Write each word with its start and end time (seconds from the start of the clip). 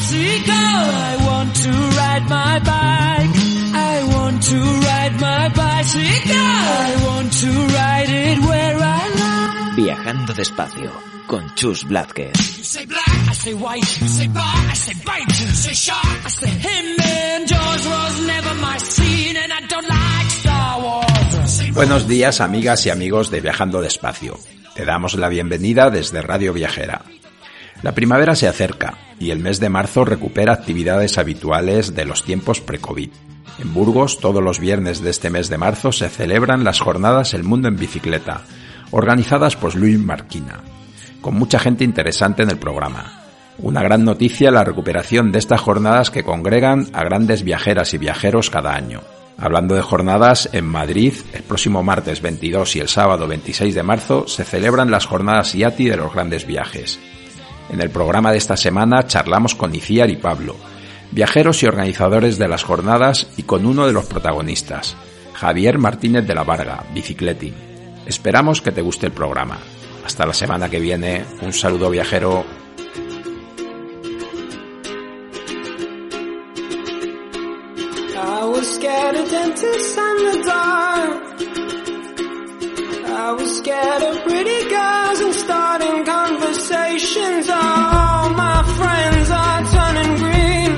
bicycle. 0.00 0.54
I 0.54 1.16
want 1.28 1.54
to 1.56 1.70
ride 2.00 2.26
my 2.28 2.58
bike. 2.72 3.36
I 3.74 3.94
want 4.14 4.42
to 4.42 4.58
ride 4.88 5.16
my 5.20 5.48
bicycle. 5.48 6.36
I 6.36 6.90
want 7.06 7.32
to 7.32 7.50
ride 7.76 8.08
it 8.08 8.38
where 8.48 8.76
I 8.76 9.02
like. 9.20 9.76
Viajando 9.76 10.32
despacio 10.34 10.90
con 11.26 11.52
Chus 11.54 11.84
Blázquez. 11.84 12.32
You 12.58 12.64
say 12.64 12.86
black, 12.86 13.28
I 13.28 13.34
say 13.34 13.54
white. 13.54 14.00
You 14.00 14.08
say 14.08 14.28
bar, 14.28 14.70
I 14.70 14.74
say 14.74 14.94
bite. 15.04 15.40
You 15.40 15.54
say 15.54 15.74
shark, 15.74 16.24
I 16.24 16.28
say 16.28 16.48
him. 16.50 17.00
And 17.00 17.46
George 17.46 17.86
was 17.86 18.26
never 18.26 18.54
my 18.54 18.78
scene, 18.78 19.36
and 19.36 19.52
I 19.52 19.60
don't 19.68 19.88
like 19.88 20.30
Star 20.30 20.80
Wars. 20.82 21.50
Say 21.50 21.70
Buenos 21.72 22.08
días 22.08 22.40
amigas 22.40 22.86
y 22.86 22.90
amigos 22.90 23.30
de 23.30 23.40
Viajando 23.40 23.80
Despacio. 23.80 24.38
Te 24.74 24.84
damos 24.84 25.14
la 25.14 25.28
bienvenida 25.28 25.90
desde 25.90 26.22
Radio 26.22 26.52
Viajera. 26.52 27.02
La 27.82 27.92
primavera 27.92 28.34
se 28.34 28.46
acerca 28.46 28.98
y 29.18 29.30
el 29.30 29.38
mes 29.38 29.58
de 29.58 29.70
marzo 29.70 30.04
recupera 30.04 30.52
actividades 30.52 31.16
habituales 31.16 31.94
de 31.94 32.04
los 32.04 32.24
tiempos 32.24 32.60
pre-COVID. 32.60 33.10
En 33.58 33.74
Burgos, 33.74 34.18
todos 34.20 34.42
los 34.42 34.60
viernes 34.60 35.00
de 35.02 35.10
este 35.10 35.30
mes 35.30 35.48
de 35.48 35.58
marzo 35.58 35.90
se 35.90 36.08
celebran 36.10 36.62
las 36.62 36.80
jornadas 36.80 37.32
El 37.32 37.42
Mundo 37.42 37.68
en 37.68 37.76
Bicicleta, 37.76 38.42
organizadas 38.90 39.56
por 39.56 39.74
Luis 39.74 39.98
Marquina, 39.98 40.60
con 41.22 41.34
mucha 41.34 41.58
gente 41.58 41.84
interesante 41.84 42.42
en 42.42 42.50
el 42.50 42.58
programa. 42.58 43.24
Una 43.58 43.82
gran 43.82 44.04
noticia 44.04 44.50
la 44.50 44.64
recuperación 44.64 45.32
de 45.32 45.38
estas 45.38 45.60
jornadas 45.60 46.10
que 46.10 46.24
congregan 46.24 46.86
a 46.92 47.02
grandes 47.04 47.42
viajeras 47.42 47.94
y 47.94 47.98
viajeros 47.98 48.50
cada 48.50 48.74
año. 48.74 49.00
Hablando 49.38 49.74
de 49.74 49.82
jornadas, 49.82 50.50
en 50.52 50.66
Madrid, 50.66 51.14
el 51.32 51.42
próximo 51.42 51.82
martes 51.82 52.20
22 52.20 52.76
y 52.76 52.80
el 52.80 52.88
sábado 52.88 53.26
26 53.26 53.74
de 53.74 53.82
marzo 53.82 54.28
se 54.28 54.44
celebran 54.44 54.90
las 54.90 55.06
jornadas 55.06 55.54
IATI 55.54 55.88
de 55.88 55.96
los 55.96 56.12
grandes 56.12 56.46
viajes. 56.46 56.98
En 57.70 57.80
el 57.80 57.90
programa 57.90 58.32
de 58.32 58.38
esta 58.38 58.56
semana 58.56 59.06
charlamos 59.06 59.54
con 59.54 59.74
Iciar 59.74 60.10
y 60.10 60.16
Pablo, 60.16 60.56
viajeros 61.12 61.62
y 61.62 61.66
organizadores 61.66 62.36
de 62.36 62.48
las 62.48 62.64
jornadas 62.64 63.28
y 63.36 63.44
con 63.44 63.64
uno 63.64 63.86
de 63.86 63.92
los 63.92 64.06
protagonistas, 64.06 64.96
Javier 65.34 65.78
Martínez 65.78 66.26
de 66.26 66.34
la 66.34 66.42
Varga, 66.42 66.84
bicicleting. 66.92 67.54
Esperamos 68.06 68.60
que 68.60 68.72
te 68.72 68.82
guste 68.82 69.06
el 69.06 69.12
programa. 69.12 69.58
Hasta 70.04 70.26
la 70.26 70.34
semana 70.34 70.68
que 70.68 70.80
viene, 70.80 71.24
un 71.42 71.52
saludo 71.52 71.90
viajero. 71.90 72.44
I 83.22 83.32
was 83.32 83.58
scared 83.58 84.02
of 84.02 84.22
pretty 84.22 84.60
girls 84.70 85.20
and 85.20 85.34
starting 85.34 86.04
conversations. 86.06 87.50
All 87.50 88.30
my 88.30 88.62
friends 88.78 89.30
are 89.42 89.62
turning 89.76 90.12
green. 90.22 90.72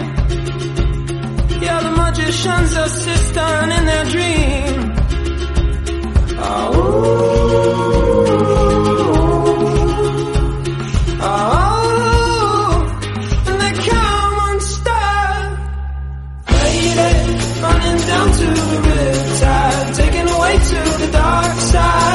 Yeah, 1.63 1.79
the 1.87 1.93
magician's 2.03 2.73
assistant 2.87 3.73
in 3.79 3.85
their 3.91 4.05
dream. 4.15 4.75
Oh, 6.39 6.73
oh, 11.23 11.63
to 18.39 18.49
the 18.73 18.79
riptide, 18.89 19.97
taken 19.97 20.27
away 20.29 20.55
to 20.59 20.81
the 21.01 21.09
dark 21.13 21.61
side. 21.61 22.12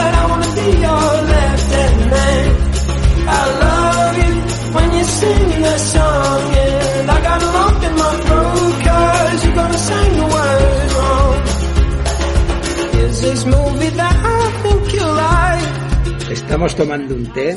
Estamos 16.58 16.76
tomando 16.76 17.14
un 17.14 17.32
té 17.34 17.52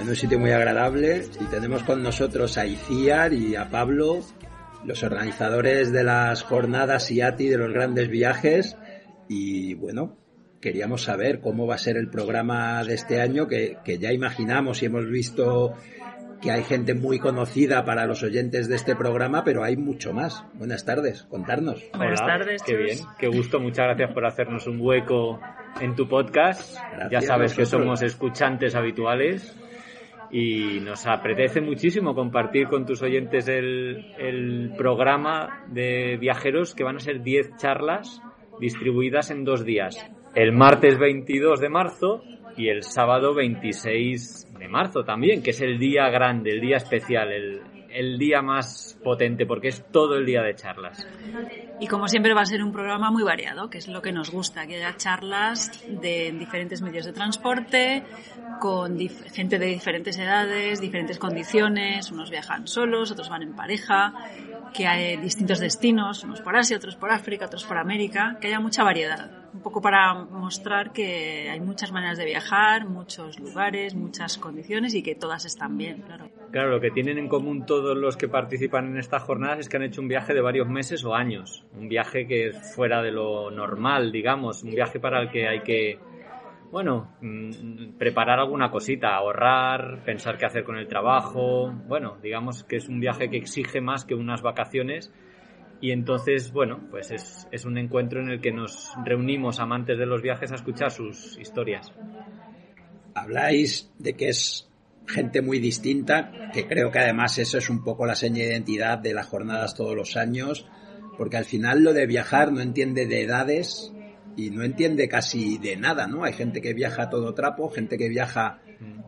en 0.00 0.08
un 0.08 0.14
sitio 0.14 0.38
muy 0.38 0.52
agradable 0.52 1.26
y 1.40 1.44
tenemos 1.46 1.82
con 1.82 2.04
nosotros 2.04 2.56
a 2.56 2.64
Iciar 2.64 3.32
y 3.32 3.56
a 3.56 3.68
Pablo, 3.68 4.20
los 4.84 5.02
organizadores 5.02 5.90
de 5.90 6.04
las 6.04 6.44
jornadas 6.44 7.10
IATI 7.10 7.48
de 7.48 7.58
los 7.58 7.72
grandes 7.72 8.08
viajes. 8.08 8.76
Y 9.28 9.74
bueno, 9.74 10.16
queríamos 10.60 11.02
saber 11.02 11.40
cómo 11.40 11.66
va 11.66 11.74
a 11.74 11.78
ser 11.78 11.96
el 11.96 12.08
programa 12.08 12.84
de 12.84 12.94
este 12.94 13.20
año, 13.20 13.48
que, 13.48 13.78
que 13.84 13.98
ya 13.98 14.12
imaginamos 14.12 14.84
y 14.84 14.86
hemos 14.86 15.10
visto 15.10 15.74
que 16.44 16.50
hay 16.50 16.62
gente 16.62 16.92
muy 16.92 17.18
conocida 17.18 17.86
para 17.86 18.04
los 18.04 18.22
oyentes 18.22 18.68
de 18.68 18.76
este 18.76 18.94
programa, 18.94 19.44
pero 19.44 19.64
hay 19.64 19.76
mucho 19.76 20.12
más. 20.12 20.44
Buenas 20.52 20.84
tardes, 20.84 21.22
contarnos. 21.22 21.82
Buenas 21.96 22.20
tardes. 22.20 22.62
Qué 22.62 22.76
bien, 22.76 22.98
qué 23.18 23.28
gusto. 23.28 23.58
Muchas 23.58 23.86
gracias 23.86 24.12
por 24.12 24.26
hacernos 24.26 24.66
un 24.66 24.78
hueco 24.78 25.40
en 25.80 25.96
tu 25.96 26.06
podcast. 26.06 26.76
Gracias 26.92 27.10
ya 27.10 27.20
sabes 27.22 27.54
que 27.54 27.64
somos 27.64 28.02
escuchantes 28.02 28.74
habituales 28.74 29.58
y 30.30 30.80
nos 30.80 31.06
apetece 31.06 31.62
muchísimo 31.62 32.14
compartir 32.14 32.68
con 32.68 32.84
tus 32.84 33.00
oyentes 33.00 33.48
el, 33.48 34.12
el 34.18 34.74
programa 34.76 35.64
de 35.68 36.18
viajeros 36.18 36.74
que 36.74 36.84
van 36.84 36.96
a 36.96 37.00
ser 37.00 37.22
10 37.22 37.56
charlas 37.56 38.20
distribuidas 38.60 39.30
en 39.30 39.44
dos 39.44 39.64
días. 39.64 39.96
El 40.34 40.52
martes 40.52 40.98
22 40.98 41.58
de 41.58 41.68
marzo 41.70 42.22
y 42.56 42.68
el 42.68 42.82
sábado 42.82 43.34
26 43.34 44.48
de 44.58 44.68
marzo 44.68 45.04
también, 45.04 45.42
que 45.42 45.50
es 45.50 45.60
el 45.60 45.78
día 45.78 46.08
grande, 46.08 46.50
el 46.50 46.60
día 46.60 46.76
especial, 46.76 47.30
el, 47.32 48.18
día 48.18 48.42
más 48.42 48.98
potente, 49.04 49.46
porque 49.46 49.68
es 49.68 49.84
todo 49.92 50.16
el 50.16 50.26
día 50.26 50.42
de 50.42 50.54
charlas. 50.54 51.06
Y 51.78 51.86
como 51.86 52.08
siempre 52.08 52.34
va 52.34 52.40
a 52.40 52.46
ser 52.46 52.62
un 52.62 52.72
programa 52.72 53.10
muy 53.10 53.22
variado, 53.22 53.70
que 53.70 53.78
es 53.78 53.86
lo 53.86 54.02
que 54.02 54.10
nos 54.10 54.30
gusta, 54.30 54.66
que 54.66 54.76
haya 54.76 54.96
charlas 54.96 55.84
de 55.88 56.32
diferentes 56.32 56.82
medios 56.82 57.04
de 57.04 57.12
transporte, 57.12 58.02
con 58.60 58.98
gente 58.98 59.58
de 59.58 59.66
diferentes 59.66 60.18
edades, 60.18 60.80
diferentes 60.80 61.18
condiciones, 61.18 62.10
unos 62.10 62.30
viajan 62.30 62.66
solos, 62.66 63.12
otros 63.12 63.28
van 63.28 63.42
en 63.42 63.54
pareja, 63.54 64.12
que 64.72 64.86
hay 64.86 65.16
distintos 65.18 65.60
destinos, 65.60 66.24
unos 66.24 66.40
por 66.40 66.56
Asia, 66.56 66.76
otros 66.76 66.96
por 66.96 67.12
África, 67.12 67.46
otros 67.46 67.64
por 67.64 67.78
América, 67.78 68.38
que 68.40 68.48
haya 68.48 68.58
mucha 68.58 68.82
variedad, 68.82 69.43
un 69.54 69.60
poco 69.60 69.80
para 69.80 70.14
mostrar 70.14 70.92
que 70.92 71.48
hay 71.48 71.60
muchas 71.60 71.92
maneras 71.92 72.18
de 72.18 72.24
viajar, 72.24 72.88
muchos 72.88 73.38
lugares, 73.38 73.94
muchas 73.94 74.36
condiciones 74.36 74.94
y 74.94 75.02
que 75.02 75.14
todas 75.14 75.44
están 75.44 75.78
bien, 75.78 76.02
claro. 76.02 76.28
Claro, 76.50 76.70
lo 76.70 76.80
que 76.80 76.90
tienen 76.90 77.18
en 77.18 77.28
común 77.28 77.64
todos 77.64 77.96
los 77.96 78.16
que 78.16 78.28
participan 78.28 78.86
en 78.88 78.98
estas 78.98 79.22
jornadas 79.22 79.60
es 79.60 79.68
que 79.68 79.76
han 79.76 79.84
hecho 79.84 80.00
un 80.00 80.08
viaje 80.08 80.34
de 80.34 80.40
varios 80.40 80.68
meses 80.68 81.04
o 81.04 81.14
años. 81.14 81.64
Un 81.78 81.88
viaje 81.88 82.26
que 82.26 82.48
es 82.48 82.74
fuera 82.74 83.00
de 83.00 83.12
lo 83.12 83.52
normal, 83.52 84.10
digamos. 84.10 84.64
Un 84.64 84.72
viaje 84.72 84.98
para 84.98 85.22
el 85.22 85.30
que 85.30 85.46
hay 85.46 85.60
que, 85.60 85.98
bueno, 86.72 87.12
mm, 87.20 87.96
preparar 87.96 88.40
alguna 88.40 88.72
cosita, 88.72 89.14
ahorrar, 89.14 90.02
pensar 90.04 90.36
qué 90.36 90.46
hacer 90.46 90.64
con 90.64 90.76
el 90.76 90.88
trabajo. 90.88 91.72
Bueno, 91.86 92.16
digamos 92.20 92.64
que 92.64 92.76
es 92.76 92.88
un 92.88 92.98
viaje 92.98 93.30
que 93.30 93.36
exige 93.36 93.80
más 93.80 94.04
que 94.04 94.16
unas 94.16 94.42
vacaciones. 94.42 95.12
Y 95.80 95.90
entonces, 95.90 96.52
bueno, 96.52 96.80
pues 96.90 97.10
es, 97.10 97.48
es 97.52 97.64
un 97.64 97.76
encuentro 97.76 98.20
en 98.20 98.30
el 98.30 98.40
que 98.40 98.52
nos 98.52 98.92
reunimos 99.04 99.60
amantes 99.60 99.98
de 99.98 100.06
los 100.06 100.22
viajes 100.22 100.50
a 100.52 100.54
escuchar 100.54 100.90
sus 100.90 101.38
historias. 101.38 101.92
Habláis 103.14 103.92
de 103.98 104.14
que 104.14 104.28
es 104.28 104.68
gente 105.06 105.42
muy 105.42 105.58
distinta, 105.58 106.50
que 106.52 106.66
creo 106.66 106.90
que 106.90 106.98
además 106.98 107.38
eso 107.38 107.58
es 107.58 107.68
un 107.68 107.84
poco 107.84 108.06
la 108.06 108.14
seña 108.14 108.38
de 108.38 108.50
identidad 108.50 108.98
de 108.98 109.14
las 109.14 109.26
jornadas 109.26 109.74
todos 109.74 109.94
los 109.94 110.16
años, 110.16 110.66
porque 111.18 111.36
al 111.36 111.44
final 111.44 111.82
lo 111.82 111.92
de 111.92 112.06
viajar 112.06 112.52
no 112.52 112.60
entiende 112.60 113.06
de 113.06 113.22
edades 113.22 113.92
y 114.36 114.50
no 114.50 114.64
entiende 114.64 115.08
casi 115.08 115.58
de 115.58 115.76
nada, 115.76 116.06
¿no? 116.06 116.24
Hay 116.24 116.32
gente 116.32 116.60
que 116.60 116.74
viaja 116.74 117.04
a 117.04 117.10
todo 117.10 117.34
trapo, 117.34 117.70
gente 117.70 117.96
que 117.98 118.08
viaja 118.08 118.60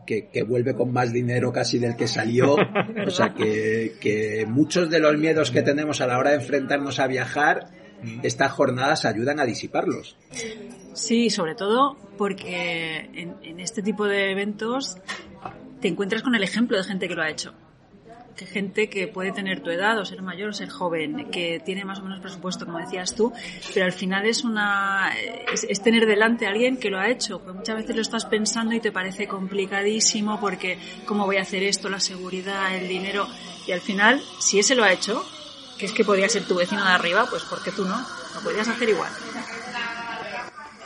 que, 0.05 0.43
vuelve 0.43 0.73
con 0.73 0.91
más 0.93 1.11
dinero 1.11 1.51
casi 1.51 1.79
del 1.79 1.95
que 1.95 2.07
salió, 2.07 2.55
o 2.55 3.09
sea 3.09 3.33
que, 3.33 4.45
muchos 4.47 4.89
de 4.89 4.99
los 4.99 5.17
miedos 5.17 5.51
que 5.51 5.61
tenemos 5.61 6.01
a 6.01 6.07
la 6.07 6.17
hora 6.17 6.31
de 6.31 6.37
enfrentarnos 6.37 6.99
a 6.99 7.07
viajar, 7.07 7.67
estas 8.23 8.51
jornadas 8.51 9.05
ayudan 9.05 9.39
a 9.39 9.45
disiparlos. 9.45 10.17
Sí, 10.93 11.29
sobre 11.29 11.55
todo 11.55 11.97
porque 12.17 13.09
en 13.43 13.59
este 13.59 13.81
tipo 13.81 14.05
de 14.05 14.31
eventos 14.31 14.97
te 15.81 15.87
encuentras 15.87 16.23
con 16.23 16.35
el 16.35 16.43
ejemplo 16.43 16.77
de 16.77 16.83
gente 16.83 17.07
que 17.07 17.15
lo 17.15 17.21
ha 17.21 17.29
hecho. 17.29 17.53
Que 18.37 18.45
gente 18.45 18.87
que 18.87 19.07
puede 19.07 19.31
tener 19.31 19.61
tu 19.61 19.71
edad 19.71 19.97
o 19.97 20.05
ser 20.05 20.21
mayor 20.21 20.49
o 20.49 20.53
ser 20.53 20.69
joven, 20.69 21.31
que 21.31 21.59
tiene 21.65 21.83
más 21.83 21.99
o 21.99 22.03
menos 22.03 22.19
presupuesto, 22.19 22.65
como 22.65 22.77
decías 22.77 23.15
tú, 23.15 23.33
pero 23.73 23.85
al 23.85 23.91
final 23.91 24.27
es 24.27 24.43
una 24.43 25.11
es, 25.51 25.81
tener 25.81 26.05
delante 26.05 26.45
a 26.45 26.49
alguien 26.49 26.77
que 26.77 26.91
lo 26.91 26.99
ha 26.99 27.09
hecho. 27.09 27.39
Pues 27.39 27.55
muchas 27.55 27.75
veces 27.75 27.95
lo 27.95 28.01
estás 28.03 28.25
pensando 28.25 28.75
y 28.75 28.79
te 28.79 28.91
parece 28.91 29.27
complicadísimo 29.27 30.39
porque 30.39 30.77
cómo 31.05 31.25
voy 31.25 31.37
a 31.37 31.41
hacer 31.41 31.63
esto, 31.63 31.89
la 31.89 31.99
seguridad, 31.99 32.75
el 32.75 32.87
dinero 32.87 33.27
y 33.65 33.71
al 33.71 33.81
final 33.81 34.21
si 34.39 34.59
ese 34.59 34.75
lo 34.75 34.83
ha 34.83 34.91
hecho, 34.91 35.25
que 35.79 35.87
es 35.87 35.91
que 35.91 36.05
podría 36.05 36.29
ser 36.29 36.43
tu 36.43 36.55
vecino 36.55 36.83
de 36.83 36.91
arriba, 36.91 37.25
pues 37.29 37.43
porque 37.43 37.71
tú 37.71 37.85
no, 37.85 37.97
lo 38.35 38.41
podrías 38.41 38.67
hacer 38.67 38.89
igual. 38.89 39.11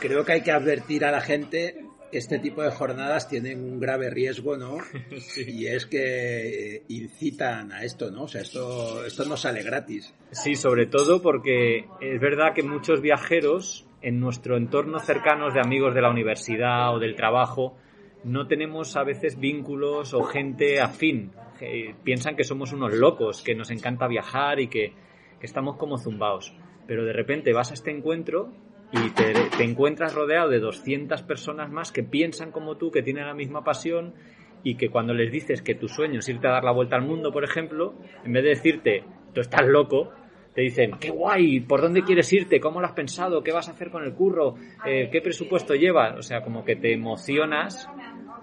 Creo 0.00 0.24
que 0.24 0.32
hay 0.32 0.42
que 0.42 0.50
advertir 0.50 1.04
a 1.04 1.12
la 1.12 1.20
gente 1.20 1.91
este 2.12 2.38
tipo 2.38 2.62
de 2.62 2.70
jornadas 2.70 3.28
tienen 3.28 3.64
un 3.64 3.80
grave 3.80 4.10
riesgo, 4.10 4.56
¿no? 4.56 4.78
Y 5.46 5.66
es 5.66 5.86
que 5.86 6.82
incitan 6.88 7.72
a 7.72 7.84
esto, 7.84 8.10
¿no? 8.10 8.24
O 8.24 8.28
sea, 8.28 8.42
esto, 8.42 9.04
esto 9.04 9.24
no 9.24 9.36
sale 9.36 9.62
gratis. 9.62 10.14
Sí, 10.30 10.54
sobre 10.54 10.86
todo 10.86 11.22
porque 11.22 11.86
es 12.00 12.20
verdad 12.20 12.52
que 12.54 12.62
muchos 12.62 13.00
viajeros 13.00 13.86
en 14.02 14.20
nuestro 14.20 14.56
entorno 14.56 14.98
cercanos 14.98 15.54
de 15.54 15.60
amigos 15.60 15.94
de 15.94 16.02
la 16.02 16.10
universidad 16.10 16.94
o 16.94 16.98
del 16.98 17.14
trabajo 17.14 17.76
no 18.24 18.46
tenemos 18.46 18.96
a 18.96 19.04
veces 19.04 19.38
vínculos 19.38 20.14
o 20.14 20.22
gente 20.22 20.80
afín. 20.80 21.32
Eh, 21.60 21.94
piensan 22.02 22.36
que 22.36 22.44
somos 22.44 22.72
unos 22.72 22.92
locos, 22.92 23.42
que 23.42 23.54
nos 23.54 23.70
encanta 23.70 24.06
viajar 24.06 24.60
y 24.60 24.68
que, 24.68 24.92
que 25.40 25.46
estamos 25.46 25.76
como 25.76 25.98
zumbaos. 25.98 26.54
Pero 26.86 27.04
de 27.04 27.12
repente 27.12 27.52
vas 27.52 27.70
a 27.70 27.74
este 27.74 27.90
encuentro 27.90 28.52
y 28.92 29.10
te, 29.10 29.64
encuentras 29.64 30.14
rodeado 30.14 30.50
de 30.50 30.60
200 30.60 31.22
personas 31.22 31.70
más 31.70 31.92
que 31.92 32.02
piensan 32.02 32.52
como 32.52 32.76
tú, 32.76 32.90
que 32.90 33.02
tienen 33.02 33.26
la 33.26 33.34
misma 33.34 33.64
pasión 33.64 34.14
y 34.62 34.76
que 34.76 34.90
cuando 34.90 35.14
les 35.14 35.32
dices 35.32 35.62
que 35.62 35.74
tu 35.74 35.88
sueño 35.88 36.20
es 36.20 36.28
irte 36.28 36.46
a 36.46 36.52
dar 36.52 36.64
la 36.64 36.72
vuelta 36.72 36.96
al 36.96 37.02
mundo, 37.02 37.32
por 37.32 37.42
ejemplo, 37.42 37.94
en 38.24 38.32
vez 38.32 38.42
de 38.44 38.50
decirte, 38.50 39.04
tú 39.32 39.40
estás 39.40 39.66
loco, 39.66 40.12
te 40.54 40.60
dicen, 40.60 40.92
qué 41.00 41.10
guay, 41.10 41.60
¿por 41.60 41.80
dónde 41.80 42.02
quieres 42.02 42.30
irte? 42.32 42.60
¿Cómo 42.60 42.80
lo 42.80 42.86
has 42.86 42.92
pensado? 42.92 43.42
¿Qué 43.42 43.52
vas 43.52 43.68
a 43.68 43.72
hacer 43.72 43.90
con 43.90 44.04
el 44.04 44.12
curro? 44.12 44.56
Eh, 44.84 45.08
¿Qué 45.10 45.22
presupuesto 45.22 45.74
llevas? 45.74 46.18
O 46.18 46.22
sea, 46.22 46.42
como 46.42 46.64
que 46.64 46.76
te 46.76 46.92
emocionas 46.92 47.88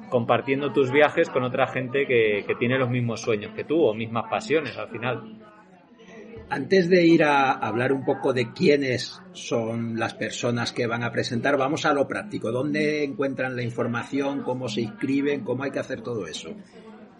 compartiendo 0.09 0.73
tus 0.73 0.91
viajes 0.91 1.29
con 1.29 1.43
otra 1.43 1.67
gente 1.67 2.07
que, 2.07 2.43
que 2.47 2.55
tiene 2.55 2.79
los 2.79 2.89
mismos 2.89 3.21
sueños 3.21 3.53
que 3.53 3.63
tú 3.63 3.85
o 3.85 3.93
mismas 3.93 4.25
pasiones 4.27 4.75
al 4.77 4.89
final. 4.89 5.48
Antes 6.51 6.89
de 6.89 7.05
ir 7.05 7.23
a 7.23 7.51
hablar 7.51 7.93
un 7.93 8.03
poco 8.03 8.33
de 8.33 8.51
quiénes 8.51 9.21
son 9.33 9.99
las 9.99 10.15
personas 10.15 10.73
que 10.73 10.87
van 10.87 11.03
a 11.03 11.11
presentar, 11.11 11.57
vamos 11.57 11.85
a 11.85 11.93
lo 11.93 12.07
práctico. 12.07 12.51
¿Dónde 12.51 13.03
encuentran 13.03 13.55
la 13.55 13.61
información? 13.61 14.41
¿Cómo 14.41 14.67
se 14.67 14.81
inscriben? 14.81 15.43
¿Cómo 15.43 15.63
hay 15.63 15.69
que 15.69 15.79
hacer 15.79 16.01
todo 16.01 16.25
eso? 16.25 16.49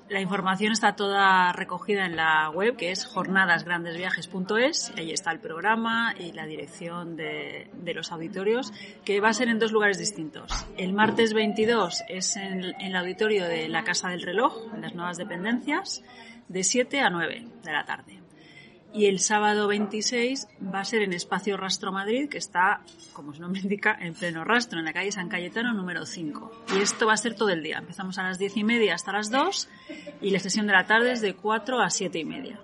La 0.10 0.20
información 0.20 0.72
está 0.72 0.96
toda 0.96 1.54
recogida 1.54 2.08
en 2.08 2.16
la 2.16 2.50
web, 2.50 2.76
que 2.76 2.90
es 2.90 3.06
jornadasgrandesviajes.es. 3.06 4.94
Ahí 4.98 5.12
está 5.12 5.32
el 5.32 5.40
programa 5.40 6.16
y 6.20 6.32
la 6.32 6.48
dirección 6.48 7.16
de, 7.16 7.70
los 7.94 8.12
auditorios, 8.12 8.74
que 9.06 9.22
va 9.22 9.30
a 9.30 9.34
ser 9.34 9.50
en 9.50 9.60
dos 9.60 9.72
lugares 9.72 10.00
distintos. 10.00 10.52
El 10.76 10.94
martes 10.94 11.36
22 11.36 12.02
es 12.10 12.36
en, 12.36 12.64
en 12.64 12.82
el 12.82 12.96
auditorio 12.96 13.46
de 13.46 13.70
la 13.70 13.84
Casa 13.84 14.10
del 14.10 14.24
Reloj, 14.24 14.74
en 14.74 14.82
las 14.82 14.96
nuevas 14.96 15.18
dependencias, 15.18 16.04
de 16.48 16.64
7 16.64 17.02
a 17.02 17.12
9 17.12 17.46
de 17.64 17.72
la 17.72 17.86
tarde. 17.86 18.19
Y 18.92 19.06
el 19.06 19.20
sábado 19.20 19.68
26 19.68 20.48
va 20.74 20.80
a 20.80 20.86
ser 20.86 21.04
en 21.04 21.14
Espacio 21.14 21.58
Rastro 21.58 21.92
Madrid, 21.92 22.28
que 22.28 22.40
está, 22.40 22.82
como 23.14 23.34
su 23.34 23.42
nombre 23.42 23.62
indica, 23.62 23.96
en 24.00 24.16
pleno 24.16 24.44
rastro, 24.44 24.80
en 24.80 24.86
la 24.86 24.94
calle 24.94 25.12
San 25.12 25.30
Cayetano 25.30 25.74
número 25.74 26.06
5. 26.06 26.66
Y 26.76 26.82
esto 26.82 27.06
va 27.06 27.14
a 27.14 27.18
ser 27.18 27.36
todo 27.36 27.50
el 27.50 27.62
día. 27.62 27.78
Empezamos 27.78 28.18
a 28.18 28.24
las 28.24 28.40
10 28.40 28.58
y 28.58 28.64
media 28.64 28.96
hasta 28.96 29.12
las 29.12 29.30
2 29.30 29.70
y 30.22 30.32
la 30.32 30.40
sesión 30.40 30.66
de 30.66 30.74
la 30.74 30.86
tarde 30.86 31.12
es 31.12 31.22
de 31.22 31.36
4 31.36 31.80
a 31.80 31.90
7 31.90 32.18
y 32.18 32.26
media. 32.26 32.60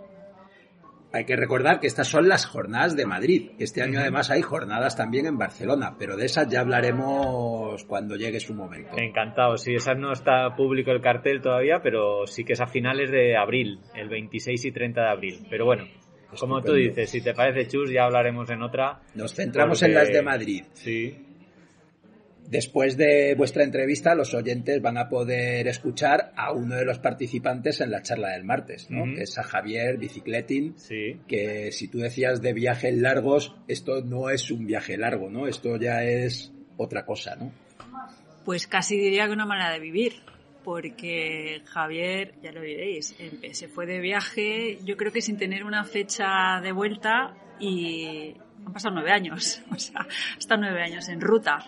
Hay 1.15 1.23
que 1.23 1.37
recordar 1.37 1.79
que 1.79 1.87
estas 1.87 2.09
son 2.09 2.27
las 2.27 2.45
jornadas 2.45 2.97
de 2.97 3.05
Madrid. 3.05 3.51
Este 3.57 3.81
año 3.81 4.01
además 4.01 4.31
hay 4.31 4.41
jornadas 4.41 4.97
también 4.97 5.27
en 5.27 5.37
Barcelona, 5.37 5.95
pero 5.97 6.17
de 6.17 6.25
esas 6.25 6.49
ya 6.49 6.59
hablaremos 6.59 7.85
cuando 7.85 8.17
llegue 8.17 8.41
su 8.41 8.53
momento. 8.53 8.97
Encantado, 8.97 9.57
sí, 9.57 9.75
esas 9.75 9.97
no 9.97 10.11
está 10.11 10.53
público 10.57 10.91
el 10.91 10.99
cartel 10.99 11.41
todavía, 11.41 11.79
pero 11.81 12.27
sí 12.27 12.43
que 12.43 12.51
es 12.51 12.59
a 12.59 12.67
finales 12.67 13.11
de 13.11 13.37
abril, 13.37 13.79
el 13.93 14.09
26 14.09 14.65
y 14.65 14.71
30 14.73 15.01
de 15.03 15.09
abril. 15.09 15.47
Pero 15.49 15.63
bueno, 15.63 15.85
como 16.39 16.61
tú 16.61 16.73
dices, 16.73 17.09
si 17.09 17.21
te 17.21 17.33
parece 17.33 17.67
chus, 17.67 17.91
ya 17.91 18.05
hablaremos 18.05 18.49
en 18.49 18.61
otra. 18.61 19.01
Nos 19.15 19.33
centramos 19.33 19.79
porque... 19.79 19.91
en 19.91 19.97
las 19.97 20.11
de 20.11 20.21
Madrid. 20.21 20.63
Sí. 20.73 21.15
Después 22.47 22.95
de 22.95 23.33
vuestra 23.35 23.63
entrevista, 23.63 24.13
los 24.13 24.33
oyentes 24.35 24.79
van 24.79 24.99
a 24.99 25.09
poder 25.09 25.67
escuchar 25.67 26.31
a 26.35 26.51
uno 26.51 26.75
de 26.75 26.85
los 26.85 26.99
participantes 26.99 27.81
en 27.81 27.89
la 27.89 28.03
charla 28.03 28.33
del 28.33 28.43
martes, 28.43 28.91
¿no? 28.91 29.03
Uh 29.03 29.07
-huh. 29.07 29.15
Que 29.15 29.23
es 29.23 29.37
a 29.39 29.43
Javier 29.43 29.97
Bicicletin. 29.97 30.77
Sí. 30.77 31.19
Que 31.27 31.71
si 31.71 31.87
tú 31.87 31.97
decías 31.97 32.43
de 32.43 32.53
viajes 32.53 32.95
largos, 32.95 33.55
esto 33.67 34.01
no 34.03 34.29
es 34.29 34.51
un 34.51 34.67
viaje 34.67 34.95
largo, 34.95 35.29
¿no? 35.31 35.47
Esto 35.47 35.77
ya 35.77 36.03
es 36.03 36.53
otra 36.77 37.03
cosa, 37.03 37.35
¿no? 37.35 37.51
Pues 38.45 38.67
casi 38.67 38.95
diría 38.95 39.25
que 39.25 39.33
una 39.33 39.47
manera 39.47 39.71
de 39.71 39.79
vivir 39.79 40.13
porque 40.65 41.61
Javier, 41.65 42.33
ya 42.41 42.51
lo 42.51 42.61
diréis, 42.61 43.15
se 43.51 43.67
fue 43.67 43.85
de 43.85 43.99
viaje, 43.99 44.79
yo 44.83 44.97
creo 44.97 45.11
que 45.11 45.21
sin 45.21 45.37
tener 45.37 45.63
una 45.63 45.83
fecha 45.83 46.59
de 46.59 46.71
vuelta 46.71 47.35
y 47.59 48.35
han 48.65 48.73
pasado 48.73 48.95
nueve 48.95 49.11
años, 49.11 49.61
o 49.71 49.77
sea, 49.77 50.07
hasta 50.35 50.57
nueve 50.57 50.81
años 50.81 51.07
en 51.07 51.21
ruta. 51.21 51.59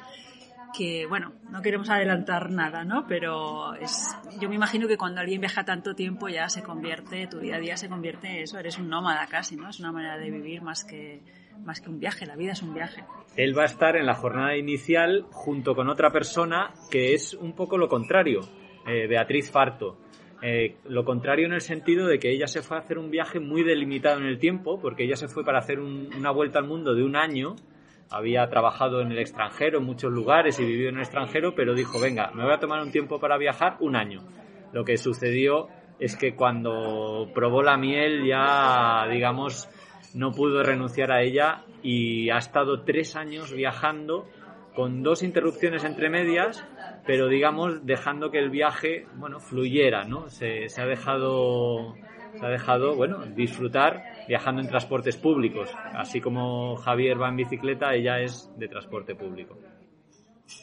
Que 0.76 1.06
bueno, 1.08 1.34
no 1.50 1.62
queremos 1.62 1.90
adelantar 1.90 2.50
nada, 2.52 2.84
¿no? 2.84 3.06
Pero 3.08 3.74
es, 3.76 4.16
yo 4.40 4.50
me 4.50 4.56
imagino 4.56 4.88
que 4.88 4.98
cuando 4.98 5.22
alguien 5.22 5.40
viaja 5.40 5.64
tanto 5.64 5.94
tiempo 5.94 6.28
ya 6.28 6.50
se 6.50 6.62
convierte, 6.62 7.28
tu 7.28 7.40
día 7.40 7.56
a 7.56 7.60
día 7.60 7.78
se 7.78 7.88
convierte 7.88 8.28
en 8.28 8.36
eso, 8.44 8.60
eres 8.60 8.78
un 8.78 8.90
nómada 8.90 9.26
casi, 9.28 9.56
¿no? 9.56 9.69
Es 9.69 9.80
una 9.80 9.92
manera 9.92 10.18
de 10.18 10.30
vivir 10.30 10.62
más 10.62 10.83
que, 10.83 11.21
más 11.64 11.81
que 11.81 11.90
un 11.90 12.00
viaje, 12.00 12.26
la 12.26 12.36
vida 12.36 12.52
es 12.52 12.64
un 12.64 12.74
viaje. 12.74 13.06
Él 13.36 13.57
va 13.57 13.62
a 13.64 13.68
estar 13.68 13.95
en 13.95 14.07
la 14.07 14.16
jornada 14.16 14.57
inicial 14.57 15.26
junto 15.31 15.76
con 15.76 15.88
otra 15.88 16.12
persona 16.12 16.74
que 16.92 17.14
es 17.14 17.33
un 17.36 17.54
poco 17.54 17.78
lo 17.78 17.88
contrario 17.88 18.42
eh, 18.88 19.08
Beatriz 19.08 19.52
Farto. 19.52 19.98
Eh, 20.42 20.78
lo 20.86 21.04
contrario 21.04 21.48
en 21.48 21.54
el 21.54 21.62
sentido 21.62 22.08
de 22.08 22.20
que 22.20 22.32
ella 22.32 22.48
se 22.48 22.62
fue 22.62 22.78
a 22.78 22.82
hacer 22.82 22.98
un 22.98 23.10
viaje 23.10 23.40
muy 23.40 23.64
delimitado 23.64 24.20
en 24.20 24.28
el 24.28 24.40
tiempo, 24.40 24.80
porque 24.80 25.04
ella 25.04 25.16
se 25.16 25.28
fue 25.28 25.44
para 25.44 25.60
hacer 25.60 25.80
un, 25.80 26.10
una 26.16 26.32
vuelta 26.32 26.60
al 26.60 26.66
mundo 26.66 26.94
de 26.94 27.04
un 27.04 27.16
año. 27.16 27.56
Había 28.10 28.48
trabajado 28.48 29.02
en 29.02 29.12
el 29.12 29.20
extranjero, 29.20 29.80
en 29.80 29.86
muchos 29.86 30.12
lugares 30.12 30.60
y 30.60 30.66
vivido 30.66 30.90
en 30.90 30.96
el 30.96 31.02
extranjero, 31.02 31.56
pero 31.56 31.74
dijo, 31.74 32.00
venga, 32.00 32.32
me 32.34 32.44
voy 32.44 32.54
a 32.54 32.60
tomar 32.60 32.82
un 32.82 32.92
tiempo 32.92 33.20
para 33.20 33.38
viajar, 33.38 33.78
un 33.80 33.96
año. 33.96 34.22
Lo 34.72 34.86
que 34.86 34.98
sucedió 34.98 35.68
es 36.00 36.16
que 36.16 36.36
cuando 36.36 37.30
probó 37.34 37.64
la 37.64 37.78
miel 37.78 38.26
ya, 38.26 39.08
digamos, 39.12 39.68
no 40.14 40.32
pudo 40.32 40.64
renunciar 40.64 41.12
a 41.12 41.22
ella 41.22 41.64
y 41.84 42.30
ha 42.30 42.38
estado 42.38 42.84
tres 42.84 43.16
años 43.16 43.52
viajando 43.54 44.28
con 44.78 45.02
dos 45.02 45.24
interrupciones 45.24 45.84
entre 45.84 46.07
medias 46.07 46.64
pero 47.07 47.28
digamos 47.28 47.84
dejando 47.84 48.30
que 48.30 48.38
el 48.38 48.52
viaje 48.52 49.07
bueno 49.16 49.40
fluyera 49.40 50.04
no 50.04 50.30
se, 50.30 50.68
ha 50.78 50.86
dejado 50.86 51.96
se 52.40 52.46
ha 52.46 52.50
dejado 52.50 52.96
bueno 52.96 53.26
disfrutar 53.26 54.04
viajando 54.28 54.62
en 54.62 54.68
transportes 54.68 55.18
públicos. 55.18 55.74
Así 55.96 56.22
como 56.22 56.76
Javier 56.76 57.19
va 57.19 57.30
en 57.30 57.38
bicicleta 57.38 57.96
ella 57.96 58.19
es 58.19 58.52
de 58.56 58.68
transporte 58.68 59.16
público. 59.16 59.57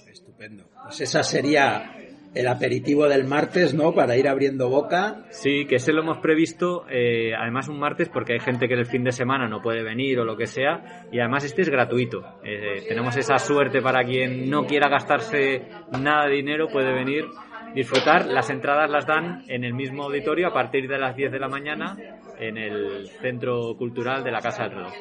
Estupendo. 0.06 0.64
Pues 0.85 1.00
esa 1.00 1.23
sería 1.23 1.97
el 2.34 2.48
aperitivo 2.48 3.08
del 3.08 3.24
martes, 3.24 3.74
¿no? 3.74 3.92
Para 3.92 4.16
ir 4.16 4.28
abriendo 4.28 4.68
boca. 4.68 5.24
Sí, 5.30 5.66
que 5.66 5.76
ese 5.76 5.92
lo 5.92 6.02
hemos 6.02 6.18
previsto, 6.18 6.84
eh, 6.90 7.32
además 7.34 7.68
un 7.68 7.78
martes, 7.78 8.08
porque 8.08 8.34
hay 8.34 8.40
gente 8.40 8.68
que 8.68 8.74
el 8.74 8.86
fin 8.86 9.04
de 9.04 9.12
semana 9.12 9.48
no 9.48 9.62
puede 9.62 9.82
venir 9.82 10.18
o 10.18 10.24
lo 10.24 10.36
que 10.36 10.46
sea, 10.46 11.06
y 11.12 11.20
además 11.20 11.44
este 11.44 11.62
es 11.62 11.70
gratuito. 11.70 12.22
Eh, 12.44 12.84
tenemos 12.88 13.16
esa 13.16 13.38
suerte 13.38 13.80
para 13.80 14.04
quien 14.04 14.50
no 14.50 14.66
quiera 14.66 14.88
gastarse 14.88 15.62
nada 16.00 16.26
de 16.26 16.34
dinero, 16.34 16.68
puede 16.68 16.92
venir, 16.92 17.26
disfrutar. 17.74 18.26
Las 18.26 18.50
entradas 18.50 18.90
las 18.90 19.06
dan 19.06 19.44
en 19.48 19.64
el 19.64 19.74
mismo 19.74 20.04
auditorio 20.04 20.48
a 20.48 20.52
partir 20.52 20.88
de 20.88 20.98
las 20.98 21.16
10 21.16 21.32
de 21.32 21.38
la 21.38 21.48
mañana 21.48 21.96
en 22.38 22.56
el 22.56 23.08
Centro 23.20 23.76
Cultural 23.76 24.24
de 24.24 24.32
la 24.32 24.40
Casa 24.40 24.64
del 24.64 24.72
Reloj. 24.72 24.92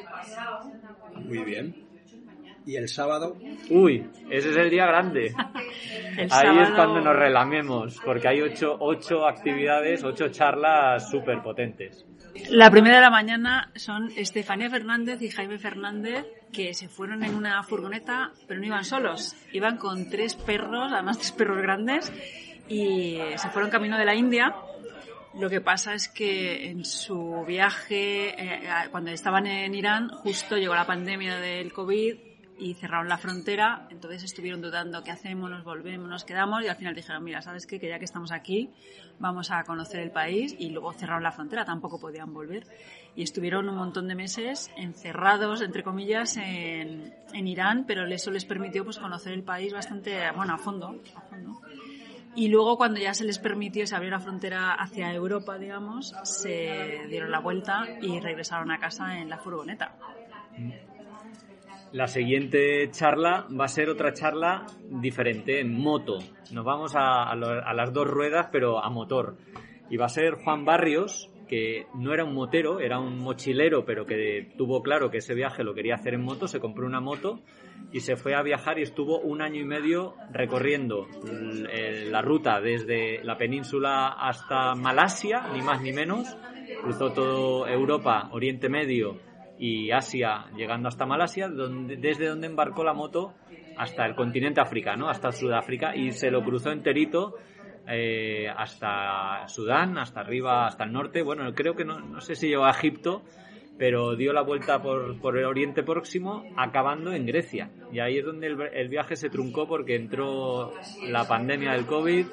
Muy 1.26 1.44
bien. 1.44 1.83
¿Y 2.66 2.76
el 2.76 2.88
sábado? 2.88 3.36
Uy, 3.70 4.06
ese 4.30 4.50
es 4.50 4.56
el 4.56 4.70
día 4.70 4.86
grande. 4.86 5.34
El 6.16 6.28
Ahí 6.30 6.58
es 6.60 6.70
cuando 6.70 7.00
nos 7.00 7.16
relamemos, 7.16 8.00
porque 8.04 8.28
hay 8.28 8.40
ocho, 8.40 8.76
ocho 8.78 9.26
actividades, 9.26 10.04
ocho 10.04 10.28
charlas 10.28 11.10
súper 11.10 11.42
potentes. 11.42 12.06
La 12.50 12.70
primera 12.70 12.96
de 12.96 13.02
la 13.02 13.10
mañana 13.10 13.70
son 13.74 14.10
Estefanía 14.16 14.70
Fernández 14.70 15.20
y 15.22 15.30
Jaime 15.30 15.58
Fernández 15.58 16.24
que 16.52 16.72
se 16.72 16.88
fueron 16.88 17.24
en 17.24 17.34
una 17.34 17.62
furgoneta, 17.64 18.30
pero 18.46 18.60
no 18.60 18.66
iban 18.66 18.84
solos. 18.84 19.34
Iban 19.52 19.76
con 19.76 20.08
tres 20.08 20.36
perros, 20.36 20.92
además 20.92 21.18
tres 21.18 21.32
perros 21.32 21.60
grandes, 21.60 22.12
y 22.68 23.18
se 23.36 23.48
fueron 23.50 23.70
camino 23.70 23.98
de 23.98 24.04
la 24.04 24.14
India. 24.14 24.54
Lo 25.34 25.50
que 25.50 25.60
pasa 25.60 25.94
es 25.94 26.08
que 26.08 26.70
en 26.70 26.84
su 26.84 27.44
viaje, 27.44 28.40
eh, 28.40 28.68
cuando 28.92 29.10
estaban 29.10 29.48
en 29.48 29.74
Irán, 29.74 30.08
justo 30.08 30.56
llegó 30.56 30.74
la 30.74 30.86
pandemia 30.86 31.38
del 31.38 31.72
COVID 31.72 32.14
y 32.58 32.74
cerraron 32.74 33.08
la 33.08 33.18
frontera, 33.18 33.88
entonces 33.90 34.24
estuvieron 34.24 34.62
dudando 34.62 35.02
qué 35.02 35.10
hacemos, 35.10 35.50
nos 35.50 35.64
volvemos, 35.64 36.08
nos 36.08 36.24
quedamos 36.24 36.62
y 36.62 36.68
al 36.68 36.76
final 36.76 36.94
dijeron, 36.94 37.24
mira, 37.24 37.42
¿sabes 37.42 37.66
qué? 37.66 37.80
Que 37.80 37.88
ya 37.88 37.98
que 37.98 38.04
estamos 38.04 38.30
aquí, 38.30 38.70
vamos 39.18 39.50
a 39.50 39.64
conocer 39.64 40.00
el 40.00 40.10
país 40.10 40.54
y 40.58 40.70
luego 40.70 40.92
cerraron 40.92 41.22
la 41.22 41.32
frontera, 41.32 41.64
tampoco 41.64 41.98
podían 41.98 42.32
volver. 42.32 42.66
Y 43.16 43.22
estuvieron 43.22 43.68
un 43.68 43.76
montón 43.76 44.08
de 44.08 44.14
meses 44.14 44.70
encerrados, 44.76 45.62
entre 45.62 45.82
comillas, 45.82 46.36
en, 46.36 47.14
en 47.32 47.48
Irán, 47.48 47.84
pero 47.86 48.06
eso 48.06 48.30
les 48.30 48.44
permitió 48.44 48.84
pues 48.84 48.98
conocer 48.98 49.32
el 49.32 49.42
país 49.42 49.72
bastante, 49.72 50.30
bueno, 50.32 50.54
a 50.54 50.58
fondo, 50.58 51.00
a 51.14 51.20
fondo. 51.22 51.60
Y 52.36 52.48
luego 52.48 52.76
cuando 52.76 53.00
ya 53.00 53.14
se 53.14 53.24
les 53.24 53.38
permitió, 53.38 53.86
se 53.86 53.94
abrió 53.94 54.10
la 54.10 54.18
frontera 54.18 54.74
hacia 54.74 55.12
Europa, 55.12 55.56
digamos, 55.56 56.14
se 56.24 57.06
dieron 57.08 57.30
la 57.30 57.38
vuelta 57.38 57.86
y 58.00 58.18
regresaron 58.18 58.72
a 58.72 58.78
casa 58.78 59.18
en 59.18 59.28
la 59.28 59.38
furgoneta. 59.38 59.94
La 61.94 62.08
siguiente 62.08 62.90
charla 62.90 63.46
va 63.56 63.66
a 63.66 63.68
ser 63.68 63.88
otra 63.88 64.12
charla 64.12 64.66
diferente, 64.90 65.60
en 65.60 65.72
moto. 65.80 66.18
Nos 66.50 66.64
vamos 66.64 66.92
a, 66.96 67.32
las 67.36 67.92
dos 67.92 68.08
ruedas, 68.08 68.48
pero 68.50 68.82
a 68.82 68.90
motor. 68.90 69.36
Y 69.88 69.96
va 69.96 70.06
a 70.06 70.08
ser 70.08 70.34
Juan 70.34 70.64
Barrios, 70.64 71.30
que 71.46 71.86
no 71.94 72.12
era 72.12 72.24
un 72.24 72.34
motero, 72.34 72.80
era 72.80 72.98
un 72.98 73.20
mochilero, 73.20 73.84
pero 73.84 74.06
que 74.06 74.48
tuvo 74.58 74.82
claro 74.82 75.08
que 75.08 75.18
ese 75.18 75.34
viaje 75.34 75.62
lo 75.62 75.72
quería 75.72 75.94
hacer 75.94 76.14
en 76.14 76.22
moto, 76.22 76.48
se 76.48 76.58
compró 76.58 76.84
una 76.84 76.98
moto 76.98 77.38
y 77.92 78.00
se 78.00 78.16
fue 78.16 78.34
a 78.34 78.42
viajar 78.42 78.80
y 78.80 78.82
estuvo 78.82 79.20
un 79.20 79.40
año 79.40 79.60
y 79.60 79.64
medio 79.64 80.16
recorriendo 80.32 81.06
l- 81.22 81.68
eh, 81.70 82.06
la 82.10 82.22
ruta 82.22 82.60
desde 82.60 83.22
la 83.22 83.38
península 83.38 84.08
hasta 84.08 84.74
Malasia, 84.74 85.42
ni 85.52 85.62
más 85.62 85.80
ni 85.80 85.92
menos. 85.92 86.26
Cruzó 86.82 87.12
todo 87.12 87.68
Europa, 87.68 88.30
Oriente 88.32 88.68
Medio 88.68 89.16
y 89.58 89.90
Asia, 89.90 90.46
llegando 90.56 90.88
hasta 90.88 91.06
Malasia, 91.06 91.48
donde, 91.48 91.96
desde 91.96 92.28
donde 92.28 92.46
embarcó 92.46 92.84
la 92.84 92.92
moto 92.92 93.34
hasta 93.76 94.06
el 94.06 94.14
continente 94.14 94.60
africano, 94.60 95.08
hasta 95.08 95.32
Sudáfrica, 95.32 95.94
y 95.96 96.12
se 96.12 96.30
lo 96.30 96.42
cruzó 96.42 96.70
enterito 96.70 97.36
eh, 97.86 98.48
hasta 98.48 99.46
Sudán, 99.48 99.98
hasta 99.98 100.20
arriba, 100.20 100.66
hasta 100.66 100.84
el 100.84 100.92
norte. 100.92 101.22
Bueno, 101.22 101.52
creo 101.54 101.74
que 101.74 101.84
no, 101.84 102.00
no 102.00 102.20
sé 102.20 102.34
si 102.34 102.48
llegó 102.48 102.64
a 102.64 102.70
Egipto, 102.70 103.22
pero 103.78 104.16
dio 104.16 104.32
la 104.32 104.42
vuelta 104.42 104.80
por, 104.80 105.20
por 105.20 105.36
el 105.36 105.44
Oriente 105.44 105.82
Próximo, 105.82 106.44
acabando 106.56 107.12
en 107.12 107.26
Grecia. 107.26 107.70
Y 107.92 108.00
ahí 108.00 108.18
es 108.18 108.24
donde 108.24 108.46
el, 108.46 108.88
viaje 108.88 109.16
se 109.16 109.30
truncó 109.30 109.66
porque 109.66 109.96
entró 109.96 110.72
la 111.08 111.26
pandemia 111.26 111.72
del 111.72 111.86
COVID 111.86 112.26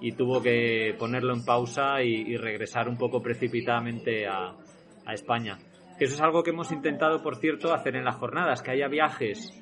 y 0.00 0.12
tuvo 0.12 0.42
que 0.42 0.94
ponerlo 0.98 1.34
en 1.34 1.44
pausa 1.44 2.02
y, 2.02 2.14
y 2.14 2.36
regresar 2.36 2.88
un 2.88 2.96
poco 2.96 3.22
precipitadamente 3.22 4.26
a, 4.26 4.54
a 5.04 5.14
España. 5.14 5.58
Que 5.98 6.04
eso 6.04 6.14
es 6.14 6.20
algo 6.20 6.42
que 6.42 6.50
hemos 6.50 6.70
intentado, 6.70 7.22
por 7.22 7.36
cierto, 7.36 7.74
hacer 7.74 7.96
en 7.96 8.04
las 8.04 8.16
jornadas, 8.16 8.62
que 8.62 8.70
haya 8.70 8.88
viajes 8.88 9.52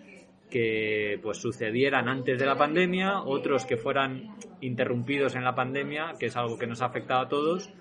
que 0.51 1.19
pues 1.23 1.39
sucedieran 1.39 2.09
antes 2.09 2.39
de 2.39 2.47
la 2.47 2.57
pandemia, 2.57 3.23
otros 3.23 3.65
que 3.65 3.77
fueran 3.77 4.37
interrumpidos 4.61 5.35
en 5.35 5.45
la 5.45 5.55
pandemia, 5.55 6.13
que 6.19 6.27
es 6.27 6.37
algo 6.37 6.59
que 6.59 6.67
nos 6.67 6.83
ha 6.83 6.87
afectado 6.87 7.21
a 7.23 7.29
todos, 7.29 7.73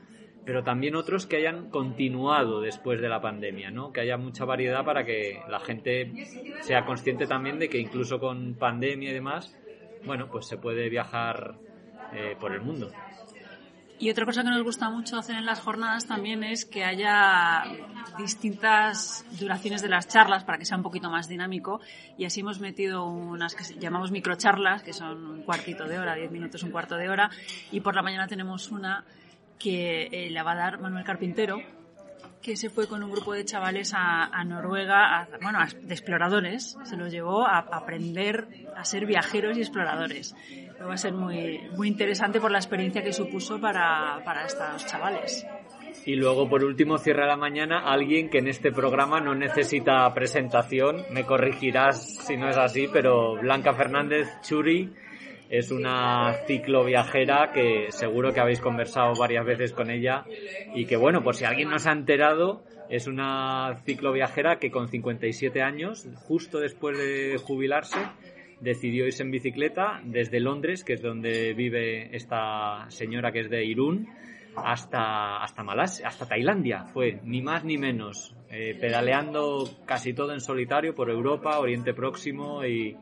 pero 0.46 0.64
también 0.64 0.96
otros 0.96 1.26
que 1.26 1.38
hayan 1.38 1.70
continuado 1.70 2.62
después 2.62 3.02
de 3.02 3.10
la 3.10 3.22
pandemia, 3.22 3.72
¿no? 3.72 3.92
Que 3.92 4.02
haya 4.02 4.18
mucha 4.18 4.46
variedad 4.46 4.84
para 4.86 5.04
que 5.04 5.42
la 5.50 5.60
gente 5.60 6.12
sea 6.62 6.86
consciente 6.86 7.26
también 7.28 7.60
de 7.60 7.70
que 7.70 7.80
incluso 7.80 8.20
con 8.20 8.56
pandemia 8.56 9.12
y 9.12 9.14
demás, 9.14 9.56
bueno, 10.06 10.28
pues 10.30 10.48
se 10.48 10.58
puede 10.58 10.90
viajar 10.90 11.56
eh, 12.14 12.36
por 12.40 12.54
el 12.54 12.62
mundo. 12.62 12.92
Y 13.98 14.10
otra 14.10 14.26
cosa 14.26 14.44
que 14.44 14.50
nos 14.50 14.62
gusta 14.64 14.90
mucho 14.90 15.18
hacer 15.18 15.38
en 15.38 15.46
las 15.46 15.62
jornadas 15.62 16.06
también 16.06 16.44
es 16.44 16.66
que 16.66 16.84
haya 16.84 17.64
distintas 18.18 19.26
duraciones 19.40 19.82
de 19.82 19.88
las 19.90 20.08
charlas 20.08 20.44
para 20.44 20.58
que 20.58 20.66
sea 20.66 20.76
un 20.78 20.84
poquito 20.84 21.10
más 21.10 21.28
dinámico. 21.30 21.80
Y 22.18 22.26
así 22.26 22.42
hemos 22.42 22.60
metido 22.60 23.06
unas 23.06 23.56
que 23.56 23.64
llamamos 23.80 24.12
microcharlas, 24.12 24.84
que 24.84 24.92
son 24.94 25.26
un 25.26 25.42
cuartito 25.44 25.86
de 25.88 25.98
hora, 26.00 26.16
diez 26.16 26.30
minutos, 26.32 26.62
un 26.64 26.72
cuarto 26.72 26.98
de 26.98 27.10
hora. 27.10 27.30
Y 27.72 27.80
por 27.80 27.96
la 27.96 28.02
mañana 28.02 28.28
tenemos 28.28 28.70
una 28.72 29.06
que 29.58 30.10
eh, 30.12 30.30
la 30.32 30.44
va 30.44 30.52
a 30.52 30.56
dar 30.56 30.80
Manuel 30.82 31.06
Carpintero, 31.06 31.62
que 32.42 32.58
se 32.58 32.70
fue 32.70 32.88
con 32.88 33.02
un 33.02 33.10
grupo 33.12 33.34
de 33.34 33.46
chavales 33.46 33.94
a, 33.94 34.26
a 34.26 34.44
Noruega, 34.44 35.20
a- 35.22 35.28
bueno, 35.42 35.60
a- 35.60 35.68
de 35.68 35.94
exploradores. 35.94 36.78
Se 36.84 36.98
los 36.98 37.12
llevó 37.12 37.46
a 37.48 37.60
aprender 37.60 38.48
a 38.76 38.84
ser 38.84 39.06
viajeros 39.06 39.58
y 39.58 39.62
exploradores. 39.62 40.36
Va 40.82 40.94
a 40.94 40.98
ser 40.98 41.14
muy, 41.14 41.60
muy 41.76 41.88
interesante 41.88 42.40
por 42.40 42.52
la 42.52 42.58
experiencia 42.58 43.04
que 43.04 43.14
supuso 43.14 43.60
para, 43.60 44.22
para 44.24 44.46
estos 44.46 44.86
chavales. 44.86 45.46
Y 46.06 46.16
luego, 46.16 46.48
por 46.48 46.64
último, 46.64 46.98
cierra 46.98 47.26
la 47.26 47.38
mañana 47.38 47.80
alguien 47.80 48.30
que 48.30 48.38
en 48.38 48.48
este 48.48 48.72
programa 48.72 49.20
no 49.20 49.34
necesita 49.34 50.14
presentación. 50.14 51.04
Me 51.12 51.24
corregirás 51.24 52.18
si 52.26 52.38
no 52.38 52.50
es 52.50 52.58
así, 52.58 52.88
pero 52.92 53.36
Blanca 53.38 53.74
Fernández 53.74 54.28
Churi 54.44 54.94
es 55.50 55.72
una 55.72 56.34
cicloviajera 56.46 57.52
que 57.54 57.88
seguro 57.90 58.34
que 58.34 58.40
habéis 58.40 58.60
conversado 58.60 59.14
varias 59.18 59.46
veces 59.46 59.72
con 59.74 59.90
ella 59.90 60.26
y 60.74 60.86
que, 60.86 60.98
bueno, 60.98 61.24
por 61.24 61.36
si 61.36 61.46
alguien 61.46 61.70
no 61.70 61.80
se 61.80 61.90
ha 61.90 61.94
enterado, 61.94 62.64
es 62.90 63.08
una 63.08 63.82
cicloviajera 63.86 64.58
que 64.60 64.72
con 64.72 64.88
57 64.88 65.62
años, 65.62 66.08
justo 66.28 66.60
después 66.60 66.98
de 66.98 67.38
jubilarse, 67.38 68.00
decidió 68.60 69.06
irse 69.06 69.24
en 69.24 69.32
bicicleta 69.32 70.02
desde 70.04 70.40
Londres, 70.40 70.84
que 70.84 70.94
es 70.94 71.02
donde 71.02 71.54
vive 71.54 72.16
esta 72.16 72.86
señora 72.90 73.32
que 73.32 73.42
es 73.42 73.50
de 73.50 73.66
Irún, 73.66 74.08
hasta, 74.56 75.44
hasta 75.44 75.64
Malasia, 75.64 76.08
hasta 76.08 76.28
Tailandia, 76.28 76.86
fue, 76.86 77.20
ni 77.24 77.42
más 77.42 77.64
ni 77.64 77.78
menos, 77.78 78.36
eh, 78.50 78.78
pedaleando 78.80 79.68
casi 79.86 80.14
todo 80.14 80.34
en 80.34 80.40
solitario 80.40 80.96
por 80.96 81.10
Europa, 81.10 81.60
Oriente 81.60 81.94
Próximo 81.94 82.66
y, 82.66 82.96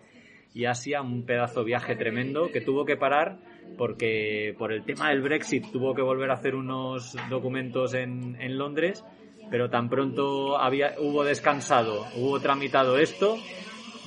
y 0.53 0.65
Asia, 0.65 1.01
un 1.01 1.25
pedazo 1.25 1.59
de 1.59 1.67
viaje 1.67 1.95
tremendo 1.95 2.51
que 2.51 2.61
tuvo 2.61 2.85
que 2.85 2.97
parar 2.97 3.37
porque 3.77 4.55
por 4.57 4.71
el 4.71 4.83
tema 4.83 5.09
del 5.09 5.21
Brexit 5.21 5.71
tuvo 5.71 5.95
que 5.95 6.01
volver 6.01 6.29
a 6.29 6.35
hacer 6.35 6.55
unos 6.55 7.15
documentos 7.29 7.93
en, 7.93 8.35
en 8.39 8.57
Londres, 8.57 9.03
pero 9.49 9.69
tan 9.69 9.89
pronto 9.89 10.57
había, 10.57 10.93
hubo 10.99 11.23
descansado, 11.23 12.05
hubo 12.15 12.39
tramitado 12.39 12.97
esto, 12.97 13.37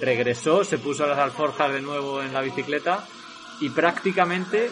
regresó, 0.01 0.65
se 0.65 0.79
puso 0.79 1.07
las 1.07 1.19
alforjas 1.19 1.73
de 1.73 1.81
nuevo 1.81 2.23
en 2.23 2.33
la 2.33 2.43
bicicleta 2.43 3.05
y 3.61 3.71
prácticamente 3.71 4.69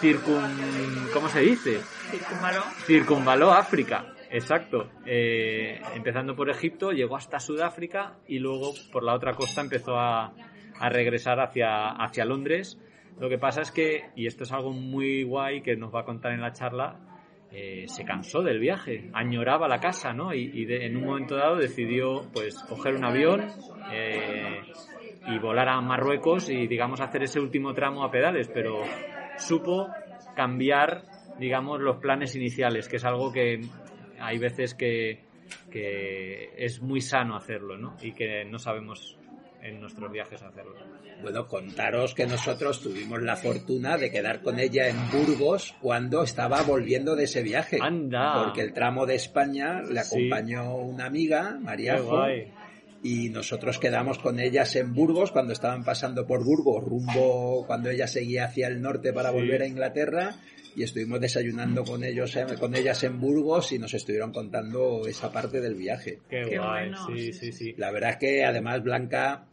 circun... 0.00 1.08
¿cómo 1.12 1.28
se 1.28 1.40
dice? 1.40 1.80
Circunvaló. 2.10 2.62
Circunvaló 2.86 3.52
África, 3.52 4.14
exacto. 4.30 4.90
Eh, 5.04 5.80
empezando 5.94 6.36
por 6.36 6.50
Egipto, 6.50 6.92
llegó 6.92 7.16
hasta 7.16 7.40
Sudáfrica 7.40 8.18
y 8.26 8.38
luego 8.38 8.72
por 8.92 9.02
la 9.02 9.14
otra 9.14 9.34
costa 9.34 9.60
empezó 9.60 9.98
a, 9.98 10.32
a 10.78 10.88
regresar 10.88 11.40
hacia, 11.40 11.90
hacia 11.90 12.24
Londres. 12.24 12.78
Lo 13.18 13.28
que 13.28 13.38
pasa 13.38 13.62
es 13.62 13.72
que, 13.72 14.10
y 14.14 14.26
esto 14.26 14.44
es 14.44 14.52
algo 14.52 14.70
muy 14.70 15.24
guay 15.24 15.60
que 15.62 15.76
nos 15.76 15.92
va 15.92 16.02
a 16.02 16.04
contar 16.04 16.32
en 16.32 16.40
la 16.40 16.52
charla, 16.52 17.00
eh, 17.52 17.84
se 17.88 18.04
cansó 18.04 18.42
del 18.42 18.58
viaje, 18.58 19.08
añoraba 19.12 19.68
la 19.68 19.80
casa, 19.80 20.12
¿no? 20.12 20.34
Y, 20.34 20.50
y 20.54 20.64
de- 20.66 20.86
en 20.86 20.96
un 20.96 21.04
momento 21.04 21.36
dado 21.36 21.56
decidió, 21.56 22.22
pues, 22.32 22.54
coger 22.68 22.94
un 22.94 23.04
avión 23.04 23.52
eh, 23.92 24.60
y 25.26 25.38
volar 25.38 25.68
a 25.68 25.80
Marruecos 25.80 26.48
y, 26.50 26.66
digamos, 26.66 27.00
hacer 27.00 27.22
ese 27.22 27.40
último 27.40 27.74
tramo 27.74 28.04
a 28.04 28.10
pedales, 28.10 28.48
pero 28.52 28.82
supo 29.38 29.88
cambiar, 30.34 31.02
digamos, 31.38 31.80
los 31.80 31.96
planes 31.96 32.34
iniciales, 32.36 32.88
que 32.88 32.96
es 32.96 33.04
algo 33.04 33.32
que 33.32 33.60
hay 34.20 34.38
veces 34.38 34.74
que, 34.74 35.20
que 35.70 36.50
es 36.56 36.80
muy 36.80 37.00
sano 37.00 37.36
hacerlo, 37.36 37.76
¿no? 37.76 37.96
Y 38.02 38.12
que 38.12 38.44
no 38.44 38.58
sabemos 38.58 39.17
en 39.68 39.80
nuestros 39.80 40.10
viajes 40.10 40.42
hacerlo. 40.42 40.74
Bueno, 41.22 41.46
contaros 41.46 42.14
que 42.14 42.26
nosotros 42.26 42.80
tuvimos 42.80 43.20
la 43.22 43.36
fortuna 43.36 43.96
de 43.96 44.10
quedar 44.10 44.40
con 44.42 44.58
ella 44.60 44.88
en 44.88 44.96
Burgos 45.10 45.74
cuando 45.80 46.22
estaba 46.22 46.62
volviendo 46.62 47.16
de 47.16 47.24
ese 47.24 47.42
viaje. 47.42 47.78
¡Anda! 47.80 48.42
Porque 48.44 48.60
el 48.62 48.72
tramo 48.72 49.04
de 49.06 49.16
España 49.16 49.82
le 49.82 50.02
Sí. 50.02 50.16
acompañó 50.28 50.76
una 50.76 51.06
amiga, 51.06 51.58
María 51.60 51.96
Qué 51.96 52.00
guay. 52.02 52.52
y 53.02 53.28
nosotros 53.30 53.78
quedamos 53.78 54.18
con 54.18 54.38
ellas 54.40 54.74
en 54.76 54.92
Burgos 54.94 55.32
cuando 55.32 55.52
estaban 55.52 55.84
pasando 55.84 56.26
por 56.26 56.44
Burgos, 56.44 56.84
rumbo 56.84 57.64
cuando 57.66 57.90
ella 57.90 58.06
seguía 58.06 58.44
hacia 58.46 58.68
el 58.68 58.80
norte 58.80 59.12
para 59.12 59.30
Sí. 59.30 59.36
volver 59.36 59.62
a 59.62 59.66
Inglaterra 59.66 60.34
y 60.76 60.82
estuvimos 60.84 61.20
desayunando 61.20 61.82
con 61.82 62.04
ellos 62.04 62.36
eh, 62.36 62.46
con 62.60 62.76
ellas 62.76 63.02
en 63.02 63.20
Burgos 63.20 63.72
y 63.72 63.78
nos 63.80 63.94
estuvieron 63.94 64.32
contando 64.32 65.02
esa 65.08 65.32
parte 65.32 65.60
del 65.60 65.74
viaje. 65.74 66.20
Qué, 66.28 66.42
Qué 66.48 66.58
guay, 66.58 66.90
bueno, 66.90 67.06
sí, 67.08 67.32
sí, 67.32 67.50
sí. 67.52 67.74
La 67.76 67.90
verdad 67.90 68.10
es 68.10 68.16
que 68.18 68.44
además 68.44 68.82
Blanca 68.84 69.46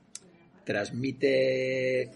transmite 0.65 2.11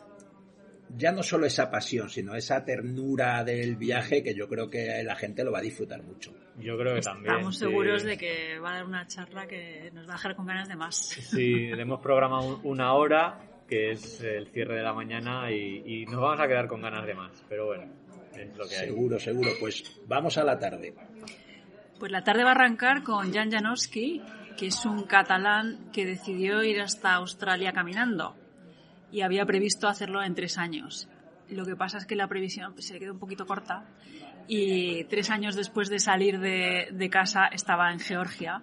ya 0.98 1.12
no 1.12 1.22
solo 1.22 1.46
esa 1.46 1.70
pasión, 1.70 2.10
sino 2.10 2.34
esa 2.36 2.65
ternura 2.65 3.44
del 3.44 3.75
viaje 3.75 4.24
que 4.24 4.34
yo 4.34 4.48
creo 4.50 4.70
que 4.70 5.03
la 5.03 5.15
gente 5.15 5.44
lo 5.44 5.51
va 5.51 5.60
a 5.60 5.62
disfrutar 5.62 6.01
mucho. 6.01 6.34
Yo 6.58 6.77
creo 6.77 6.96
que 6.96 7.01
también. 7.01 7.36
Estamos 7.36 7.56
sí. 7.56 7.60
seguros 7.65 8.03
de 8.03 8.18
que 8.18 8.58
va 8.60 8.72
a 8.72 8.74
dar 8.77 8.86
una 8.86 9.06
charla 9.08 9.46
que 9.48 9.91
nos 9.94 10.08
va 10.08 10.13
a 10.13 10.18
dejar 10.18 10.36
con 10.36 10.48
ganas 10.48 10.68
de 10.68 10.75
más. 10.75 10.96
Sí, 10.98 11.68
le 11.68 11.82
hemos 11.82 12.01
programado 12.01 12.58
un- 12.58 12.62
una 12.72 12.94
hora, 12.94 13.39
que 13.68 13.91
es 13.91 14.20
el 14.22 14.48
cierre 14.48 14.77
de 14.77 14.82
la 14.82 14.94
mañana, 14.94 15.51
y, 15.51 15.84
y 15.86 16.06
nos 16.08 16.20
vamos 16.22 16.39
a 16.39 16.48
quedar 16.48 16.68
con 16.68 16.82
ganas 16.82 17.06
de 17.06 17.13
más. 17.13 17.46
Pero 17.48 17.68
bueno, 17.68 17.84
es 18.36 18.58
lo 18.58 18.68
que 18.68 18.75
hay. 18.75 18.88
Seguro, 18.88 19.20
seguro. 19.20 19.51
Pues 19.60 20.01
vamos 20.08 20.38
a 20.39 20.44
la 20.44 20.58
tarde. 20.58 20.96
Pues 22.00 22.12
la 22.12 22.24
tarde 22.24 22.44
va 22.44 22.50
a 22.50 22.53
arrancar 22.53 23.03
con 23.03 23.32
Jan 23.32 23.51
Janowski, 23.51 24.24
que 24.59 24.67
es 24.67 24.85
un 24.85 25.03
catalán 25.03 25.89
que 25.93 26.05
decidió 26.05 26.61
ir 26.63 26.81
hasta 26.81 27.13
Australia 27.13 27.71
caminando 27.71 28.35
y 29.09 29.21
había 29.21 29.45
previsto 29.45 29.87
hacerlo 29.87 30.21
en 30.21 30.35
tres 30.35 30.57
años. 30.57 31.07
Lo 31.49 31.65
que 31.65 31.77
pasa 31.77 31.97
es 31.97 32.05
que 32.05 32.17
la 32.17 32.27
previsión 32.27 32.75
se 32.81 32.93
le 32.93 32.99
quedó 32.99 33.13
un 33.13 33.19
poquito 33.19 33.45
corta 33.45 33.85
y 34.49 35.05
tres 35.05 35.29
años 35.29 35.55
después 35.55 35.87
de 35.87 35.99
salir 35.99 36.41
de, 36.41 36.89
de 36.91 37.09
casa 37.09 37.47
estaba 37.47 37.93
en 37.93 38.01
Georgia 38.01 38.61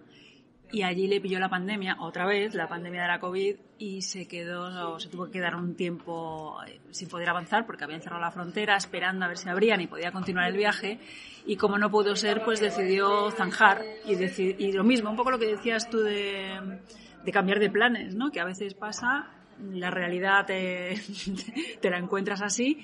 y 0.72 0.82
allí 0.82 1.06
le 1.06 1.20
pilló 1.20 1.38
la 1.38 1.48
pandemia, 1.48 1.96
otra 2.00 2.26
vez, 2.26 2.54
la 2.54 2.68
pandemia 2.68 3.02
de 3.02 3.08
la 3.08 3.20
COVID, 3.20 3.56
y 3.78 4.02
se 4.02 4.26
quedó, 4.26 4.98
se 4.98 5.08
tuvo 5.08 5.26
que 5.26 5.32
quedar 5.32 5.54
un 5.54 5.76
tiempo 5.76 6.58
eh, 6.66 6.80
sin 6.90 7.08
poder 7.08 7.28
avanzar 7.28 7.66
porque 7.66 7.84
habían 7.84 8.02
cerrado 8.02 8.20
la 8.20 8.30
frontera, 8.30 8.76
esperando 8.76 9.24
a 9.24 9.28
ver 9.28 9.38
si 9.38 9.48
abrían 9.48 9.80
y 9.80 9.86
podía 9.86 10.10
continuar 10.10 10.48
el 10.48 10.56
viaje. 10.56 10.98
Y 11.46 11.56
como 11.56 11.78
no 11.78 11.90
pudo 11.90 12.16
ser, 12.16 12.42
pues 12.44 12.60
decidió 12.60 13.30
zanjar 13.30 13.82
y, 14.06 14.14
y 14.14 14.72
lo 14.72 14.82
mismo, 14.82 15.10
un 15.10 15.16
poco 15.16 15.30
lo 15.30 15.38
que 15.38 15.46
decías 15.46 15.88
tú 15.88 15.98
de, 15.98 16.78
de 17.24 17.32
cambiar 17.32 17.60
de 17.60 17.70
planes, 17.70 18.16
¿no? 18.16 18.32
Que 18.32 18.40
a 18.40 18.44
veces 18.44 18.74
pasa, 18.74 19.30
la 19.70 19.90
realidad 19.90 20.46
te, 20.46 20.94
te 21.80 21.90
la 21.90 21.98
encuentras 21.98 22.42
así 22.42 22.80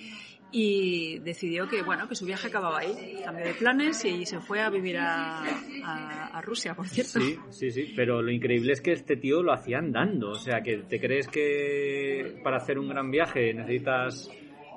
y 0.53 1.19
decidió 1.21 1.67
que 1.69 1.83
bueno 1.83 2.07
que 2.09 2.15
su 2.15 2.27
viaje 2.27 2.49
acababa 2.49 2.81
ahí. 2.81 2.93
Cambió 3.25 3.45
de 3.47 3.55
planes 3.55 4.05
y 4.05 4.27
se 4.27 4.41
fue 4.41 4.61
a 4.61 4.71
vivir 4.71 4.99
a, 4.99 5.45
a- 5.85 6.39
a 6.39 6.41
Rusia 6.43 6.75
por 6.75 6.87
cierto. 6.89 7.21
Sí, 7.21 7.37
sí, 7.51 7.71
sí, 7.71 7.93
pero 7.97 8.21
lo 8.23 8.31
increíble 8.31 8.73
es 8.73 8.81
que 8.81 8.93
este 8.93 9.17
tío 9.17 9.43
lo 9.43 9.53
hacía 9.53 9.79
andando, 9.79 10.31
o 10.31 10.35
sea, 10.39 10.63
que 10.63 10.79
te 10.79 11.01
crees 11.01 11.27
que 11.29 12.35
para 12.43 12.59
hacer 12.59 12.79
un 12.79 12.89
gran 12.89 13.11
viaje 13.11 13.55
necesitas 13.55 14.29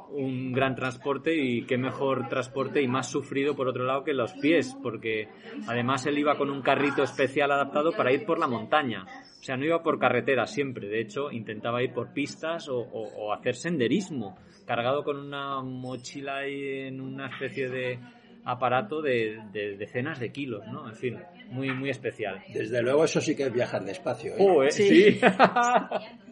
un 0.09 0.51
gran 0.53 0.75
transporte 0.75 1.35
y 1.35 1.63
qué 1.65 1.77
mejor 1.77 2.27
transporte 2.29 2.81
y 2.81 2.87
más 2.87 3.09
sufrido 3.09 3.55
por 3.55 3.67
otro 3.67 3.83
lado 3.85 4.03
que 4.03 4.13
los 4.13 4.33
pies, 4.35 4.75
porque 4.81 5.27
además 5.67 6.05
él 6.05 6.17
iba 6.17 6.37
con 6.37 6.49
un 6.49 6.61
carrito 6.61 7.03
especial 7.03 7.51
adaptado 7.51 7.95
para 7.95 8.11
ir 8.13 8.25
por 8.25 8.39
la 8.39 8.47
montaña, 8.47 9.03
o 9.05 9.43
sea, 9.43 9.57
no 9.57 9.65
iba 9.65 9.83
por 9.83 9.99
carretera 9.99 10.47
siempre, 10.47 10.87
de 10.87 11.01
hecho 11.01 11.31
intentaba 11.31 11.83
ir 11.83 11.91
por 11.93 12.13
pistas 12.13 12.67
o, 12.69 12.77
o- 12.79 13.25
o 13.27 13.33
hacer 13.33 13.55
senderismo, 13.55 14.37
cargado 14.65 15.03
con 15.03 15.17
una 15.19 15.61
mochila 15.61 16.37
ahí 16.37 16.87
en 16.87 16.99
una 17.01 17.27
especie 17.27 17.69
de 17.69 17.99
aparato 18.45 19.01
de, 19.01 19.41
de 19.51 19.75
decenas 19.77 20.19
de 20.19 20.31
kilos, 20.31 20.65
¿no? 20.67 20.87
En 20.87 20.95
fin, 20.95 21.17
muy, 21.51 21.69
muy 21.71 21.89
especial. 21.89 22.39
Desde 22.49 22.81
luego 22.81 23.03
eso 23.03 23.19
sí 23.21 23.35
que 23.35 23.43
es 23.43 23.53
viajar 23.53 23.83
despacio. 23.83 24.33
¿eh? 24.33 24.37
Joder, 24.39 24.71
sí. 24.71 25.19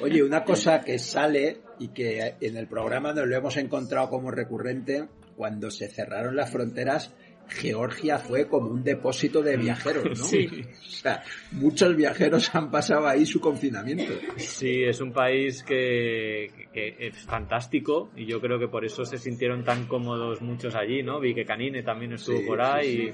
Oye, 0.00 0.22
una 0.22 0.44
cosa 0.44 0.80
que 0.80 0.98
sale 0.98 1.58
y 1.78 1.88
que 1.88 2.34
en 2.40 2.56
el 2.56 2.66
programa 2.66 3.12
nos 3.12 3.26
lo 3.26 3.36
hemos 3.36 3.56
encontrado 3.56 4.08
como 4.08 4.30
recurrente, 4.30 5.08
cuando 5.36 5.70
se 5.70 5.88
cerraron 5.88 6.36
las 6.36 6.50
fronteras, 6.50 7.14
Georgia 7.48 8.18
fue 8.18 8.46
como 8.46 8.68
un 8.68 8.84
depósito 8.84 9.42
de 9.42 9.56
viajeros, 9.56 10.04
¿no? 10.04 10.14
Sí. 10.24 10.48
O 10.64 10.90
sea, 10.90 11.22
muchos 11.52 11.96
viajeros 11.96 12.54
han 12.54 12.70
pasado 12.70 13.08
ahí 13.08 13.24
su 13.24 13.40
confinamiento. 13.40 14.12
Sí, 14.36 14.82
es 14.82 15.00
un 15.00 15.12
país 15.12 15.62
que, 15.62 16.68
que 16.72 16.96
es 16.98 17.16
fantástico 17.24 18.10
y 18.16 18.26
yo 18.26 18.40
creo 18.40 18.58
que 18.58 18.68
por 18.68 18.84
eso 18.84 19.04
se 19.04 19.18
sintieron 19.18 19.64
tan 19.64 19.86
cómodos 19.86 20.42
muchos 20.42 20.74
allí, 20.74 21.02
¿no? 21.02 21.20
Vi 21.20 21.34
que 21.34 21.44
Canine 21.44 21.82
también 21.82 22.12
estuvo 22.12 22.38
Sí, 22.38 22.46
por 22.46 22.58
sí, 22.58 22.64
ahí 22.64 23.12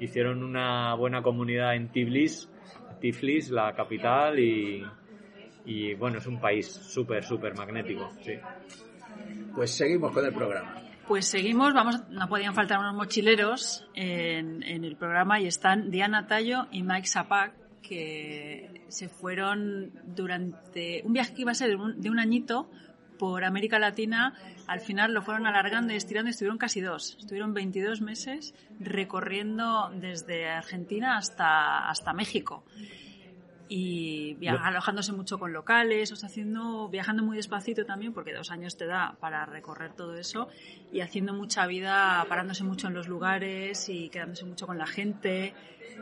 y 0.00 0.04
hicieron 0.04 0.42
una 0.42 0.94
buena 0.94 1.22
comunidad 1.22 1.76
en 1.76 1.88
Tiflis, 1.88 2.48
Tiflis, 3.00 3.50
la 3.50 3.74
capital, 3.74 4.38
y, 4.38 4.82
y 5.64 5.94
bueno, 5.94 6.18
es 6.18 6.26
un 6.26 6.40
país 6.40 6.66
súper, 6.66 7.24
súper 7.24 7.56
magnético, 7.56 8.10
sí. 8.22 8.32
Pues 9.54 9.70
seguimos 9.72 10.12
con 10.12 10.24
el 10.24 10.32
programa. 10.32 10.82
Pues 11.06 11.26
seguimos, 11.26 11.74
vamos, 11.74 12.08
no 12.08 12.28
podían 12.28 12.54
faltar 12.54 12.78
unos 12.78 12.94
mochileros 12.94 13.84
en, 13.94 14.62
en 14.62 14.84
el 14.84 14.96
programa 14.96 15.40
y 15.40 15.46
están 15.46 15.90
Diana 15.90 16.26
Tallo 16.26 16.68
y 16.70 16.82
Mike 16.82 17.08
Zapak 17.08 17.52
que 17.82 18.84
se 18.88 19.08
fueron 19.08 19.90
durante 20.04 21.02
un 21.04 21.12
viaje 21.12 21.34
que 21.34 21.42
iba 21.42 21.50
a 21.50 21.54
ser 21.54 21.70
de 21.70 21.76
un, 21.76 22.00
de 22.00 22.10
un 22.10 22.20
añito 22.20 22.70
por 23.18 23.44
América 23.44 23.78
Latina, 23.78 24.34
al 24.66 24.80
final 24.80 25.12
lo 25.12 25.20
fueron 25.20 25.46
alargando 25.46 25.92
y 25.92 25.96
estirando 25.96 26.28
y 26.28 26.30
estuvieron 26.30 26.56
casi 26.56 26.80
dos. 26.80 27.16
Estuvieron 27.18 27.52
22 27.52 28.00
meses 28.00 28.54
recorriendo 28.78 29.90
desde 29.94 30.48
Argentina 30.48 31.18
hasta, 31.18 31.90
hasta 31.90 32.14
México 32.14 32.64
y 33.72 34.36
alojándose 34.48 35.12
mucho 35.12 35.38
con 35.38 35.52
locales, 35.52 36.10
o 36.10 36.16
sea, 36.16 36.28
haciendo, 36.28 36.88
viajando 36.88 37.22
muy 37.22 37.36
despacito 37.36 37.86
también, 37.86 38.12
porque 38.12 38.34
dos 38.34 38.50
años 38.50 38.76
te 38.76 38.84
da 38.84 39.16
para 39.20 39.46
recorrer 39.46 39.92
todo 39.92 40.16
eso, 40.16 40.48
y 40.92 41.00
haciendo 41.00 41.32
mucha 41.32 41.68
vida, 41.68 42.26
parándose 42.28 42.64
mucho 42.64 42.88
en 42.88 42.94
los 42.94 43.06
lugares 43.06 43.88
y 43.88 44.08
quedándose 44.08 44.44
mucho 44.44 44.66
con 44.66 44.76
la 44.76 44.88
gente, 44.88 45.54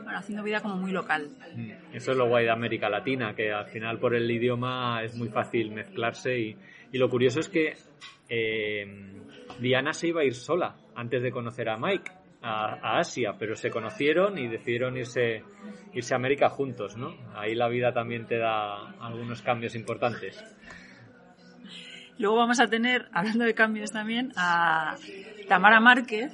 bueno, 0.03 0.17
haciendo 0.17 0.43
vida 0.43 0.61
como 0.61 0.77
muy 0.77 0.91
local. 0.91 1.29
Mm, 1.55 1.71
Eso 1.93 2.11
es 2.11 2.17
lo 2.17 2.27
guay 2.27 2.45
de 2.45 2.51
América 2.51 2.89
Latina, 2.89 3.35
que 3.35 3.51
al 3.51 3.67
final 3.67 3.99
por 3.99 4.15
el 4.15 4.29
idioma 4.31 5.03
es 5.03 5.13
muy 5.15 5.29
fácil 5.29 5.69
mezclarse 5.71 6.39
y, 6.39 6.57
y 6.91 6.97
lo 6.97 7.07
curioso 7.07 7.39
es 7.39 7.49
que 7.49 7.75
eh, 8.29 9.21
Diana 9.59 9.93
se 9.93 10.07
iba 10.07 10.21
a 10.21 10.25
ir 10.25 10.33
sola 10.33 10.75
antes 10.95 11.21
de 11.21 11.31
conocer 11.31 11.69
a 11.69 11.77
Mike 11.77 12.11
a, 12.41 12.99
Asia, 12.99 13.35
pero 13.37 13.55
se 13.55 13.69
conocieron 13.69 14.37
y 14.37 14.47
decidieron 14.47 14.97
irse, 14.97 15.43
irse 15.93 16.13
a 16.13 16.17
América 16.17 16.49
juntos, 16.49 16.97
¿no? 16.97 17.15
Ahí 17.35 17.55
la 17.55 17.67
vida 17.67 17.93
también 17.93 18.25
te 18.27 18.37
da 18.37 18.91
algunos 18.99 19.41
cambios 19.41 19.75
importantes. 19.75 20.43
Luego 22.17 22.35
vamos 22.35 22.59
a 22.59 22.67
tener, 22.67 23.07
hablando 23.13 23.45
de 23.45 23.53
cambios 23.53 23.91
también, 23.91 24.33
a 24.35 24.95
Tamara 25.47 25.79
Márquez, 25.79 26.31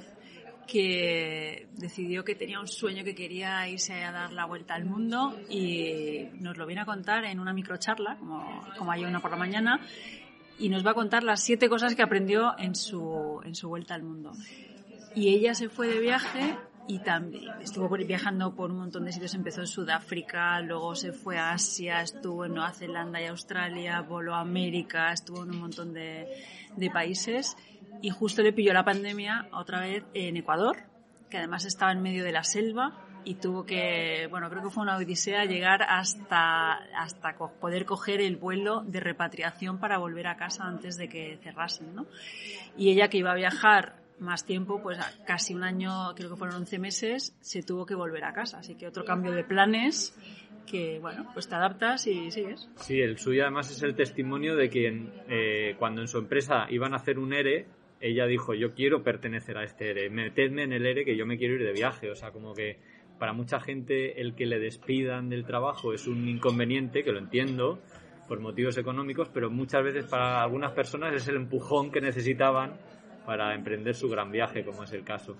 que 0.66 1.68
decidió 1.74 2.24
que 2.24 2.34
tenía 2.34 2.58
un 2.58 2.66
sueño 2.66 3.04
que 3.04 3.14
quería 3.14 3.68
irse 3.68 4.02
a 4.02 4.10
dar 4.10 4.32
la 4.32 4.46
vuelta 4.46 4.74
al 4.74 4.84
mundo 4.84 5.38
y 5.48 6.28
nos 6.40 6.56
lo 6.56 6.66
viene 6.66 6.82
a 6.82 6.84
contar 6.84 7.24
en 7.24 7.38
una 7.38 7.52
microcharla, 7.52 8.16
como, 8.18 8.64
como 8.76 8.90
hay 8.90 9.04
una 9.04 9.20
por 9.20 9.30
la 9.30 9.36
mañana, 9.36 9.80
y 10.58 10.68
nos 10.68 10.84
va 10.84 10.90
a 10.90 10.94
contar 10.94 11.22
las 11.22 11.44
siete 11.44 11.68
cosas 11.68 11.94
que 11.94 12.02
aprendió 12.02 12.58
en 12.58 12.74
su, 12.74 13.40
en 13.44 13.54
su 13.54 13.68
vuelta 13.68 13.94
al 13.94 14.02
mundo. 14.02 14.32
Y 15.16 15.30
ella 15.30 15.54
se 15.54 15.70
fue 15.70 15.88
de 15.88 15.98
viaje 15.98 16.58
y 16.88 16.98
también 16.98 17.50
estuvo 17.62 17.88
viajando 17.88 18.54
por 18.54 18.70
un 18.70 18.76
montón 18.76 19.06
de 19.06 19.12
sitios. 19.12 19.32
Empezó 19.32 19.62
en 19.62 19.66
Sudáfrica, 19.66 20.60
luego 20.60 20.94
se 20.94 21.12
fue 21.12 21.38
a 21.38 21.52
Asia, 21.52 22.02
estuvo 22.02 22.44
en 22.44 22.52
Nueva 22.52 22.74
Zelanda 22.74 23.18
y 23.22 23.24
Australia, 23.24 24.02
voló 24.02 24.34
a 24.34 24.40
América, 24.40 25.10
estuvo 25.12 25.42
en 25.44 25.52
un 25.52 25.60
montón 25.60 25.94
de, 25.94 26.28
de 26.76 26.90
países. 26.90 27.56
Y 28.02 28.10
justo 28.10 28.42
le 28.42 28.52
pilló 28.52 28.74
la 28.74 28.84
pandemia 28.84 29.48
otra 29.52 29.80
vez 29.80 30.04
en 30.12 30.36
Ecuador, 30.36 30.76
que 31.30 31.38
además 31.38 31.64
estaba 31.64 31.92
en 31.92 32.02
medio 32.02 32.22
de 32.22 32.32
la 32.32 32.44
selva 32.44 33.02
y 33.24 33.36
tuvo 33.36 33.64
que, 33.64 34.28
bueno, 34.30 34.50
creo 34.50 34.62
que 34.62 34.70
fue 34.70 34.82
una 34.82 34.98
odisea 34.98 35.46
llegar 35.46 35.82
hasta, 35.82 36.74
hasta 36.94 37.38
poder 37.58 37.86
coger 37.86 38.20
el 38.20 38.36
vuelo 38.36 38.82
de 38.82 39.00
repatriación 39.00 39.78
para 39.78 39.96
volver 39.96 40.26
a 40.26 40.36
casa 40.36 40.64
antes 40.64 40.98
de 40.98 41.08
que 41.08 41.38
cerrasen, 41.42 41.94
¿no? 41.94 42.06
Y 42.76 42.90
ella 42.90 43.08
que 43.08 43.16
iba 43.16 43.32
a 43.32 43.34
viajar 43.34 44.05
más 44.18 44.44
tiempo, 44.44 44.80
pues 44.82 44.98
casi 45.26 45.54
un 45.54 45.62
año, 45.62 46.14
creo 46.14 46.30
que 46.30 46.36
fueron 46.36 46.56
11 46.56 46.78
meses, 46.78 47.36
se 47.40 47.62
tuvo 47.62 47.86
que 47.86 47.94
volver 47.94 48.24
a 48.24 48.32
casa. 48.32 48.58
Así 48.58 48.74
que 48.74 48.86
otro 48.86 49.04
cambio 49.04 49.32
de 49.32 49.44
planes 49.44 50.16
que, 50.66 50.98
bueno, 50.98 51.30
pues 51.32 51.48
te 51.48 51.54
adaptas 51.54 52.06
y 52.06 52.30
sigues. 52.30 52.68
Sí, 52.76 53.00
el 53.00 53.18
suyo 53.18 53.42
además 53.42 53.70
es 53.70 53.82
el 53.82 53.94
testimonio 53.94 54.56
de 54.56 54.68
quien 54.68 55.12
eh, 55.28 55.76
cuando 55.78 56.00
en 56.00 56.08
su 56.08 56.18
empresa 56.18 56.66
iban 56.70 56.92
a 56.92 56.96
hacer 56.96 57.18
un 57.18 57.32
ERE, 57.32 57.66
ella 58.00 58.26
dijo, 58.26 58.54
yo 58.54 58.74
quiero 58.74 59.02
pertenecer 59.02 59.56
a 59.56 59.64
este 59.64 59.90
ERE, 59.90 60.10
metedme 60.10 60.64
en 60.64 60.72
el 60.72 60.84
ERE 60.84 61.04
que 61.04 61.16
yo 61.16 61.26
me 61.26 61.38
quiero 61.38 61.54
ir 61.54 61.62
de 61.62 61.72
viaje. 61.72 62.10
O 62.10 62.14
sea, 62.14 62.30
como 62.30 62.54
que 62.54 62.78
para 63.18 63.32
mucha 63.32 63.60
gente 63.60 64.20
el 64.20 64.34
que 64.34 64.46
le 64.46 64.58
despidan 64.58 65.28
del 65.28 65.46
trabajo 65.46 65.92
es 65.92 66.06
un 66.06 66.28
inconveniente, 66.28 67.02
que 67.02 67.12
lo 67.12 67.18
entiendo, 67.18 67.80
por 68.28 68.40
motivos 68.40 68.76
económicos, 68.76 69.30
pero 69.32 69.50
muchas 69.50 69.82
veces 69.82 70.04
para 70.06 70.42
algunas 70.42 70.72
personas 70.72 71.14
es 71.14 71.26
el 71.28 71.36
empujón 71.36 71.90
que 71.90 72.00
necesitaban 72.00 72.74
para 73.26 73.54
emprender 73.54 73.94
su 73.94 74.08
gran 74.08 74.30
viaje, 74.30 74.64
como 74.64 74.84
es 74.84 74.92
el 74.92 75.04
caso. 75.04 75.36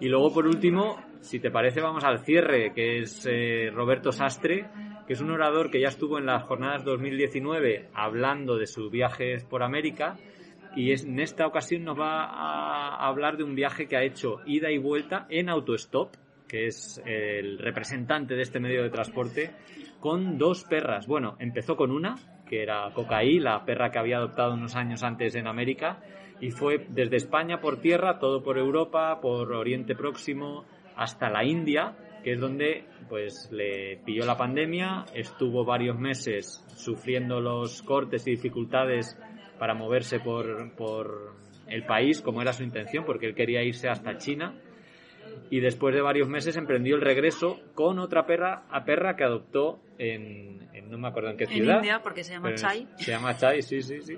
Y 0.00 0.08
luego, 0.08 0.32
por 0.32 0.46
último, 0.46 0.96
si 1.20 1.40
te 1.40 1.50
parece, 1.50 1.80
vamos 1.80 2.04
al 2.04 2.20
cierre, 2.20 2.72
que 2.72 2.98
es 3.00 3.26
eh, 3.28 3.70
Roberto 3.74 4.12
Sastre, 4.12 4.66
que 5.06 5.12
es 5.14 5.20
un 5.20 5.30
orador 5.30 5.70
que 5.70 5.80
ya 5.80 5.88
estuvo 5.88 6.18
en 6.18 6.26
las 6.26 6.44
jornadas 6.44 6.84
2019 6.84 7.88
hablando 7.94 8.56
de 8.56 8.66
sus 8.66 8.90
viajes 8.90 9.44
por 9.44 9.62
América. 9.62 10.16
Y 10.76 10.92
es- 10.92 11.04
en 11.04 11.18
esta 11.18 11.46
ocasión 11.46 11.84
nos 11.84 11.98
va 11.98 12.24
a 12.24 13.06
hablar 13.08 13.36
de 13.36 13.44
un 13.44 13.54
viaje 13.54 13.86
que 13.88 13.96
ha 13.96 14.02
hecho 14.04 14.36
ida 14.46 14.70
y 14.70 14.78
vuelta 14.78 15.26
en 15.28 15.48
autostop, 15.48 16.14
que 16.48 16.66
es 16.66 17.00
el 17.06 17.58
representante 17.58 18.34
de 18.34 18.42
este 18.42 18.60
medio 18.60 18.82
de 18.82 18.90
transporte, 18.90 19.50
con 20.00 20.38
dos 20.38 20.64
perras. 20.64 21.06
Bueno, 21.06 21.36
empezó 21.38 21.76
con 21.76 21.90
una, 21.90 22.14
que 22.48 22.62
era 22.62 22.90
Cocaí, 22.94 23.38
la 23.38 23.64
perra 23.64 23.90
que 23.90 23.98
había 23.98 24.16
adoptado 24.18 24.54
unos 24.54 24.74
años 24.76 25.02
antes 25.02 25.34
en 25.36 25.46
América, 25.46 26.00
y 26.40 26.50
fue 26.50 26.86
desde 26.88 27.16
España 27.16 27.60
por 27.60 27.80
tierra, 27.80 28.18
todo 28.18 28.42
por 28.42 28.58
Europa, 28.58 29.20
por 29.20 29.52
Oriente 29.52 29.94
Próximo, 29.94 30.64
hasta 30.96 31.28
la 31.30 31.44
India, 31.44 31.96
que 32.22 32.32
es 32.32 32.40
donde 32.40 32.84
pues 33.08 33.48
le 33.50 33.98
pilló 34.04 34.24
la 34.24 34.36
pandemia, 34.36 35.04
estuvo 35.14 35.64
varios 35.64 35.98
meses 35.98 36.64
sufriendo 36.74 37.40
los 37.40 37.82
cortes 37.82 38.26
y 38.26 38.32
dificultades 38.32 39.18
para 39.58 39.74
moverse 39.74 40.20
por, 40.20 40.74
por 40.74 41.34
el 41.66 41.84
país, 41.84 42.22
como 42.22 42.40
era 42.40 42.52
su 42.52 42.62
intención, 42.62 43.04
porque 43.04 43.26
él 43.26 43.34
quería 43.34 43.62
irse 43.62 43.88
hasta 43.88 44.16
China. 44.16 44.54
Y 45.50 45.60
después 45.60 45.94
de 45.94 46.00
varios 46.00 46.28
meses 46.28 46.56
emprendió 46.56 46.96
el 46.96 47.02
regreso 47.02 47.60
con 47.74 47.98
otra 47.98 48.24
perra, 48.24 48.64
a 48.70 48.84
perra 48.84 49.16
que 49.16 49.24
adoptó 49.24 49.80
en, 49.98 50.68
en 50.72 50.90
no 50.90 50.98
me 50.98 51.08
acuerdo 51.08 51.30
en 51.30 51.36
qué 51.36 51.44
En 51.44 51.50
ciudad. 51.50 51.76
India, 51.76 52.00
porque 52.02 52.24
se 52.24 52.32
llama 52.32 52.48
pero 52.48 52.56
Chai. 52.56 52.88
Se 52.96 53.10
llama 53.10 53.36
Chai, 53.36 53.62
sí, 53.62 53.82
sí, 53.82 54.00
sí. 54.00 54.16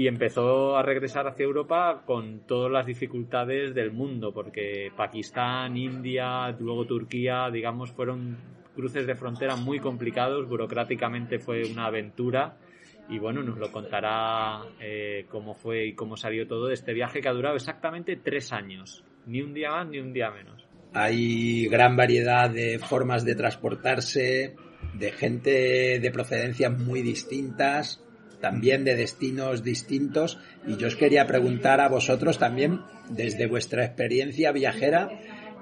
Y 0.00 0.08
empezó 0.08 0.78
a 0.78 0.82
regresar 0.82 1.26
hacia 1.28 1.44
Europa 1.44 2.04
con 2.06 2.46
todas 2.46 2.72
las 2.72 2.86
dificultades 2.86 3.74
del 3.74 3.92
mundo, 3.92 4.32
porque 4.32 4.90
Pakistán, 4.96 5.76
India, 5.76 6.56
luego 6.58 6.86
Turquía, 6.86 7.50
digamos, 7.52 7.92
fueron 7.92 8.38
cruces 8.74 9.06
de 9.06 9.14
frontera 9.14 9.56
muy 9.56 9.78
complicados, 9.78 10.48
burocráticamente 10.48 11.38
fue 11.38 11.64
una 11.70 11.84
aventura 11.84 12.56
y 13.10 13.18
bueno, 13.18 13.42
nos 13.42 13.58
lo 13.58 13.70
contará 13.70 14.62
eh, 14.80 15.26
cómo 15.28 15.52
fue 15.52 15.88
y 15.88 15.92
cómo 15.92 16.16
salió 16.16 16.48
todo 16.48 16.68
de 16.68 16.74
este 16.74 16.94
viaje 16.94 17.20
que 17.20 17.28
ha 17.28 17.34
durado 17.34 17.56
exactamente 17.56 18.16
tres 18.16 18.54
años, 18.54 19.04
ni 19.26 19.42
un 19.42 19.52
día 19.52 19.70
más 19.70 19.86
ni 19.86 19.98
un 19.98 20.14
día 20.14 20.30
menos. 20.30 20.66
Hay 20.94 21.68
gran 21.68 21.94
variedad 21.94 22.48
de 22.48 22.78
formas 22.78 23.26
de 23.26 23.34
transportarse, 23.34 24.56
de 24.94 25.12
gente 25.12 26.00
de 26.00 26.10
procedencias 26.10 26.72
muy 26.78 27.02
distintas, 27.02 28.02
también 28.40 28.84
de 28.84 28.96
destinos 28.96 29.62
distintos. 29.62 30.38
Y 30.66 30.76
yo 30.76 30.88
os 30.88 30.96
quería 30.96 31.26
preguntar 31.26 31.80
a 31.80 31.88
vosotros 31.88 32.38
también, 32.38 32.80
desde 33.08 33.46
vuestra 33.46 33.84
experiencia 33.84 34.52
viajera, 34.52 35.08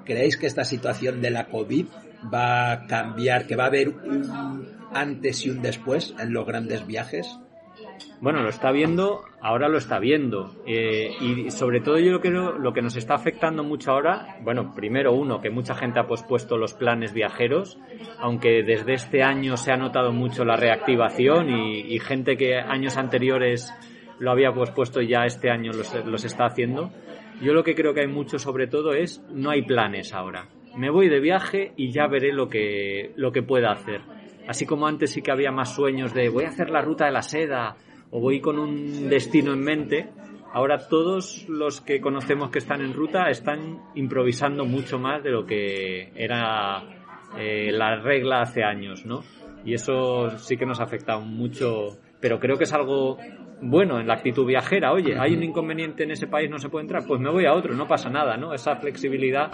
¿creéis 0.05 0.37
que 0.37 0.47
esta 0.47 0.63
situación 0.63 1.21
de 1.21 1.31
la 1.31 1.47
COVID 1.47 1.85
va 2.33 2.71
a 2.71 2.87
cambiar, 2.87 3.47
que 3.47 3.55
va 3.55 3.65
a 3.65 3.67
haber 3.67 3.89
un 3.89 4.67
antes 4.93 5.45
y 5.45 5.49
un 5.49 5.61
después 5.61 6.13
en 6.19 6.33
los 6.33 6.45
grandes 6.45 6.85
viajes? 6.87 7.39
Bueno, 8.21 8.41
lo 8.41 8.49
está 8.49 8.71
viendo, 8.71 9.23
ahora 9.41 9.67
lo 9.69 9.77
está 9.77 9.99
viendo. 9.99 10.55
Eh, 10.65 11.11
y 11.21 11.51
sobre 11.51 11.81
todo 11.81 11.99
yo 11.99 12.19
creo 12.19 12.57
lo 12.57 12.73
que 12.73 12.81
nos 12.81 12.95
está 12.95 13.15
afectando 13.15 13.63
mucho 13.63 13.91
ahora, 13.91 14.37
bueno, 14.41 14.73
primero 14.75 15.13
uno, 15.13 15.41
que 15.41 15.49
mucha 15.49 15.75
gente 15.75 15.99
ha 15.99 16.07
pospuesto 16.07 16.57
los 16.57 16.73
planes 16.73 17.13
viajeros, 17.13 17.77
aunque 18.19 18.63
desde 18.63 18.93
este 18.93 19.23
año 19.23 19.57
se 19.57 19.71
ha 19.71 19.77
notado 19.77 20.11
mucho 20.11 20.45
la 20.45 20.55
reactivación 20.55 21.49
y, 21.49 21.81
y 21.93 21.99
gente 21.99 22.37
que 22.37 22.55
años 22.55 22.97
anteriores 22.97 23.73
lo 24.19 24.31
había 24.31 24.51
pospuesto 24.51 25.01
ya 25.01 25.25
este 25.25 25.49
año 25.49 25.71
los, 25.71 25.93
los 26.05 26.25
está 26.25 26.45
haciendo. 26.45 26.91
Yo 27.41 27.53
lo 27.53 27.63
que 27.63 27.73
creo 27.73 27.93
que 27.93 28.01
hay 28.01 28.07
mucho 28.07 28.37
sobre 28.37 28.67
todo 28.67 28.93
es 28.93 29.23
no 29.31 29.49
hay 29.49 29.61
planes 29.63 30.13
ahora. 30.13 30.49
Me 30.75 30.89
voy 30.89 31.09
de 31.09 31.19
viaje 31.19 31.73
y 31.77 31.91
ya 31.91 32.07
veré 32.07 32.33
lo 32.33 32.49
que, 32.49 33.13
lo 33.15 33.31
que 33.31 33.41
pueda 33.41 33.71
hacer. 33.71 34.01
Así 34.47 34.65
como 34.65 34.87
antes 34.87 35.11
sí 35.11 35.21
que 35.21 35.31
había 35.31 35.51
más 35.51 35.73
sueños 35.73 36.13
de 36.13 36.29
voy 36.29 36.43
a 36.43 36.49
hacer 36.49 36.69
la 36.69 36.81
ruta 36.81 37.05
de 37.05 37.11
la 37.11 37.21
seda 37.21 37.75
o 38.11 38.19
voy 38.19 38.41
con 38.41 38.57
un 38.59 39.09
destino 39.09 39.53
en 39.53 39.61
mente, 39.61 40.09
ahora 40.53 40.87
todos 40.87 41.47
los 41.47 41.81
que 41.81 42.01
conocemos 42.01 42.49
que 42.49 42.59
están 42.59 42.81
en 42.81 42.93
ruta 42.93 43.29
están 43.29 43.79
improvisando 43.95 44.65
mucho 44.65 44.99
más 44.99 45.23
de 45.23 45.31
lo 45.31 45.45
que 45.45 46.11
era 46.15 46.83
eh, 47.37 47.71
la 47.71 47.97
regla 47.97 48.41
hace 48.41 48.63
años, 48.63 49.05
¿no? 49.05 49.23
Y 49.65 49.73
eso 49.73 50.29
sí 50.37 50.57
que 50.57 50.65
nos 50.65 50.79
ha 50.79 50.83
afectado 50.83 51.21
mucho, 51.21 51.97
pero 52.19 52.39
creo 52.39 52.57
que 52.57 52.63
es 52.63 52.73
algo 52.73 53.17
bueno 53.61 53.99
en 53.99 54.07
la 54.07 54.15
actitud 54.15 54.45
viajera. 54.45 54.93
Oye, 54.93 55.17
hay 55.19 55.33
un 55.33 55.43
inconveniente 55.43 56.03
en 56.03 56.11
ese 56.11 56.27
país, 56.27 56.49
no 56.49 56.57
se 56.59 56.69
puede 56.69 56.83
entrar, 56.83 57.03
pues 57.05 57.19
me 57.19 57.29
voy 57.29 57.45
a 57.45 57.53
otro, 57.53 57.75
no 57.75 57.87
pasa 57.87 58.09
nada, 58.09 58.37
¿no? 58.37 58.53
Esa 58.53 58.77
flexibilidad 58.77 59.51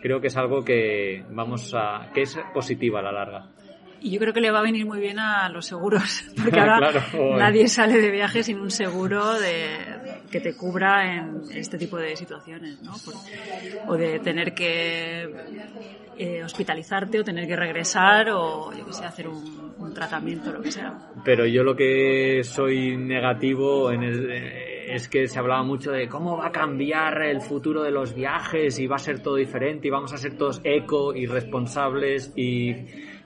creo 0.00 0.20
que 0.20 0.28
es 0.28 0.36
algo 0.36 0.64
que 0.64 1.24
vamos 1.30 1.74
a, 1.74 2.10
que 2.14 2.22
es 2.22 2.38
positiva 2.54 3.00
a 3.00 3.02
la 3.02 3.12
larga. 3.12 3.48
Y 4.00 4.10
yo 4.12 4.20
creo 4.20 4.32
que 4.32 4.40
le 4.40 4.50
va 4.50 4.60
a 4.60 4.62
venir 4.62 4.86
muy 4.86 5.00
bien 5.00 5.18
a 5.18 5.48
los 5.48 5.66
seguros, 5.66 6.24
porque 6.42 6.60
ahora 6.60 6.78
Claro, 6.78 7.00
joder. 7.12 7.38
nadie 7.38 7.68
sale 7.68 8.00
de 8.00 8.10
viaje 8.10 8.42
sin 8.42 8.58
un 8.58 8.70
seguro 8.70 9.38
de, 9.40 9.76
que 10.30 10.40
te 10.40 10.54
cubra 10.54 11.14
en 11.16 11.42
este 11.54 11.78
tipo 11.78 11.96
de 11.96 12.14
situaciones, 12.16 12.80
¿no? 12.82 12.92
Por- 13.04 13.14
o 13.86 13.96
de 13.96 14.20
tener 14.20 14.52
que 14.54 15.28
eh, 16.18 16.42
hospitalizarte 16.44 17.20
o 17.20 17.24
tener 17.24 17.46
que 17.46 17.56
regresar 17.56 18.28
o, 18.30 18.72
yo 18.72 18.84
qué 18.84 18.92
sé, 18.92 19.04
hacer 19.04 19.28
un, 19.28 19.74
un 19.78 19.94
tratamiento, 19.94 20.52
lo 20.52 20.60
que 20.62 20.70
sea. 20.70 20.92
Pero 21.24 21.46
yo 21.46 21.62
lo 21.62 21.74
que 21.76 22.42
soy 22.44 22.96
negativo 22.96 23.90
en 23.92 24.02
el- 24.02 24.30
eh, 24.30 24.94
es 24.94 25.08
que 25.08 25.28
se 25.28 25.38
hablaba 25.38 25.62
mucho 25.62 25.92
de 25.92 26.08
cómo 26.08 26.36
va 26.38 26.48
a 26.48 26.52
cambiar 26.52 27.22
el 27.22 27.40
futuro 27.40 27.82
de 27.82 27.90
los 27.90 28.14
viajes 28.14 28.78
y 28.78 28.86
va 28.86 28.96
a 28.96 29.00
ser 29.00 29.20
todo 29.22 29.36
diferente 29.36 29.86
y 29.86 29.90
vamos 29.90 30.12
a 30.12 30.18
ser 30.18 30.36
todos 30.36 30.60
eco 30.64 31.14
y 31.14 31.26
responsables 31.26 32.32
y 32.36 32.74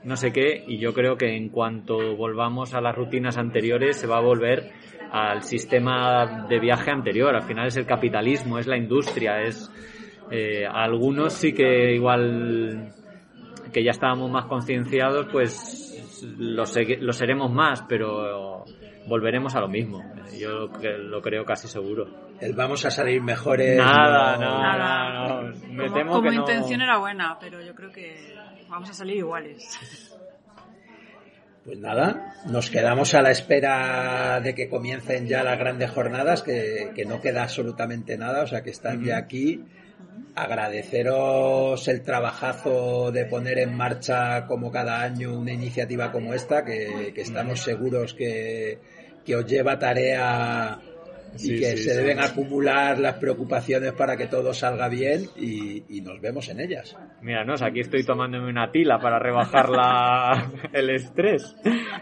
no 0.04 0.16
sé 0.16 0.32
qué. 0.32 0.64
Y 0.66 0.78
yo 0.78 0.92
creo 0.92 1.16
que 1.16 1.36
en 1.36 1.48
cuanto 1.48 2.16
volvamos 2.16 2.74
a 2.74 2.80
las 2.80 2.94
rutinas 2.94 3.38
anteriores 3.38 3.96
se 3.96 4.06
va 4.06 4.18
a 4.18 4.20
volver 4.22 4.70
al 5.10 5.42
sistema 5.42 6.46
de 6.48 6.58
viaje 6.58 6.90
anterior. 6.90 7.34
Al 7.34 7.42
final 7.42 7.66
es 7.66 7.76
el 7.76 7.86
capitalismo, 7.86 8.58
es 8.58 8.66
la 8.66 8.76
industria, 8.76 9.42
es 9.42 9.70
eh, 10.30 10.64
algunos 10.66 11.32
sí 11.34 11.52
que 11.52 11.94
igual 11.94 12.92
que 13.72 13.82
ya 13.84 13.90
estábamos 13.90 14.30
más 14.30 14.46
concienciados, 14.46 15.26
pues 15.32 16.22
lo, 16.38 16.64
lo 17.00 17.12
seremos 17.12 17.50
más, 17.52 17.82
pero 17.88 18.64
volveremos 19.06 19.54
a 19.56 19.60
lo 19.60 19.68
mismo. 19.68 20.04
Yo 20.38 20.70
que- 20.72 20.96
lo 20.98 21.20
creo 21.20 21.44
casi 21.44 21.68
seguro. 21.68 22.06
El 22.40 22.54
vamos 22.54 22.84
a 22.84 22.90
salir 22.90 23.22
mejores. 23.22 23.76
Nada, 23.76 24.36
no- 24.36 24.58
nada, 24.62 25.42
no. 25.42 25.52
Me 25.68 25.84
como 25.84 25.94
temo 25.94 26.12
como 26.12 26.22
que 26.30 26.34
no. 26.36 26.40
intención 26.42 26.80
era 26.82 26.98
buena, 26.98 27.36
pero 27.40 27.60
yo 27.62 27.74
creo 27.74 27.92
que 27.92 28.34
vamos 28.72 28.88
a 28.88 28.94
salir 28.94 29.18
iguales. 29.18 29.78
Pues 31.64 31.78
nada, 31.78 32.34
nos 32.46 32.70
quedamos 32.70 33.14
a 33.14 33.22
la 33.22 33.30
espera 33.30 34.40
de 34.40 34.54
que 34.54 34.68
comiencen 34.68 35.28
ya 35.28 35.44
las 35.44 35.58
grandes 35.58 35.90
jornadas, 35.90 36.42
que, 36.42 36.90
que 36.94 37.04
no 37.04 37.20
queda 37.20 37.44
absolutamente 37.44 38.16
nada, 38.16 38.42
o 38.42 38.46
sea 38.48 38.62
que 38.62 38.70
están 38.70 39.04
ya 39.04 39.18
aquí. 39.18 39.62
Agradeceros 40.34 41.86
el 41.86 42.02
trabajazo 42.02 43.12
de 43.12 43.26
poner 43.26 43.58
en 43.58 43.76
marcha 43.76 44.46
como 44.46 44.72
cada 44.72 45.02
año 45.02 45.38
una 45.38 45.52
iniciativa 45.52 46.10
como 46.10 46.32
esta, 46.34 46.64
que, 46.64 47.12
que 47.14 47.20
estamos 47.20 47.60
seguros 47.60 48.14
que, 48.14 48.80
que 49.24 49.36
os 49.36 49.46
lleva 49.46 49.78
tarea 49.78 50.80
y 51.34 51.38
Sí, 51.38 51.58
que 51.58 51.76
sí, 51.76 51.84
se 51.84 51.94
deben 51.94 52.20
acumular 52.20 52.98
las 52.98 53.16
preocupaciones 53.16 53.92
para 53.92 54.16
que 54.16 54.26
todo 54.26 54.52
salga 54.52 54.88
bien 54.88 55.26
y, 55.36 55.84
y 55.88 56.00
nos 56.00 56.20
vemos 56.20 56.48
en 56.48 56.60
ellas. 56.60 56.96
Míranos, 57.22 57.62
aquí 57.62 57.80
estoy 57.80 58.04
tomándome 58.04 58.48
una 58.48 58.70
tila 58.70 58.98
para 58.98 59.18
rebajar 59.18 59.70
la, 59.70 60.52
el 60.72 60.90
estrés. 60.90 61.56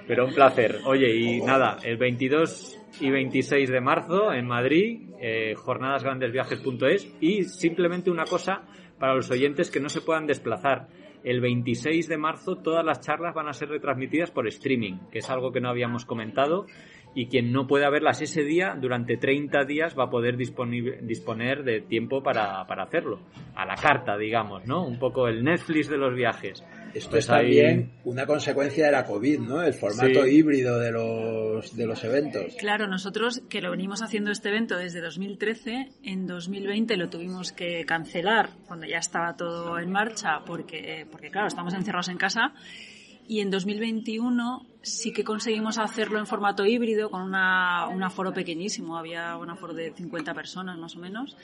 Pero 0.07 0.27
un 0.27 0.35
placer. 0.35 0.79
Oye, 0.85 1.15
y 1.15 1.41
nada, 1.41 1.79
el 1.83 1.97
22 1.97 2.79
y 3.01 3.11
26 3.11 3.71
de 3.71 3.81
marzo 3.81 4.33
en 4.33 4.47
Madrid, 4.47 5.09
eh, 5.21 5.55
jornadasgrandesviajes.es 5.55 7.15
y 7.21 7.45
simplemente 7.45 8.11
una 8.11 8.25
cosa 8.25 8.63
para 8.99 9.15
los 9.15 9.31
oyentes 9.31 9.71
que 9.71 9.81
no 9.81 9.89
se 9.89 10.01
puedan 10.01 10.27
desplazar. 10.27 10.89
El 11.23 11.41
26 11.41 12.09
de 12.09 12.17
marzo 12.17 12.57
todas 12.57 12.85
las 12.85 13.01
charlas 13.01 13.35
van 13.35 13.49
a 13.49 13.53
ser 13.53 13.69
retransmitidas 13.69 14.31
por 14.31 14.47
streaming, 14.49 14.99
que 15.11 15.19
es 15.19 15.29
algo 15.29 15.53
que 15.53 15.61
no 15.61 15.69
habíamos 15.69 16.07
comentado 16.07 16.67
y 17.15 17.27
quien 17.27 17.51
no 17.53 17.67
pueda 17.67 17.91
verlas 17.91 18.23
ese 18.23 18.43
día, 18.45 18.77
durante 18.81 19.17
30 19.17 19.65
días 19.65 19.97
va 19.99 20.05
a 20.05 20.11
poder 20.11 20.37
disponer 20.37 21.65
de 21.65 21.81
tiempo 21.81 22.23
para, 22.23 22.65
para 22.67 22.85
hacerlo. 22.85 23.21
A 23.55 23.65
la 23.67 23.75
carta, 23.75 24.17
digamos, 24.17 24.65
¿no? 24.67 24.87
Un 24.87 24.99
poco 24.99 25.27
el 25.29 25.43
Netflix 25.45 25.89
de 25.89 25.99
los 25.99 26.15
viajes. 26.15 26.65
Esto 26.95 27.11
Pues 27.11 27.25
es 27.25 27.31
ahí- 27.31 27.57
también 27.57 27.91
una 28.05 28.27
consecuencia 28.27 28.87
de 28.87 28.93
la 28.93 29.05
COVID, 29.05 29.39
¿no? 29.41 29.63
El 29.63 29.75
formato 29.75 30.25
Sí. 30.25 30.31
híbrido 30.31 30.79
de 30.79 30.91
los, 30.93 31.77
de 31.77 31.87
los 31.87 32.03
eventos. 32.05 32.55
Claro, 32.59 32.87
nosotros 32.89 33.43
que 33.49 33.61
lo 33.61 33.71
venimos 33.71 34.03
haciendo 34.03 34.31
este 34.31 34.49
evento 34.49 34.77
desde 34.77 35.01
2013, 35.01 35.89
en 36.03 36.27
2020 36.27 36.97
lo 36.97 37.09
tuvimos 37.09 37.53
que 37.53 37.85
cancelar 37.85 38.51
cuando 38.67 38.87
ya 38.87 38.99
estaba 38.99 39.37
todo 39.37 39.79
en 39.79 39.91
marcha 39.91 40.41
porque, 40.47 41.07
porque 41.11 41.31
claro, 41.31 41.47
estamos 41.49 41.75
encerrados 41.75 42.09
en 42.09 42.17
casa. 42.19 42.53
Y 43.31 43.39
en 43.39 43.49
2021 43.49 44.67
sí 44.83 45.13
que 45.13 45.23
conseguimos 45.23 45.79
hacerlo 45.79 46.19
en 46.19 46.27
formato 46.27 46.67
híbrido 46.67 47.11
con 47.11 47.23
una, 47.23 47.87
un 47.87 48.03
aforo 48.03 48.35
pequeñísimo, 48.35 48.97
había 48.97 49.37
un 49.37 49.49
aforo 49.49 49.73
de 49.73 49.93
50 49.93 50.35
personas 50.35 50.77
más 50.79 50.97
o 50.97 50.99
menos, 50.99 51.37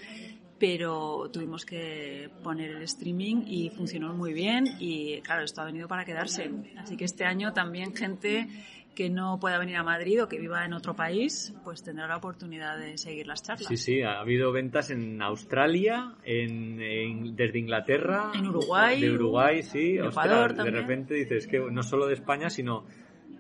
pero 0.59 1.31
tuvimos 1.33 1.64
que 1.64 2.29
poner 2.42 2.72
el 2.72 2.83
streaming 2.83 3.44
y 3.46 3.70
funcionó 3.70 4.12
muy 4.14 4.33
bien 4.33 4.66
y 4.81 5.20
claro, 5.20 5.44
esto 5.44 5.61
ha 5.61 5.64
venido 5.64 5.87
para 5.87 6.05
quedarse. 6.05 6.51
Así 6.77 6.96
que 6.96 7.05
este 7.05 7.25
año 7.25 7.53
también 7.53 7.94
gente 7.94 8.49
que 8.97 9.09
no 9.11 9.39
pueda 9.39 9.59
venir 9.59 9.77
a 9.77 9.85
Madrid 9.85 10.23
o 10.25 10.29
que 10.29 10.41
viva 10.41 10.65
en 10.65 10.73
otro 10.73 10.97
país, 10.97 11.55
pues 11.63 11.83
tendrá 11.85 12.09
la 12.09 12.17
oportunidad 12.17 12.77
de 12.79 12.99
seguir 12.99 13.29
las 13.29 13.43
charlas. 13.43 13.69
Sí, 13.69 13.77
sí, 13.77 14.03
ha 14.03 14.19
habido 14.19 14.51
ventas 14.51 14.91
en 14.91 15.23
Australia, 15.23 16.15
en, 16.25 16.81
en- 16.81 17.37
desde 17.37 17.59
Inglaterra, 17.61 18.33
En 18.35 18.47
Uruguay, 18.49 19.01
de 19.01 19.13
Uruguay, 19.13 19.63
sí, 19.63 19.99
ostras, 20.01 20.27
Ecuador 20.27 20.55
de 20.55 20.71
repente 20.71 21.15
dices 21.15 21.47
que 21.47 21.61
no 21.61 21.83
solo 21.85 22.07
de 22.07 22.15
España, 22.15 22.51
sino 22.51 22.85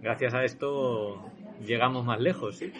gracias 0.00 0.34
a 0.34 0.44
esto 0.44 1.32
llegamos 1.66 2.04
más 2.04 2.20
lejos, 2.20 2.56
¿sí? 2.58 2.70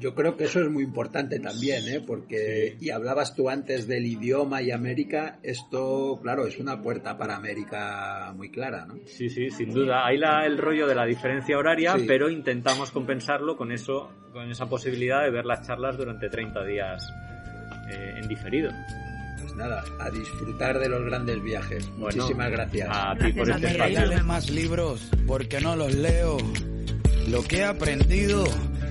Yo 0.00 0.14
creo 0.14 0.36
que 0.36 0.44
eso 0.44 0.60
es 0.60 0.70
muy 0.70 0.84
importante 0.84 1.40
también, 1.40 1.86
¿eh? 1.88 2.00
porque, 2.06 2.76
y 2.80 2.90
hablabas 2.90 3.34
tú 3.34 3.48
antes 3.50 3.86
del 3.88 4.06
idioma 4.06 4.62
y 4.62 4.70
América, 4.70 5.38
esto, 5.42 6.18
claro, 6.22 6.46
es 6.46 6.58
una 6.58 6.80
puerta 6.80 7.18
para 7.18 7.34
América 7.36 8.32
muy 8.36 8.50
clara, 8.50 8.86
¿no? 8.86 8.94
Sí, 9.06 9.28
sí, 9.28 9.50
sin 9.50 9.72
duda. 9.74 10.06
Hay 10.06 10.18
la, 10.18 10.46
el 10.46 10.56
rollo 10.58 10.86
de 10.86 10.94
la 10.94 11.04
diferencia 11.04 11.58
horaria, 11.58 11.96
Sí. 11.98 12.04
pero 12.06 12.30
intentamos 12.30 12.90
compensarlo 12.92 13.56
con 13.56 13.72
eso, 13.72 14.10
con 14.32 14.50
esa 14.50 14.66
posibilidad 14.68 15.22
de 15.24 15.30
ver 15.30 15.44
las 15.44 15.66
charlas 15.66 15.96
durante 15.96 16.28
30 16.28 16.64
días 16.64 17.02
eh, 17.90 18.14
en 18.22 18.28
diferido. 18.28 18.70
Pues 19.40 19.54
nada, 19.56 19.82
a 19.98 20.10
disfrutar 20.10 20.78
de 20.78 20.88
los 20.88 21.04
grandes 21.04 21.42
viajes. 21.42 21.88
Bueno, 21.96 22.16
Muchísimas 22.22 22.50
gracias. 22.50 22.88
A 22.90 23.16
ti 23.16 23.32
por 23.32 23.50
este 23.50 23.66
espacio. 23.68 24.24
Más 24.24 24.50
libros 24.50 25.10
porque 25.26 25.60
no 25.60 25.74
los 25.74 25.94
leo. 25.94 26.36
Lo 27.28 27.42
que 27.42 27.58
he 27.58 27.64
aprendido 27.64 28.44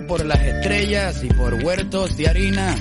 por 0.00 0.24
las 0.24 0.40
estrellas 0.40 1.22
y 1.22 1.28
por 1.28 1.54
huertos 1.64 2.16
de 2.16 2.28
harina. 2.28 2.74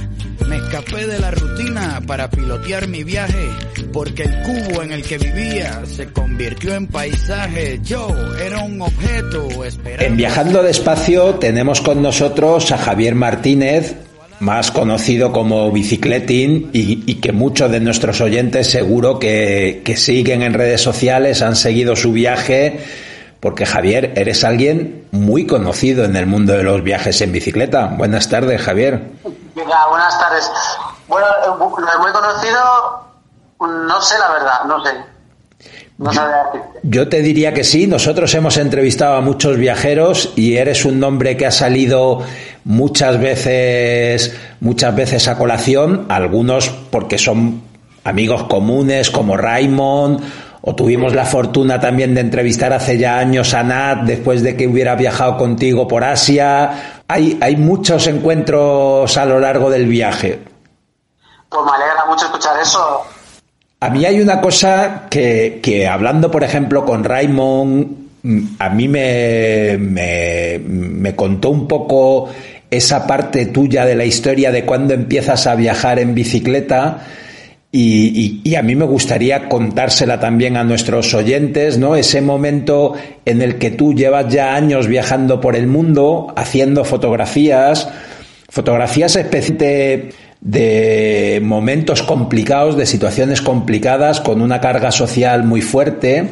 Me 0.47 0.57
escapé 0.57 1.07
de 1.07 1.19
la 1.19 1.31
rutina 1.31 2.01
para 2.05 2.29
pilotear 2.29 2.87
mi 2.87 3.03
viaje, 3.03 3.49
porque 3.91 4.23
el 4.23 4.41
cubo 4.43 4.83
en 4.83 4.91
el 4.91 5.03
que 5.03 5.17
vivía 5.17 5.81
se 5.85 6.07
convirtió 6.07 6.75
en 6.75 6.87
paisaje. 6.87 7.79
Yo 7.83 8.09
era 8.43 8.59
un 8.59 8.81
objeto 8.81 9.63
esperando. 9.63 10.05
En 10.05 10.17
Viajando 10.17 10.61
Despacio 10.61 11.35
tenemos 11.35 11.81
con 11.81 12.01
nosotros 12.01 12.71
a 12.71 12.77
Javier 12.77 13.15
Martínez, 13.15 13.95
más 14.39 14.69
conocido 14.71 15.31
como 15.31 15.71
Bicicletín, 15.71 16.69
y, 16.73 17.03
y 17.09 17.15
que 17.15 17.31
muchos 17.31 17.71
de 17.71 17.79
nuestros 17.79 18.21
oyentes 18.21 18.67
seguro 18.67 19.17
que, 19.17 19.81
que 19.83 19.97
siguen 19.97 20.43
en 20.43 20.53
redes 20.53 20.81
sociales, 20.81 21.41
han 21.41 21.55
seguido 21.55 21.95
su 21.95 22.11
viaje, 22.11 22.79
porque 23.45 23.67
Javier, 23.67 24.11
eres 24.15 24.43
alguien 24.43 25.05
muy 25.11 25.45
conocido 25.45 26.03
en 26.03 26.15
el 26.15 26.25
mundo 26.25 26.53
de 26.53 26.63
los 26.63 26.81
viajes 26.81 27.21
en 27.21 27.31
bicicleta. 27.31 27.93
Buenas 27.95 28.27
tardes, 28.27 28.59
Javier. 28.59 29.11
Venga, 29.55 29.87
buenas 29.87 30.19
tardes. 30.19 30.49
Bueno, 31.07 31.27
eh, 31.27 31.49
muy 31.59 32.11
conocido, 32.11 33.05
no 33.59 34.01
sé 34.01 34.15
la 34.17 34.31
verdad, 34.31 34.63
no 34.65 34.83
sé. 34.83 34.89
No 35.99 36.09
decirte. 36.09 36.79
Yo 36.81 37.07
te 37.07 37.21
diría 37.21 37.53
que 37.53 37.63
sí, 37.63 37.85
nosotros 37.85 38.33
hemos 38.33 38.57
entrevistado 38.57 39.13
a 39.13 39.21
muchos 39.21 39.57
viajeros 39.57 40.33
y 40.35 40.57
eres 40.57 40.83
un 40.83 40.99
nombre 40.99 41.37
que 41.37 41.45
ha 41.45 41.51
salido 41.51 42.23
muchas 42.63 43.19
veces, 43.19 44.35
muchas 44.59 44.95
veces 44.95 45.27
a 45.27 45.37
colación, 45.37 46.07
algunos 46.09 46.69
porque 46.89 47.19
son 47.19 47.61
amigos 48.03 48.45
comunes 48.45 49.11
como 49.11 49.37
Raymond, 49.37 50.21
o 50.67 50.73
tuvimos 50.73 51.13
la 51.13 51.25
fortuna 51.25 51.79
también 51.79 52.15
de 52.15 52.21
entrevistar 52.21 52.73
hace 52.73 52.97
ya 52.97 53.19
años 53.19 53.53
a 53.53 53.61
Nat 53.61 54.01
después 54.01 54.41
de 54.41 54.57
que 54.57 54.67
hubiera 54.67 54.95
viajado 54.95 55.37
contigo 55.37 55.87
por 55.87 56.03
Asia. 56.03 57.03
Hay, 57.07 57.37
hay 57.39 57.55
muchos 57.55 58.07
encuentros 58.07 59.15
a 59.15 59.25
lo 59.25 59.39
largo 59.39 59.69
del 59.69 59.85
viaje. 59.85 60.39
Pues 61.49 61.61
me 61.63 61.71
alegra 61.71 62.05
mucho 62.07 62.25
escuchar 62.25 62.59
eso. 62.59 63.03
A 63.79 63.89
mí 63.91 64.05
hay 64.05 64.19
una 64.19 64.41
cosa 64.41 65.03
que, 65.07 65.59
que 65.61 65.87
hablando, 65.87 66.31
por 66.31 66.43
ejemplo, 66.43 66.83
con 66.83 67.03
Raymond, 67.03 67.87
mm, 68.23 68.39
a 68.57 68.69
mí 68.69 68.87
me, 68.87 69.77
me, 69.77 70.59
me 70.65 71.15
contó 71.15 71.51
un 71.51 71.67
poco 71.67 72.29
esa 72.71 73.05
parte 73.05 73.45
tuya 73.45 73.85
de 73.85 73.93
la 73.93 74.05
historia 74.05 74.51
de 74.51 74.65
cuando 74.65 74.95
empiezas 74.95 75.45
a 75.45 75.53
viajar 75.53 75.99
en 75.99 76.15
bicicleta. 76.15 77.05
Y, 77.77 78.39
y- 78.45 78.55
a 78.55 78.61
mí 78.61 78.73
me 78.73 78.85
gustaría 78.85 79.49
contársela 79.49 80.17
también 80.17 80.55
a 80.55 80.63
nuestros 80.63 81.13
oyentes, 81.13 81.77
¿no? 81.77 81.97
Ese 81.97 82.21
momento 82.21 82.93
en 83.25 83.41
el 83.41 83.57
que 83.57 83.71
tú 83.71 83.93
llevas 83.93 84.31
ya 84.33 84.55
años 84.55 84.87
viajando 84.87 85.41
por 85.41 85.57
el 85.57 85.67
mundo, 85.67 86.33
haciendo 86.37 86.85
fotografías, 86.85 87.89
fotografías 88.47 89.17
especialmente 89.17 90.11
de 90.39 91.41
momentos 91.43 92.01
complicados, 92.01 92.77
de 92.77 92.85
situaciones 92.85 93.41
complicadas, 93.41 94.21
con 94.21 94.41
una 94.41 94.61
carga 94.61 94.91
social 94.91 95.43
muy 95.43 95.59
fuerte. 95.59 96.29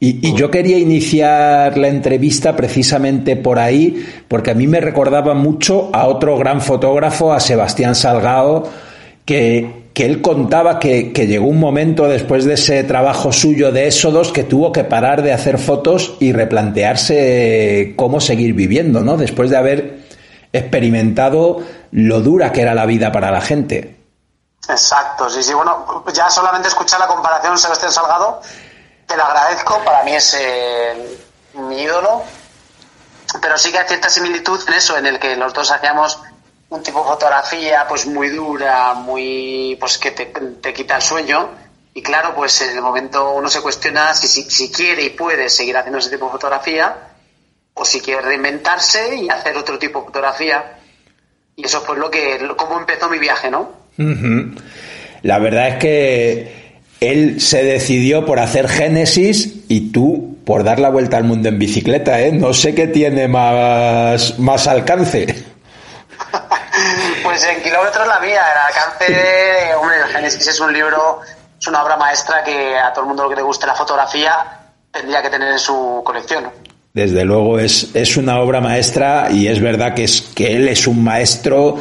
Y, 0.00 0.26
y 0.26 0.34
yo 0.34 0.50
quería 0.50 0.78
iniciar 0.78 1.78
la 1.78 1.86
entrevista 1.86 2.56
precisamente 2.56 3.36
por 3.36 3.60
ahí, 3.60 4.04
porque 4.26 4.50
a 4.50 4.54
mí 4.54 4.66
me 4.66 4.80
recordaba 4.80 5.32
mucho 5.32 5.90
a 5.92 6.08
otro 6.08 6.36
gran 6.38 6.60
fotógrafo, 6.60 7.32
a 7.32 7.38
Sebastián 7.38 7.94
Salgado, 7.94 8.68
que, 9.24 9.81
que 9.94 10.06
él 10.06 10.22
contaba 10.22 10.78
que, 10.78 11.12
que 11.12 11.26
llegó 11.26 11.46
un 11.46 11.60
momento 11.60 12.08
después 12.08 12.44
de 12.44 12.54
ese 12.54 12.82
trabajo 12.84 13.32
suyo 13.32 13.72
de 13.72 13.88
Éxodos 13.88 14.32
que 14.32 14.44
tuvo 14.44 14.72
que 14.72 14.84
parar 14.84 15.22
de 15.22 15.32
hacer 15.32 15.58
fotos 15.58 16.16
y 16.18 16.32
replantearse 16.32 17.94
cómo 17.96 18.20
seguir 18.20 18.54
viviendo, 18.54 19.00
¿no? 19.00 19.16
Después 19.16 19.50
de 19.50 19.56
haber 19.56 20.02
experimentado 20.52 21.62
lo 21.92 22.20
dura 22.20 22.52
que 22.52 22.62
era 22.62 22.74
la 22.74 22.86
vida 22.86 23.12
para 23.12 23.30
la 23.30 23.40
gente. 23.40 23.98
Exacto, 24.68 25.28
sí, 25.28 25.42
sí. 25.42 25.52
Bueno, 25.52 26.04
ya 26.12 26.30
solamente 26.30 26.68
escuchar 26.68 27.00
la 27.00 27.06
comparación 27.06 27.58
Sebastián 27.58 27.92
Salgado, 27.92 28.40
te 29.06 29.16
lo 29.16 29.24
agradezco. 29.24 29.82
Para 29.84 30.04
mí 30.04 30.14
es 30.14 30.34
eh, 30.40 31.18
mi 31.54 31.82
ídolo. 31.82 32.22
Pero 33.40 33.56
sí 33.56 33.72
que 33.72 33.78
hay 33.78 33.88
cierta 33.88 34.10
similitud 34.10 34.60
en 34.68 34.74
eso, 34.74 34.96
en 34.96 35.06
el 35.06 35.18
que 35.18 35.36
los 35.36 35.52
dos 35.54 35.70
hacíamos 35.70 36.20
un 36.72 36.82
tipo 36.82 37.00
de 37.00 37.04
fotografía 37.04 37.84
pues 37.86 38.06
muy 38.06 38.30
dura, 38.30 38.94
muy 38.94 39.76
pues 39.78 39.98
que 39.98 40.10
te, 40.12 40.26
te 40.26 40.72
quita 40.72 40.96
el 40.96 41.02
sueño. 41.02 41.50
Y 41.94 42.00
claro, 42.00 42.34
pues 42.34 42.62
en 42.62 42.76
el 42.76 42.82
momento 42.82 43.34
uno 43.34 43.48
se 43.50 43.60
cuestiona 43.60 44.14
si, 44.14 44.26
si, 44.26 44.50
si 44.50 44.72
quiere 44.72 45.02
y 45.04 45.10
puede 45.10 45.50
seguir 45.50 45.76
haciendo 45.76 45.98
ese 45.98 46.08
tipo 46.08 46.26
de 46.26 46.32
fotografía 46.32 46.96
o 47.74 47.84
si 47.84 48.00
quiere 48.00 48.22
reinventarse 48.22 49.16
y 49.16 49.28
hacer 49.28 49.56
otro 49.56 49.78
tipo 49.78 50.00
de 50.00 50.06
fotografía. 50.06 50.78
Y 51.56 51.66
eso 51.66 51.82
fue 51.82 51.98
lo 51.98 52.10
que, 52.10 52.38
cómo 52.56 52.80
empezó 52.80 53.10
mi 53.10 53.18
viaje, 53.18 53.50
¿no? 53.50 53.70
La 55.22 55.38
verdad 55.38 55.68
es 55.68 55.76
que 55.76 56.80
él 57.00 57.42
se 57.42 57.62
decidió 57.62 58.24
por 58.24 58.38
hacer 58.38 58.68
Génesis 58.68 59.64
y 59.68 59.92
tú 59.92 60.38
por 60.46 60.64
dar 60.64 60.80
la 60.80 60.88
vuelta 60.88 61.18
al 61.18 61.24
mundo 61.24 61.50
en 61.50 61.58
bicicleta, 61.58 62.22
¿eh? 62.22 62.32
No 62.32 62.54
sé 62.54 62.74
qué 62.74 62.86
tiene 62.88 63.28
más, 63.28 64.38
más 64.38 64.66
alcance. 64.66 65.51
Pues 67.22 67.44
en 67.44 67.62
kilómetros 67.62 68.06
la 68.06 68.18
mía, 68.20 68.40
el 68.52 68.58
alcance, 68.58 69.74
hombre, 69.74 69.96
el 69.98 70.08
Génesis 70.08 70.46
es 70.46 70.60
un 70.60 70.72
libro, 70.72 71.20
es 71.60 71.66
una 71.66 71.82
obra 71.82 71.96
maestra 71.96 72.42
que 72.42 72.76
a 72.76 72.92
todo 72.92 73.04
el 73.04 73.08
mundo 73.08 73.28
que 73.28 73.36
le 73.36 73.42
guste 73.42 73.66
la 73.66 73.74
fotografía 73.74 74.34
tendría 74.90 75.22
que 75.22 75.30
tener 75.30 75.52
en 75.52 75.58
su 75.58 76.02
colección. 76.04 76.44
Desde 76.94 77.24
luego 77.24 77.58
es, 77.58 77.90
es 77.94 78.16
una 78.16 78.40
obra 78.40 78.60
maestra 78.60 79.28
y 79.30 79.48
es 79.48 79.60
verdad 79.60 79.94
que, 79.94 80.04
es, 80.04 80.22
que 80.34 80.56
él 80.56 80.68
es 80.68 80.86
un 80.86 81.02
maestro. 81.02 81.78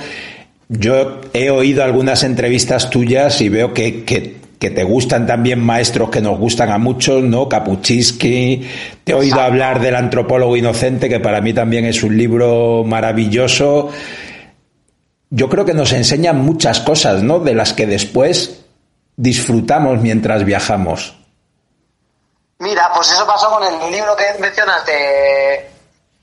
Yo 0.69 1.19
he 1.33 1.49
oído 1.49 1.83
algunas 1.83 2.23
entrevistas 2.23 2.89
tuyas 2.89 3.41
y 3.41 3.49
veo 3.49 3.73
que, 3.73 4.05
que, 4.05 4.37
que 4.57 4.69
te 4.69 4.83
gustan 4.83 5.27
también 5.27 5.59
maestros 5.59 6.09
que 6.09 6.21
nos 6.21 6.39
gustan 6.39 6.69
a 6.69 6.77
muchos, 6.77 7.23
¿no? 7.23 7.49
Kapuczynski. 7.49 8.67
Te 9.03 9.11
he 9.11 9.15
oído 9.15 9.41
hablar 9.41 9.81
del 9.81 9.95
antropólogo 9.95 10.55
inocente, 10.55 11.09
que 11.09 11.19
para 11.19 11.41
mí 11.41 11.53
también 11.53 11.83
es 11.85 12.03
un 12.03 12.17
libro 12.17 12.85
maravilloso. 12.85 13.89
Yo 15.33 15.49
creo 15.49 15.63
que 15.65 15.73
nos 15.73 15.93
enseñan 15.93 16.39
muchas 16.41 16.81
cosas, 16.81 17.23
¿no? 17.23 17.39
De 17.39 17.53
las 17.55 17.71
que 17.73 17.87
después 17.87 18.59
disfrutamos 19.15 19.99
mientras 19.99 20.43
viajamos. 20.43 21.17
Mira, 22.59 22.91
pues 22.93 23.11
eso 23.11 23.25
pasó 23.25 23.49
con 23.49 23.63
el 23.63 23.91
libro 23.91 24.15
que 24.15 24.39
mencionas 24.39 24.85
de, 24.85 25.71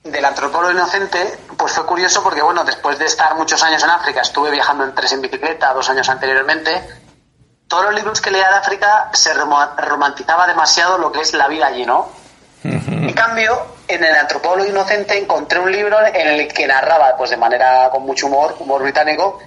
del 0.03 0.23
antropólogo 0.23 0.71
inocente, 0.71 1.37
pues 1.57 1.73
fue 1.73 1.85
curioso 1.85 2.21
porque, 2.23 2.41
bueno, 2.41 2.63
después 2.63 2.97
de 2.99 3.05
estar 3.05 3.35
muchos 3.35 3.61
años 3.63 3.83
en 3.83 3.89
África, 3.89 4.21
estuve 4.21 4.51
viajando 4.51 4.83
en 4.85 4.93
tres 4.95 5.11
en 5.11 5.21
bicicleta 5.21 5.73
dos 5.73 5.89
años 5.89 6.07
anteriormente, 6.07 6.71
todos 7.67 7.85
los 7.85 7.95
libros 7.95 8.21
que 8.21 8.31
leía 8.31 8.47
de 8.47 8.55
África 8.55 9.09
se 9.13 9.33
rom- 9.33 9.75
romantizaba 9.77 10.47
demasiado 10.47 10.97
lo 10.97 11.11
que 11.11 11.21
es 11.21 11.33
la 11.33 11.47
vida 11.47 11.67
allí, 11.67 11.85
¿no? 11.85 12.07
En 12.63 13.13
cambio, 13.13 13.59
en 13.89 14.03
el 14.03 14.15
antropólogo 14.15 14.69
inocente 14.69 15.17
encontré 15.17 15.59
un 15.59 15.71
libro 15.71 15.97
en 16.13 16.27
el 16.27 16.47
que 16.47 16.67
narraba, 16.67 17.17
pues 17.17 17.31
de 17.31 17.37
manera 17.37 17.89
con 17.91 18.03
mucho 18.03 18.27
humor, 18.27 18.55
humor 18.59 18.83
británico, 18.83 19.39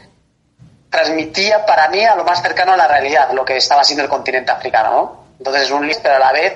transmitía 0.91 1.65
para 1.65 1.89
mí 1.89 2.05
a 2.05 2.17
lo 2.17 2.25
más 2.25 2.43
cercano 2.43 2.73
a 2.73 2.77
la 2.77 2.89
realidad, 2.89 3.33
lo 3.33 3.45
que 3.45 3.57
estaba 3.57 3.85
siendo 3.85 4.03
el 4.03 4.11
continente 4.11 4.51
africano, 4.51 4.91
¿no? 4.91 5.25
Entonces 5.39 5.63
es 5.63 5.71
un 5.71 5.87
libro, 5.87 6.01
pero 6.03 6.17
a 6.17 6.19
la 6.19 6.33
vez 6.33 6.55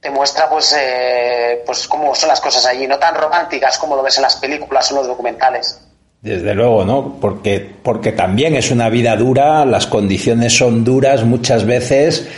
te 0.00 0.10
muestra 0.10 0.50
pues, 0.50 0.76
eh, 0.76 1.62
pues 1.64 1.86
cómo 1.86 2.12
son 2.16 2.28
las 2.28 2.40
cosas 2.40 2.66
allí, 2.66 2.88
no 2.88 2.98
tan 2.98 3.14
románticas 3.14 3.78
como 3.78 3.94
lo 3.94 4.02
ves 4.02 4.16
en 4.16 4.22
las 4.22 4.34
películas 4.36 4.90
o 4.90 4.94
en 4.94 4.98
los 4.98 5.06
documentales. 5.06 5.80
Desde 6.20 6.54
luego, 6.54 6.84
¿no? 6.84 7.18
Porque, 7.20 7.60
porque 7.82 8.10
también 8.10 8.56
es 8.56 8.72
una 8.72 8.88
vida 8.88 9.14
dura, 9.14 9.64
las 9.64 9.86
condiciones 9.86 10.56
son 10.56 10.82
duras 10.82 11.22
muchas 11.22 11.64
veces 11.64 12.28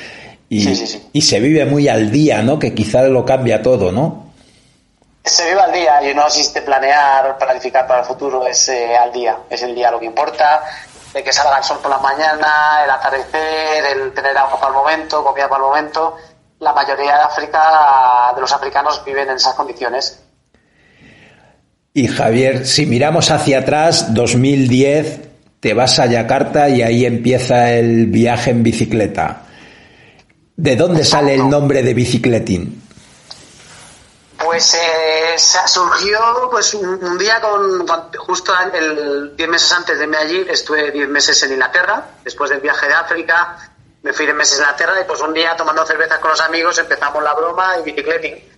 y, 0.51 0.69
y 1.13 1.23
se 1.23 1.41
vive 1.41 1.65
muy 1.65 1.89
al 1.89 2.11
día, 2.11 2.43
¿no? 2.43 2.59
Que 2.59 2.75
quizás 2.75 3.09
lo 3.09 3.25
cambia 3.25 3.63
todo, 3.63 3.91
¿no? 3.91 4.24
Se 5.25 5.49
vive 5.49 5.61
al 5.61 5.73
día 5.73 6.11
y 6.11 6.15
no 6.15 6.27
existe 6.27 6.61
planear, 6.61 7.39
planificar 7.39 7.87
para 7.87 8.01
el 8.01 8.07
futuro, 8.07 8.47
es 8.47 8.69
eh, 8.69 8.95
al 8.95 9.11
día, 9.11 9.39
es 9.49 9.63
el 9.63 9.75
día 9.75 9.91
lo 9.91 9.99
que 9.99 10.05
importa, 10.05 10.63
de 11.15 11.25
que 11.25 11.33
salga 11.33 11.57
el 11.57 11.65
sol 11.65 11.79
por 11.81 11.91
la 11.91 11.99
mañana, 11.99 12.85
el 12.85 12.91
atardecer, 12.91 13.85
el 13.97 14.13
tener 14.13 14.37
agua 14.37 14.61
para 14.61 14.73
el 14.73 14.79
momento, 14.79 15.25
comida 15.25 15.49
para 15.49 15.65
el 15.65 15.69
momento. 15.71 16.17
La 16.59 16.75
mayoría 16.75 17.17
de 17.17 17.23
África, 17.23 18.33
de 18.35 18.41
los 18.41 18.53
africanos 18.53 19.03
viven 19.05 19.31
en 19.31 19.37
esas 19.37 19.55
condiciones. 19.55 20.21
Y 21.95 22.09
Javier, 22.09 22.67
si 22.67 22.85
miramos 22.85 23.31
hacia 23.31 23.61
atrás, 23.61 24.13
2010, 24.13 25.21
te 25.61 25.73
vas 25.73 25.99
a 26.01 26.07
Yakarta 26.07 26.69
y 26.69 26.83
ahí 26.83 27.07
empieza 27.07 27.73
el 27.73 28.07
viaje 28.09 28.51
en 28.51 28.63
bicicleta. 28.63 29.43
¿De 30.57 30.77
dónde 30.77 31.03
sale 31.05 31.35
el 31.35 31.49
nombre 31.49 31.83
de 31.83 31.95
bicicletín? 31.95 32.83
Pues 34.45 34.75
eh, 34.75 35.04
se- 35.39 35.67
surgió 35.69 36.49
pues 36.51 36.75
un, 36.75 37.19
día 37.19 37.41
con, 37.41 37.87
justo 38.19 38.53
el 38.73 39.37
10 39.37 39.49
meses 39.49 39.73
antes 39.73 39.99
de 39.99 40.05
irme 40.05 40.17
allí, 40.17 40.45
estuve 40.49 40.91
10 40.91 41.09
meses 41.09 41.43
en 41.43 41.53
Inglaterra, 41.53 42.05
después 42.25 42.51
del 42.51 42.61
viaje 42.61 42.87
de 42.89 42.95
África, 42.95 43.71
me 44.03 44.13
fui 44.13 44.25
10 44.27 44.37
meses 44.37 44.59
a 44.59 44.63
Inglaterra 44.63 45.01
y 45.01 45.05
pues 45.05 45.21
un 45.21 45.33
día 45.35 45.57
tomando 45.57 45.85
cervezas 45.87 46.19
con 46.19 46.31
los 46.31 46.41
amigos 46.41 46.79
empezamos 46.79 47.23
la 47.23 47.35
broma 47.35 47.77
y 47.79 47.83
bicicleting. 47.83 48.53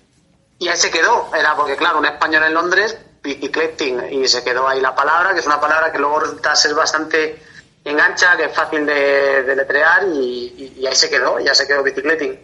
Y 0.58 0.68
ahí 0.68 0.76
se 0.76 0.90
quedó, 0.90 1.30
era 1.34 1.54
porque 1.54 1.76
claro, 1.76 1.98
un 1.98 2.06
español 2.06 2.44
en 2.44 2.54
Londres, 2.54 2.96
bicicleting, 3.22 4.12
y 4.12 4.26
se 4.28 4.42
quedó 4.42 4.66
ahí 4.68 4.80
la 4.80 4.94
palabra, 4.94 5.34
que 5.34 5.40
es 5.40 5.46
una 5.46 5.60
palabra 5.60 5.92
que 5.92 5.98
luego 5.98 6.20
resulta 6.20 6.54
ser 6.56 6.74
bastante 6.74 7.42
engancha, 7.84 8.36
que 8.36 8.44
es 8.46 8.52
fácil 8.54 8.84
de, 8.86 9.42
de 9.42 9.54
letrear 9.56 10.04
y, 10.04 10.72
y- 10.76 10.80
y 10.80 10.86
ahí 10.86 10.96
se 10.96 11.10
quedó, 11.10 11.38
ya 11.40 11.54
se 11.54 11.66
quedó 11.66 11.82
bicicleting. 11.82 12.40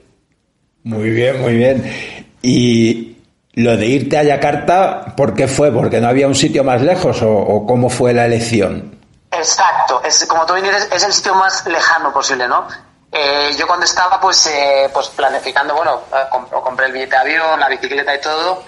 Muy 0.84 1.10
bien, 1.10 1.40
muy 1.40 1.54
bien. 1.54 2.26
Y 2.42 2.91
lo 3.54 3.76
de 3.76 3.86
irte 3.86 4.16
a 4.18 4.22
Yakarta, 4.22 5.14
¿por 5.16 5.34
qué 5.34 5.46
fue? 5.46 5.70
¿Porque 5.72 6.00
no 6.00 6.08
había 6.08 6.26
un 6.26 6.34
sitio 6.34 6.64
más 6.64 6.80
lejos 6.80 7.18
o, 7.22 7.66
cómo 7.66 7.90
fue 7.90 8.12
la 8.14 8.24
elección? 8.26 8.98
Exacto, 9.30 10.00
es, 10.04 10.24
como 10.26 10.44
tú 10.46 10.54
dices, 10.54 10.88
es 10.92 11.02
el 11.04 11.12
sitio 11.12 11.34
más 11.34 11.66
lejano 11.66 12.12
posible, 12.12 12.46
¿no? 12.48 12.66
Eh, 13.10 13.50
yo 13.58 13.66
cuando 13.66 13.84
estaba 13.84 14.18
pues, 14.20 14.46
eh, 14.46 14.88
pues 14.92 15.08
planificando, 15.08 15.74
bueno, 15.74 16.00
eh, 16.12 16.30
comp- 16.30 16.62
compré 16.62 16.86
el 16.86 16.92
billete 16.92 17.10
de 17.10 17.16
avión, 17.20 17.60
la 17.60 17.68
bicicleta 17.68 18.14
y 18.14 18.20
todo, 18.22 18.62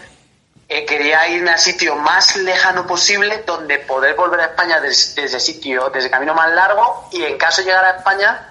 eh, 0.69 0.85
quería 0.85 1.29
irme 1.29 1.51
al 1.51 1.59
sitio 1.59 1.97
más 1.97 2.37
lejano 2.37 2.87
posible 2.87 3.43
donde 3.47 3.79
poder 3.81 4.15
volver 4.15 4.41
a 4.41 4.45
España 4.47 4.81
desde, 4.81 5.23
desde 5.23 5.41
sitio, 5.41 5.89
desde 5.91 6.07
el 6.07 6.11
camino 6.13 6.35
más 6.35 6.51
largo 6.53 7.09
y 7.13 7.23
en 7.23 7.39
caso 7.39 7.63
de 7.63 7.69
llegar 7.69 7.85
a 7.87 7.97
España 7.99 8.51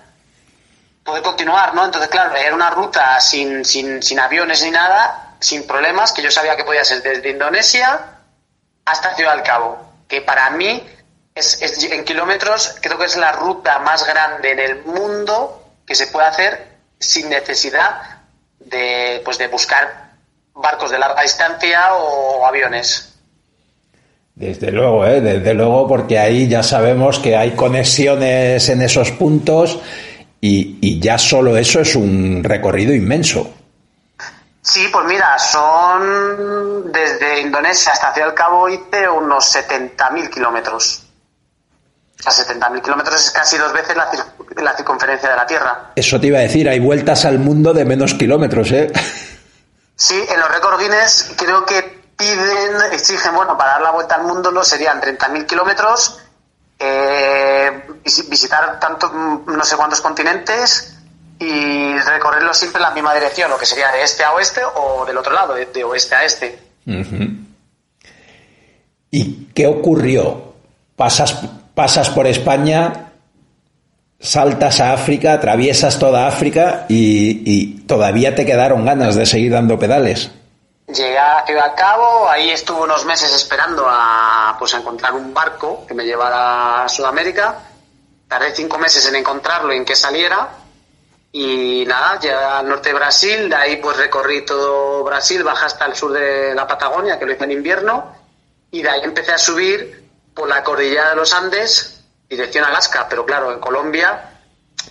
poder 1.04 1.22
continuar, 1.22 1.76
¿no? 1.76 1.86
Entonces, 1.86 2.10
claro, 2.10 2.36
era 2.36 2.56
una 2.56 2.70
ruta 2.72 3.20
sin, 3.20 3.64
sin, 3.66 4.02
sin 4.02 4.20
aviones 4.20 4.64
ni 4.64 4.72
nada, 4.72 5.23
sin 5.44 5.68
problemas, 5.68 6.12
que 6.14 6.22
yo 6.24 6.32
sabía 6.32 6.56
que 6.56 6.64
podía 6.64 6.84
ser 6.86 7.02
desde 7.04 7.30
Indonesia 7.32 8.00
hasta 8.86 9.16
Ciudad 9.16 9.36
del 9.36 9.44
Cabo, 9.44 9.78
que 10.08 10.22
para 10.22 10.50
mí 10.52 10.82
es, 11.36 11.62
es- 11.62 11.84
en 11.84 12.04
kilómetros 12.06 12.76
creo 12.82 12.98
que 12.98 13.06
es 13.06 13.18
la 13.18 13.32
ruta 13.34 13.80
más 13.80 14.06
grande 14.08 14.52
en 14.52 14.60
el 14.60 14.84
mundo 14.86 15.64
que 15.86 15.96
se 15.96 16.08
puede 16.08 16.28
hacer 16.28 16.68
sin 17.00 17.30
necesidad 17.30 18.20
de, 18.60 19.22
pues, 19.26 19.38
de 19.38 19.48
buscar 19.48 20.12
barcos 20.56 20.92
de 20.92 21.00
larga 21.00 21.22
distancia 21.22 21.94
o 21.96 22.46
aviones. 22.46 23.10
Desde 24.36 24.72
luego, 24.72 25.06
¿eh? 25.06 25.20
desde 25.22 25.54
luego, 25.54 25.88
porque 25.88 26.18
ahí 26.18 26.48
ya 26.48 26.64
sabemos 26.64 27.20
que 27.20 27.36
hay 27.36 27.52
conexiones 27.52 28.68
en 28.70 28.82
esos 28.82 29.12
puntos 29.12 29.80
y, 30.42 30.78
y 30.82 31.00
ya 31.00 31.18
solo 31.18 31.58
eso 31.58 31.82
es 31.82 31.96
un 31.96 32.44
recorrido 32.44 32.94
inmenso. 32.94 33.54
Sí, 34.64 34.88
pues 34.88 35.06
mira, 35.06 35.38
son 35.38 36.90
desde 36.92 37.42
Indonesia 37.42 37.92
hasta 37.92 38.14
Ciudad 38.14 38.28
del 38.30 38.36
Cabo 38.36 38.70
hice 38.70 39.10
unos 39.10 39.54
70.000 39.54 40.30
kilómetros. 40.30 41.04
O 42.26 42.32
sea, 42.32 42.46
70.000 42.46 42.82
kilómetros 42.82 43.26
es 43.26 43.32
casi 43.32 43.58
dos 43.58 43.74
veces 43.74 43.96
la, 43.98 44.10
la 44.62 44.74
circunferencia 44.78 45.30
de 45.30 45.36
la 45.36 45.46
Tierra. 45.46 45.92
Eso 45.98 46.18
te 46.22 46.28
iba 46.28 46.38
a 46.40 46.44
decir, 46.44 46.70
hay 46.70 46.80
vueltas 46.80 47.26
al 47.26 47.40
mundo 47.40 47.74
de 47.74 47.84
menos 47.84 48.14
kilómetros, 48.14 48.72
¿eh? 48.72 48.90
Sí, 49.98 50.24
en 50.30 50.40
los 50.40 50.50
récords 50.50 50.80
Guinness 50.80 51.32
creo 51.36 51.66
que 51.66 52.02
piden, 52.18 52.82
exigen, 52.94 53.36
bueno, 53.36 53.58
para 53.58 53.72
dar 53.74 53.82
la 53.82 53.92
vuelta 53.92 54.16
al 54.16 54.24
mundo 54.24 54.50
no 54.52 54.64
serían 54.64 55.02
30.000 55.02 55.46
kilómetros, 55.46 56.20
eh, 56.80 57.86
visi- 58.04 58.30
visitar 58.30 58.80
tanto, 58.80 59.10
no 59.12 59.64
sé 59.66 59.76
cuántos 59.76 60.00
continentes 60.00 60.93
y 61.44 61.98
recorrerlo 62.00 62.54
siempre 62.54 62.80
en 62.80 62.84
la 62.84 62.92
misma 62.92 63.14
dirección, 63.14 63.50
lo 63.50 63.58
que 63.58 63.66
sería 63.66 63.92
de 63.92 64.04
este 64.04 64.24
a 64.24 64.34
oeste 64.34 64.62
o 64.76 65.06
del 65.06 65.18
otro 65.18 65.34
lado, 65.34 65.54
de, 65.54 65.66
de 65.68 65.84
oeste 65.84 66.16
a 66.16 66.24
este. 66.26 66.60
¿Y 69.12 69.46
qué 69.54 69.68
ocurrió? 69.68 70.54
Pasas, 70.96 71.38
pasas 71.76 72.10
por 72.10 72.28
España, 72.28 73.12
saltas 74.20 74.80
a 74.80 74.94
África, 74.94 75.34
atraviesas 75.34 76.00
toda 76.00 76.28
África 76.28 76.86
y, 76.88 77.44
y 77.46 77.82
todavía 77.82 78.36
te 78.36 78.46
quedaron 78.46 78.86
ganas 78.86 79.16
de 79.16 79.26
seguir 79.26 79.52
dando 79.52 79.78
pedales. 79.78 80.32
Llegué 80.88 81.18
a 81.18 81.46
Ciudad 81.46 81.74
Cabo, 81.78 82.30
ahí 82.30 82.50
estuve 82.50 82.82
unos 82.82 83.06
meses 83.06 83.34
esperando 83.34 83.86
a, 83.88 84.56
pues, 84.60 84.74
a 84.74 84.78
encontrar 84.78 85.14
un 85.14 85.34
barco 85.34 85.86
que 85.88 85.94
me 85.94 86.04
llevara 86.04 86.84
a 86.84 86.90
Sudamérica. 86.90 87.56
Tardé 88.28 88.54
cinco 88.54 88.78
meses 88.78 89.08
en 89.08 89.16
encontrarlo 89.16 89.74
y 89.74 89.78
en 89.78 89.86
que 89.86 89.96
saliera. 89.96 90.50
Y 91.34 91.84
nada, 91.86 92.20
llegué 92.20 92.36
al 92.36 92.70
norte 92.70 92.90
de 92.90 92.96
Brasil, 92.96 93.50
de 93.50 93.56
ahí 93.56 93.76
pues 93.78 93.98
recorrí 93.98 94.46
todo 94.46 95.04
Brasil, 95.04 95.44
bajé 95.44 95.66
hasta 95.66 95.86
el 95.86 95.96
sur 95.96 96.14
de 96.14 96.54
la 96.54 96.66
Patagonia, 96.68 97.20
que 97.20 97.26
lo 97.26 97.34
hice 97.34 97.44
en 97.44 97.52
invierno. 97.52 98.16
Y 98.72 98.82
de 98.82 98.90
ahí 98.90 99.02
empecé 99.04 99.34
a 99.34 99.38
subir 99.38 100.10
por 100.34 100.48
la 100.48 100.64
cordillera 100.64 101.10
de 101.10 101.16
los 101.16 101.34
Andes, 101.34 102.06
dirección 102.30 102.64
Alaska. 102.64 103.08
Pero 103.10 103.26
claro, 103.26 103.52
en 103.52 103.60
Colombia 103.60 104.30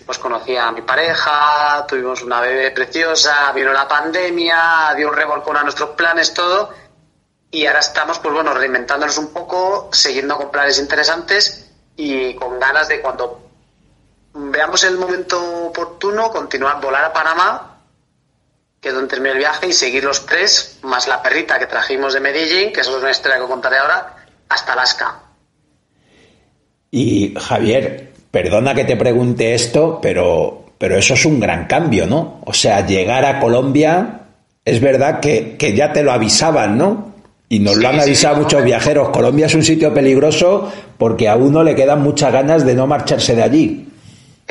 pues 0.04 0.18
conocí 0.18 0.56
a 0.56 0.70
mi 0.72 0.82
pareja, 0.82 1.84
tuvimos 1.86 2.22
una 2.22 2.40
bebé 2.40 2.70
preciosa, 2.70 3.52
vino 3.52 3.72
la 3.72 3.86
pandemia, 3.86 4.92
dio 4.96 5.08
un 5.08 5.14
revolcón 5.14 5.56
a 5.56 5.62
nuestros 5.62 5.90
planes, 5.90 6.34
todo, 6.34 6.72
y 7.50 7.66
ahora 7.66 7.80
estamos, 7.80 8.18
pues 8.18 8.34
bueno, 8.34 8.54
reinventándonos 8.54 9.18
un 9.18 9.32
poco, 9.32 9.90
siguiendo 9.92 10.36
con 10.36 10.50
planes 10.50 10.78
interesantes 10.78 11.70
y 11.96 12.34
con 12.34 12.58
ganas 12.58 12.88
de 12.88 13.00
cuando 13.00 13.50
veamos 14.34 14.84
el 14.84 14.96
momento 14.98 15.66
oportuno, 15.66 16.30
continuar, 16.30 16.80
volar 16.80 17.04
a 17.04 17.12
Panamá, 17.12 17.78
que 18.80 18.88
es 18.88 18.94
donde 18.94 19.08
termina 19.08 19.32
el 19.32 19.38
viaje, 19.38 19.68
y 19.68 19.72
seguir 19.72 20.04
los 20.04 20.26
tres, 20.26 20.78
más 20.82 21.06
la 21.06 21.22
perrita 21.22 21.58
que 21.58 21.66
trajimos 21.66 22.14
de 22.14 22.20
Medellín, 22.20 22.72
que 22.72 22.80
eso 22.80 22.96
es 22.96 23.02
una 23.02 23.10
historia 23.10 23.38
que 23.38 23.46
contaré 23.46 23.78
ahora, 23.78 24.16
hasta 24.48 24.72
Alaska. 24.72 25.20
Y 26.90 27.34
Javier, 27.38 28.12
perdona 28.30 28.74
que 28.74 28.84
te 28.84 28.96
pregunte 28.96 29.54
esto, 29.54 29.98
pero, 30.02 30.64
pero 30.78 30.96
eso 30.96 31.14
es 31.14 31.24
un 31.24 31.38
gran 31.38 31.66
cambio, 31.66 32.06
¿no? 32.06 32.40
O 32.44 32.52
sea, 32.52 32.84
llegar 32.84 33.24
a 33.24 33.40
Colombia 33.40 34.20
es 34.64 34.80
verdad 34.80 35.20
que, 35.20 35.56
que 35.56 35.74
ya 35.74 35.92
te 35.92 36.02
lo 36.02 36.12
avisaban, 36.12 36.76
¿no? 36.76 37.12
Y 37.48 37.60
nos 37.60 37.76
lo 37.76 37.88
han 37.88 37.96
sí, 37.96 38.00
avisado 38.00 38.36
no, 38.36 38.42
muchos 38.42 38.64
viajeros. 38.64 39.10
Colombia 39.10 39.46
es 39.46 39.54
un 39.54 39.62
sitio 39.62 39.92
peligroso 39.92 40.72
porque 40.98 41.28
a 41.28 41.36
uno 41.36 41.62
le 41.62 41.74
quedan 41.74 42.02
muchas 42.02 42.32
ganas 42.32 42.64
de 42.64 42.74
no 42.74 42.86
marcharse 42.86 43.36
de 43.36 43.42
allí. 43.42 43.91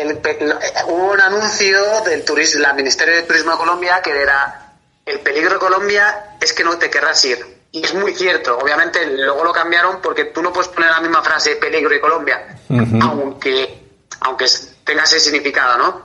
El 0.02 0.12
eh, 0.12 0.74
hubo 0.88 1.12
un 1.12 1.22
anuncio 1.22 2.02
del 2.02 2.26
turismo, 2.26 2.62
la 2.62 2.74
Ministerio 2.74 3.16
de 3.16 3.24
Turismo 3.24 3.52
de 3.52 3.58
Colombia 3.58 4.02
que 4.02 4.10
era 4.20 4.74
el 5.06 5.20
peligro 5.20 5.54
de 5.54 5.60
Colombia 5.60 6.38
es 6.40 6.54
que 6.54 6.64
no 6.64 6.78
te 6.78 6.90
querrás 6.90 7.24
ir. 7.26 7.62
Y 7.72 7.86
es 7.86 7.94
muy 7.94 8.14
cierto. 8.16 8.58
Obviamente 8.58 9.06
luego 9.06 9.44
lo 9.44 9.54
cambiaron 9.54 10.02
porque 10.02 10.26
tú 10.26 10.42
no 10.42 10.52
puedes 10.52 10.70
poner 10.70 10.90
la 10.90 11.00
misma 11.00 11.22
frase 11.22 11.56
peligro 11.56 11.94
y 11.96 12.00
Colombia, 12.00 12.58
aunque 13.02 13.82
aunque 14.22 14.46
tenga 14.84 15.04
ese 15.04 15.20
significado, 15.20 15.78
¿no? 15.78 16.04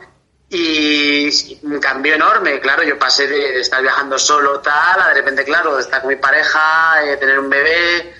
Y 0.48 1.58
un 1.64 1.80
cambio 1.80 2.14
enorme, 2.14 2.60
claro, 2.60 2.82
yo 2.84 2.98
pasé 2.98 3.26
de, 3.26 3.52
de 3.52 3.60
estar 3.60 3.82
viajando 3.82 4.16
solo 4.18 4.60
tal 4.60 5.00
a 5.00 5.08
de 5.08 5.14
repente, 5.14 5.44
claro, 5.44 5.74
de 5.74 5.82
estar 5.82 6.00
con 6.00 6.10
mi 6.10 6.16
pareja, 6.16 7.02
eh, 7.04 7.16
tener 7.16 7.38
un 7.38 7.50
bebé, 7.50 8.14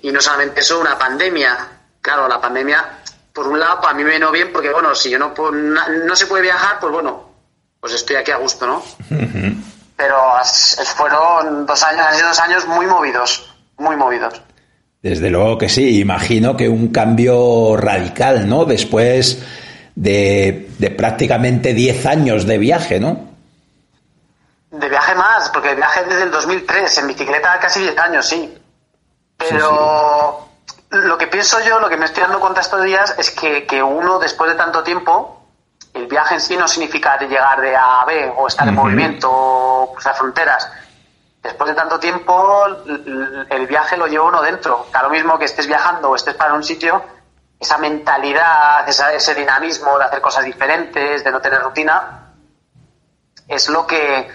y 0.00 0.10
no 0.10 0.20
solamente 0.20 0.60
eso, 0.60 0.80
una 0.80 0.98
pandemia. 0.98 1.68
Claro, 2.00 2.26
la 2.26 2.40
pandemia, 2.40 3.01
por 3.32 3.48
un 3.48 3.58
lado, 3.58 3.86
a 3.86 3.94
mí 3.94 4.04
me 4.04 4.12
vino 4.12 4.30
bien 4.30 4.52
porque, 4.52 4.70
bueno, 4.70 4.94
si 4.94 5.10
yo 5.10 5.18
no, 5.18 5.32
puedo- 5.34 5.52
na- 5.52 5.88
no 5.88 6.14
se 6.16 6.26
puede 6.26 6.42
viajar, 6.42 6.78
pues 6.80 6.92
bueno, 6.92 7.28
pues 7.80 7.94
estoy 7.94 8.16
aquí 8.16 8.30
a 8.30 8.36
gusto, 8.36 8.66
¿no? 8.66 8.82
Pero 9.96 10.16
fueron 10.96 11.64
dos 11.66 11.82
años, 11.82 12.06
han 12.06 12.14
sido 12.14 12.28
dos 12.28 12.38
años 12.40 12.66
muy 12.66 12.86
movidos, 12.86 13.54
muy 13.78 13.96
movidos. 13.96 14.40
Desde 15.00 15.30
luego 15.30 15.58
que 15.58 15.68
sí, 15.68 15.98
imagino 16.00 16.56
que 16.56 16.68
un 16.68 16.88
cambio 16.88 17.76
radical, 17.76 18.48
¿no? 18.48 18.64
Después 18.64 19.42
de, 19.94 20.68
de 20.78 20.90
prácticamente 20.90 21.74
10 21.74 22.06
años 22.06 22.46
de 22.46 22.58
viaje, 22.58 23.00
¿no? 23.00 23.30
De 24.70 24.88
viaje 24.88 25.14
más, 25.14 25.50
porque 25.50 25.74
viaje 25.74 26.04
desde 26.04 26.22
el 26.24 26.30
2003, 26.30 26.98
en 26.98 27.06
bicicleta 27.08 27.58
casi 27.60 27.80
10 27.80 27.98
años, 27.98 28.26
sí. 28.28 28.54
Pero 29.36 30.48
lo 30.92 31.18
que 31.18 31.26
pienso 31.26 31.60
yo, 31.60 31.80
lo 31.80 31.88
que 31.88 31.96
me 31.96 32.04
estoy 32.04 32.22
dando 32.22 32.38
cuenta 32.40 32.60
estos 32.60 32.82
días, 32.82 33.14
es 33.18 33.30
que, 33.30 33.66
que 33.66 33.82
uno, 33.82 34.18
después 34.18 34.50
de 34.50 34.56
tanto 34.56 34.82
tiempo, 34.82 35.38
el 35.94 36.06
viaje 36.06 36.34
en 36.34 36.40
sí 36.40 36.56
no 36.56 36.68
significa 36.68 37.18
llegar 37.18 37.60
de 37.60 37.76
A 37.76 38.00
a 38.00 38.04
B 38.04 38.32
o 38.36 38.46
estar 38.46 38.66
en 38.68 38.74
movimiento 38.74 39.28
o 39.30 39.92
cruzar 39.92 40.14
fronteras. 40.14 40.70
Después 41.42 41.68
de 41.70 41.74
tanto 41.74 41.98
tiempo, 41.98 42.66
el 43.50 43.66
viaje 43.66 43.96
lo 43.96 44.06
lleva 44.06 44.24
uno 44.26 44.40
dentro. 44.42 44.86
Da 44.92 45.02
lo 45.02 45.10
mismo 45.10 45.38
que 45.38 45.44
estés 45.46 45.66
viajando 45.66 46.10
o 46.10 46.14
estés 46.16 46.34
para 46.34 46.54
un 46.54 46.62
sitio, 46.62 47.02
esa 47.58 47.78
mentalidad, 47.78 48.88
esa- 48.88 49.12
ese 49.12 49.34
dinamismo 49.34 49.98
de 49.98 50.04
hacer 50.04 50.20
cosas 50.20 50.44
diferentes, 50.44 51.24
de 51.24 51.30
no 51.32 51.40
tener 51.40 51.60
rutina, 51.62 52.28
es 53.48 53.68
lo 53.68 53.86
que 53.86 54.30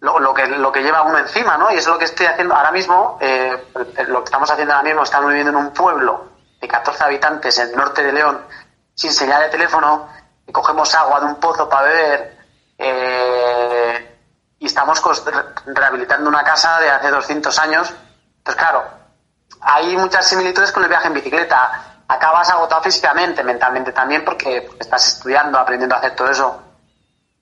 lo, 0.00 0.18
lo 0.18 0.34
que 0.34 0.46
lo 0.46 0.70
que 0.70 0.82
lleva 0.82 1.02
uno 1.02 1.18
encima, 1.18 1.56
¿no? 1.56 1.70
Y 1.72 1.76
es 1.76 1.86
lo 1.86 1.98
que 1.98 2.04
estoy 2.04 2.26
haciendo 2.26 2.54
ahora 2.54 2.70
mismo, 2.70 3.18
eh, 3.20 3.66
lo 4.08 4.20
que 4.20 4.24
estamos 4.24 4.50
haciendo 4.50 4.74
ahora 4.74 4.84
mismo, 4.84 5.02
estamos 5.02 5.28
viviendo 5.28 5.50
en 5.50 5.66
un 5.66 5.72
pueblo 5.72 6.28
de 6.60 6.68
14 6.68 7.04
habitantes 7.04 7.58
en 7.58 7.70
el 7.70 7.76
norte 7.76 8.02
de 8.02 8.12
León, 8.12 8.40
sin 8.94 9.12
señal 9.12 9.42
de 9.42 9.48
teléfono, 9.48 10.08
y 10.46 10.52
cogemos 10.52 10.94
agua 10.94 11.20
de 11.20 11.26
un 11.26 11.36
pozo 11.36 11.68
para 11.68 11.88
beber, 11.88 12.38
eh, 12.78 14.16
y 14.58 14.66
estamos 14.66 15.02
rehabilitando 15.66 16.28
una 16.28 16.44
casa 16.44 16.80
de 16.80 16.90
hace 16.90 17.10
200 17.10 17.58
años. 17.58 17.92
Entonces, 18.38 18.62
claro, 18.62 18.84
hay 19.60 19.96
muchas 19.96 20.26
similitudes 20.26 20.72
con 20.72 20.82
el 20.82 20.88
viaje 20.88 21.08
en 21.08 21.14
bicicleta. 21.14 22.02
Acabas 22.08 22.48
agotado 22.50 22.82
físicamente, 22.82 23.42
mentalmente 23.42 23.92
también, 23.92 24.24
porque 24.24 24.70
estás 24.78 25.08
estudiando, 25.08 25.58
aprendiendo 25.58 25.94
a 25.94 25.98
hacer 25.98 26.14
todo 26.14 26.30
eso 26.30 26.62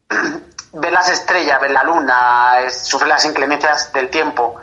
ver 0.75 0.93
las 0.93 1.09
estrellas, 1.09 1.61
ver 1.61 1.71
la 1.71 1.85
luna, 1.85 2.55
sufre 2.71 3.09
las 3.09 3.25
inclemencias 3.25 3.93
del 3.93 4.09
tiempo. 4.09 4.57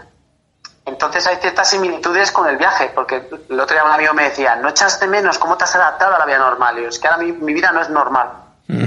Entonces 0.86 1.26
hay 1.28 1.38
ciertas 1.38 1.70
similitudes 1.70 2.32
con 2.32 2.48
el 2.48 2.58
viaje, 2.58 2.92
porque 2.94 3.22
el 3.50 3.60
otro 3.60 3.76
día 3.76 3.84
un 3.84 3.92
amigo 3.92 4.14
me 4.14 4.24
decía, 4.24 4.56
no 4.56 4.70
echas 4.70 5.00
de 5.00 5.08
menos 5.08 5.38
cómo 5.38 5.56
te 5.58 5.64
has 5.64 5.76
adaptado 5.76 6.16
a 6.16 6.20
la 6.20 6.26
vida 6.26 6.40
normal. 6.40 6.80
Y 6.80 6.84
yo, 6.84 6.90
es 6.90 7.00
que 7.00 7.08
ahora 7.08 7.24
mi, 7.24 7.32
mi 7.32 7.54
vida 7.54 7.72
no 7.72 7.82
es 7.82 7.90
normal. 7.90 8.30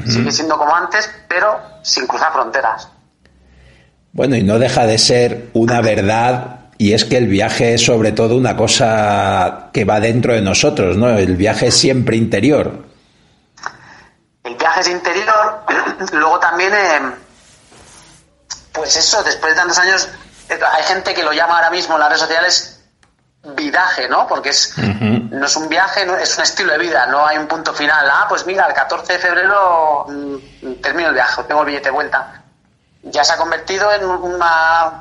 Sigue 0.07 0.33
siendo 0.33 0.57
como 0.57 0.75
antes, 0.75 1.11
pero 1.29 1.61
sin 1.83 2.07
cruzar 2.07 2.33
fronteras. 2.33 2.89
Bueno, 4.13 4.35
y 4.35 4.43
no 4.43 4.59
deja 4.59 4.87
de 4.87 4.97
ser 4.97 5.51
una 5.53 5.83
verdad, 5.83 6.61
y 6.79 6.95
es 6.95 7.05
que 7.05 7.19
el 7.19 7.27
viaje 7.27 7.75
es 7.75 7.85
sobre 7.85 8.13
todo 8.13 8.37
una 8.37 8.57
cosa 8.57 9.69
que 9.73 9.85
va 9.85 10.01
dentro 10.01 10.33
de 10.33 10.41
nosotros, 10.41 10.97
¿no? 10.97 11.11
El 11.11 11.37
viaje 11.37 11.67
es 11.67 11.77
siempre 11.77 12.17
interior. 12.17 12.85
Interior, 14.89 15.61
luego 16.13 16.39
también, 16.41 16.73
eh, 16.75 17.15
pues 18.73 18.97
eso, 18.97 19.23
después 19.23 19.53
de 19.53 19.57
tantos 19.61 19.79
años, 19.79 20.09
eh, 20.49 20.59
hay 20.73 20.83
gente 20.85 21.15
que 21.15 21.23
lo 21.23 21.33
llama 21.33 21.57
ahora 21.57 21.71
mismo 21.71 21.95
en 21.95 22.01
las 22.01 22.09
redes 22.09 22.21
sociales 22.23 22.71
vidaje, 23.57 24.09
¿no? 24.09 24.27
Porque 24.27 24.49
es, 24.51 24.75
no 24.79 25.45
es 25.47 25.57
un 25.57 25.69
viaje, 25.69 26.07
no- 26.07 26.17
es 26.17 26.37
un 26.37 26.43
estilo 26.45 26.73
de 26.73 26.79
vida, 26.79 27.07
no 27.07 27.27
hay 27.27 27.37
un 27.37 27.47
punto 27.47 27.75
final. 27.75 28.09
Ah, 28.11 28.25
pues 28.29 28.47
mira, 28.47 28.67
el 28.67 28.73
14 28.73 29.13
de 29.15 29.19
febrero 29.19 30.07
mm, 30.09 30.75
termino 30.81 31.09
el 31.11 31.15
viaje, 31.15 31.43
tengo 31.45 31.61
el 31.61 31.67
billete 31.67 31.85
de 31.87 31.91
vuelta. 31.91 32.43
Ya 33.03 33.23
se 33.23 33.35
ha 33.35 33.37
convertido 33.37 33.93
en 33.93 34.05
una 34.07 35.01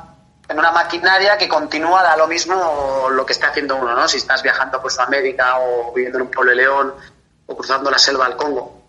en 0.50 0.60
una 0.60 0.72
maquinaria 0.74 1.38
que 1.38 1.48
continúa 1.48 2.04
da 2.04 2.18
lo 2.18 2.28
mismo 2.28 3.08
lo 3.10 3.26
que 3.26 3.32
está 3.32 3.48
haciendo 3.48 3.78
uno, 3.78 3.96
¿no? 3.96 4.08
Si 4.10 4.18
estás 4.18 4.44
viajando 4.44 4.82
por 4.82 4.92
Sudamérica 4.92 5.58
o 5.60 5.94
viviendo 5.94 6.18
en 6.20 6.24
un 6.26 6.32
pueblo 6.32 6.50
de 6.50 6.58
León 6.58 6.94
o 7.48 7.56
cruzando 7.56 7.90
la 7.90 7.98
selva 7.98 8.26
del 8.28 8.36
Congo. 8.36 8.83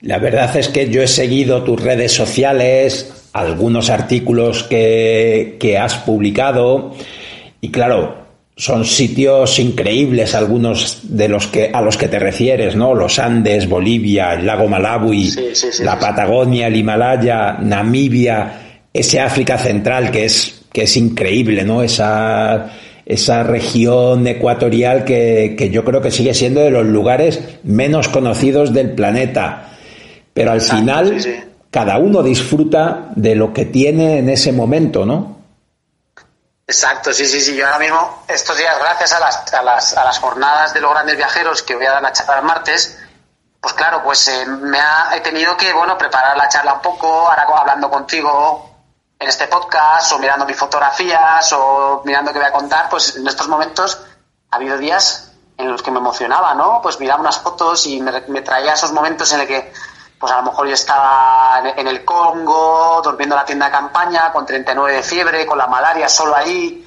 La 0.00 0.18
verdad 0.18 0.56
es 0.56 0.68
que 0.68 0.90
yo 0.90 1.02
he 1.02 1.08
seguido 1.08 1.64
tus 1.64 1.82
redes 1.82 2.12
sociales, 2.12 3.12
algunos 3.32 3.90
artículos 3.90 4.62
que, 4.64 5.56
que 5.58 5.78
has 5.78 5.96
publicado 5.96 6.94
y 7.60 7.70
claro, 7.70 8.28
son 8.56 8.84
sitios 8.84 9.58
increíbles 9.60 10.34
algunos 10.34 11.00
de 11.04 11.28
los 11.28 11.46
que 11.46 11.70
a 11.72 11.80
los 11.80 11.96
que 11.96 12.08
te 12.08 12.18
refieres, 12.18 12.74
¿no? 12.74 12.92
Los 12.92 13.18
Andes, 13.18 13.68
Bolivia, 13.68 14.34
el 14.34 14.46
lago 14.46 14.66
Malawi, 14.68 15.30
Sí, 15.30 15.48
sí, 15.52 15.68
sí, 15.70 15.84
la. 15.84 15.98
Patagonia, 15.98 16.66
el 16.66 16.76
Himalaya, 16.76 17.56
Namibia, 17.60 18.82
ese 18.92 19.20
África 19.20 19.58
Central 19.58 20.10
que 20.10 20.24
es 20.24 20.62
que 20.72 20.82
es 20.82 20.96
increíble, 20.96 21.64
¿no? 21.64 21.82
Esa 21.82 22.72
esa 23.06 23.42
región 23.42 24.26
ecuatorial 24.26 25.04
que, 25.04 25.54
que 25.56 25.70
yo 25.70 25.84
creo 25.84 26.02
que 26.02 26.10
sigue 26.10 26.34
siendo 26.34 26.60
de 26.60 26.70
los 26.70 26.84
lugares 26.84 27.40
menos 27.62 28.08
conocidos 28.08 28.74
del 28.74 28.90
planeta. 28.90 29.67
Pero 30.38 30.52
al 30.52 30.58
Exacto, 30.58 30.76
final, 30.78 31.20
sí, 31.20 31.20
sí. 31.20 31.54
cada 31.68 31.98
uno 31.98 32.22
disfruta 32.22 33.08
de 33.16 33.34
lo 33.34 33.52
que 33.52 33.64
tiene 33.64 34.18
en 34.18 34.30
ese 34.30 34.52
momento, 34.52 35.04
¿no? 35.04 35.36
Exacto, 36.64 37.12
sí, 37.12 37.26
sí, 37.26 37.40
sí. 37.40 37.56
Yo 37.56 37.66
ahora 37.66 37.80
mismo, 37.80 38.22
estos 38.28 38.56
días, 38.56 38.78
gracias 38.78 39.14
a 39.14 39.18
las, 39.18 39.52
a 39.52 39.62
las, 39.64 39.96
a 39.96 40.04
las 40.04 40.16
jornadas 40.20 40.72
de 40.72 40.80
los 40.80 40.92
grandes 40.92 41.16
viajeros 41.16 41.64
que 41.64 41.74
voy 41.74 41.86
a 41.86 41.90
dar 41.90 42.02
la 42.02 42.12
charla 42.12 42.38
el 42.38 42.44
martes, 42.44 43.00
pues 43.60 43.74
claro, 43.74 44.00
pues 44.04 44.28
eh, 44.28 44.46
me 44.46 44.78
ha, 44.78 45.10
he 45.16 45.20
tenido 45.22 45.56
que, 45.56 45.72
bueno, 45.72 45.98
preparar 45.98 46.36
la 46.36 46.48
charla 46.48 46.74
un 46.74 46.82
poco, 46.82 47.08
ahora 47.28 47.44
hablando 47.58 47.90
contigo 47.90 48.70
en 49.18 49.28
este 49.28 49.48
podcast, 49.48 50.12
o 50.12 50.20
mirando 50.20 50.46
mis 50.46 50.56
fotografías, 50.56 51.52
o 51.52 52.02
mirando 52.04 52.32
qué 52.32 52.38
voy 52.38 52.46
a 52.46 52.52
contar, 52.52 52.88
pues 52.88 53.16
en 53.16 53.26
estos 53.26 53.48
momentos 53.48 53.98
ha 54.52 54.54
habido 54.54 54.78
días 54.78 55.32
en 55.56 55.68
los 55.68 55.82
que 55.82 55.90
me 55.90 55.98
emocionaba, 55.98 56.54
¿no? 56.54 56.78
Pues 56.80 57.00
miraba 57.00 57.22
unas 57.22 57.40
fotos 57.40 57.88
y 57.88 58.00
me, 58.00 58.20
me 58.28 58.42
traía 58.42 58.74
esos 58.74 58.92
momentos 58.92 59.32
en 59.32 59.40
el 59.40 59.48
que, 59.48 59.72
pues 60.18 60.32
a 60.32 60.36
lo 60.38 60.42
mejor 60.44 60.66
yo 60.66 60.74
estaba 60.74 61.60
en, 61.76 61.86
el 61.86 62.04
Congo, 62.04 63.00
durmiendo 63.02 63.34
en 63.36 63.40
la 63.40 63.44
tienda 63.44 63.66
de 63.66 63.72
campaña, 63.72 64.32
con 64.32 64.44
39 64.44 64.96
de 64.96 65.02
fiebre, 65.02 65.46
con 65.46 65.58
la 65.58 65.66
malaria, 65.66 66.08
solo 66.08 66.34
ahí. 66.36 66.84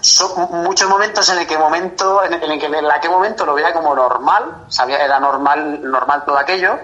Son 0.00 0.48
muchos 0.62 0.88
momentos 0.88 1.28
en 1.30 1.38
el 1.38 1.46
que 1.46 1.58
momento, 1.58 2.22
en 2.24 2.34
el 2.34 2.58
que 2.58 2.66
en 2.66 2.90
aquel 2.90 3.10
momento 3.10 3.44
lo 3.46 3.54
veía 3.54 3.72
como 3.72 3.94
normal, 3.94 4.64
sabía 4.68 4.98
era 5.04 5.18
normal, 5.20 5.80
normal 5.82 6.24
todo 6.24 6.38
aquello, 6.38 6.78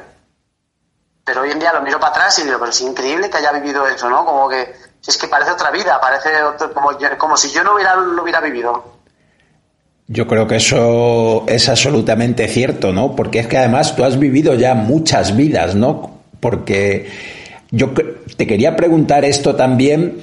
pero 1.25 1.43
hoy 1.43 1.51
en 1.51 1.59
día 1.59 1.73
lo 1.73 1.83
miro 1.83 1.99
para 1.99 2.13
atrás 2.13 2.39
y 2.39 2.45
digo, 2.45 2.59
pero 2.59 2.71
es 2.71 2.81
increíble 2.81 3.29
que 3.31 3.39
haya 3.39 3.53
vivido 3.53 3.87
eso, 3.87 4.09
¿no? 4.09 4.25
Como 4.25 4.49
que, 4.49 4.77
es 5.07 5.17
que 5.19 5.29
parece 5.29 5.51
otra 5.53 5.71
vida, 5.71 6.01
parece 6.01 6.43
otro- 6.43 6.73
como, 6.73 6.91
como 7.19 7.37
si 7.37 7.51
yo 7.51 7.65
no 7.65 7.75
hubiera, 7.75 7.97
lo 7.97 8.23
hubiera 8.23 8.41
vivido. 8.41 8.96
Yo 10.09 10.27
creo 10.29 10.47
que 10.47 10.57
eso 10.57 11.45
es 11.49 11.69
absolutamente 11.69 12.47
cierto, 12.47 12.93
¿no? 12.93 13.17
Porque 13.17 13.41
es 13.41 13.49
que 13.49 13.59
además 13.59 13.97
tú 13.97 14.05
has 14.05 14.19
vivido 14.19 14.55
ya 14.55 14.75
muchas 14.75 15.37
vidas, 15.37 15.75
¿no? 15.75 16.21
Porque 16.39 17.07
yo 17.73 17.93
te 18.37 18.47
quería 18.47 18.77
preguntar 18.77 19.25
esto 19.25 19.57
también, 19.57 20.19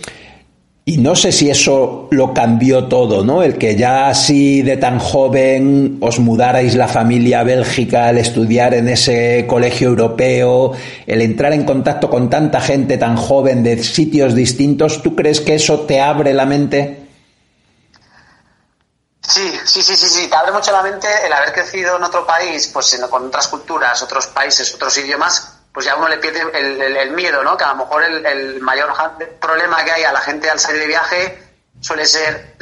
y 0.86 0.98
no 0.98 1.16
sé 1.16 1.32
si 1.32 1.50
eso 1.50 2.10
lo 2.12 2.34
cambió 2.34 2.86
todo, 2.86 3.24
¿no? 3.24 3.42
El 3.42 3.56
que 3.56 3.78
ya 3.78 4.08
así 4.08 4.62
de 4.62 4.76
tan 4.76 5.00
joven 5.00 5.98
os 6.02 6.20
mudarais 6.20 6.76
la 6.76 6.90
familia 6.90 7.40
a 7.40 7.44
Bélgica, 7.44 8.10
el 8.10 8.18
estudiar 8.18 8.74
en 8.74 8.90
ese 8.90 9.46
colegio 9.48 9.88
europeo, 9.88 10.74
el 11.08 11.22
entrar 11.22 11.54
en 11.54 11.64
contacto 11.64 12.10
con 12.10 12.30
tanta 12.30 12.60
gente 12.60 12.98
tan 12.98 13.16
joven 13.16 13.64
de 13.64 13.82
sitios 13.82 14.36
distintos, 14.36 15.02
¿tú 15.02 15.16
crees 15.16 15.40
que 15.40 15.56
eso 15.56 15.82
te 15.82 16.02
abre 16.02 16.34
la 16.34 16.46
mente? 16.46 17.03
Sí, 19.34 19.60
sí, 19.66 19.82
sí, 19.82 19.96
sí, 19.96 20.08
sí, 20.10 20.28
te 20.28 20.36
abre 20.36 20.52
mucho 20.52 20.72
la 20.72 20.84
mente 20.84 21.08
el 21.26 21.34
haber 21.34 21.52
crecido 21.54 21.98
en 21.98 22.04
otro 22.04 22.24
país, 22.24 22.68
pues 22.68 22.96
con 23.10 23.26
otras 23.26 23.48
culturas, 23.48 24.00
otros 24.04 24.28
países, 24.28 24.72
otros 24.76 24.96
idiomas, 25.00 25.56
pues 25.74 25.88
ya 25.88 25.96
uno 25.96 26.08
le 26.08 26.18
pierde 26.18 26.42
el, 27.02 27.10
miedo, 27.14 27.44
¿no? 27.44 27.58
Que 27.58 27.64
a 27.64 27.70
lo 27.70 27.78
mejor 27.78 28.04
el, 28.04 28.62
mayor 28.62 28.94
problema 29.42 29.84
que 29.84 29.92
hay 29.92 30.04
a 30.04 30.12
la 30.12 30.22
gente 30.22 30.52
al 30.52 30.60
salir 30.60 30.82
de 30.82 30.86
viaje 30.88 31.56
suele 31.82 32.06
ser 32.06 32.58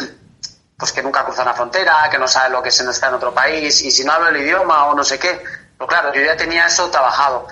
pues 0.77 0.93
que 0.93 1.03
nunca 1.03 1.25
cruza 1.25 1.41
una 1.41 1.53
frontera, 1.53 2.07
que 2.09 2.17
no 2.17 2.25
sabe 2.25 2.51
lo 2.51 2.63
que 2.63 2.69
es 2.69 2.79
estar 2.79 3.09
en 3.09 3.15
otro 3.15 3.33
país, 3.33 3.81
y 3.81 3.91
si 3.91 4.05
no 4.05 4.13
hablo 4.13 4.29
el 4.29 4.37
idioma 4.37 4.85
o 4.85 4.95
no 4.95 5.03
sé 5.03 5.19
qué. 5.19 5.43
Pero 5.77 5.87
claro, 5.89 6.13
yo 6.13 6.21
ya 6.21 6.37
tenía 6.37 6.67
eso 6.67 6.89
trabajado. 6.89 7.47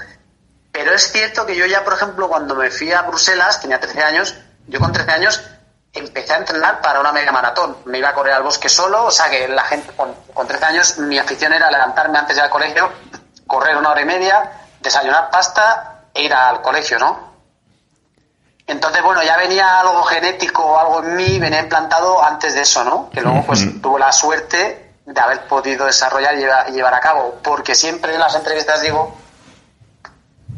Pero 0.71 0.93
es 0.93 1.11
cierto 1.11 1.45
que 1.45 1.57
yo 1.57 1.65
ya, 1.65 1.83
por 1.83 1.95
ejemplo, 1.95 2.29
cuando 2.29 2.55
me 2.55 2.71
fui 2.71 2.93
a 2.93 3.01
Bruselas, 3.01 3.59
tenía 3.59 3.81
13 3.81 4.01
años, 4.01 4.35
yo 4.67 4.79
con 4.79 4.93
13 4.93 5.11
años 5.11 5.41
empecé 5.93 6.33
a 6.33 6.37
entrenar 6.37 6.81
para 6.81 6.99
una 6.99 7.11
media 7.11 7.31
maratón. 7.31 7.77
Me 7.85 7.97
iba 7.97 8.09
a 8.09 8.13
correr 8.13 8.33
al 8.33 8.43
bosque 8.43 8.69
solo, 8.69 9.05
o 9.05 9.11
sea 9.11 9.29
que 9.29 9.47
la 9.47 9.63
gente, 9.63 9.91
con, 9.95 10.13
con 10.33 10.47
13 10.47 10.65
años, 10.65 10.97
mi 10.99 11.17
afición 11.17 11.53
era 11.53 11.69
levantarme 11.71 12.17
antes 12.17 12.35
de 12.35 12.41
ir 12.41 12.43
al 12.45 12.49
colegio, 12.49 12.91
correr 13.47 13.75
una 13.77 13.89
hora 13.89 14.01
y 14.01 14.05
media, 14.05 14.51
desayunar 14.81 15.29
pasta 15.29 16.03
e 16.13 16.23
ir 16.23 16.33
al 16.33 16.61
colegio, 16.61 16.99
¿no? 16.99 17.29
Entonces, 18.67 19.01
bueno, 19.01 19.23
ya 19.23 19.35
venía 19.35 19.79
algo 19.79 20.03
genético 20.03 20.63
o 20.63 20.79
algo 20.79 21.03
en 21.03 21.15
mí, 21.15 21.39
venía 21.39 21.59
implantado 21.59 22.23
antes 22.23 22.53
de 22.53 22.61
eso, 22.61 22.83
¿no? 22.83 23.09
Que 23.09 23.21
luego, 23.21 23.43
pues, 23.43 23.81
tuvo 23.81 23.97
la 23.97 24.11
suerte 24.11 24.93
de 25.05 25.19
haber 25.19 25.47
podido 25.47 25.87
desarrollar 25.87 26.35
y 26.35 26.37
llevar, 26.37 26.69
y 26.69 26.73
llevar 26.73 26.93
a 26.93 26.99
cabo. 26.99 27.39
Porque 27.43 27.73
siempre 27.73 28.13
en 28.13 28.19
las 28.19 28.35
entrevistas 28.35 28.81
digo 28.81 29.17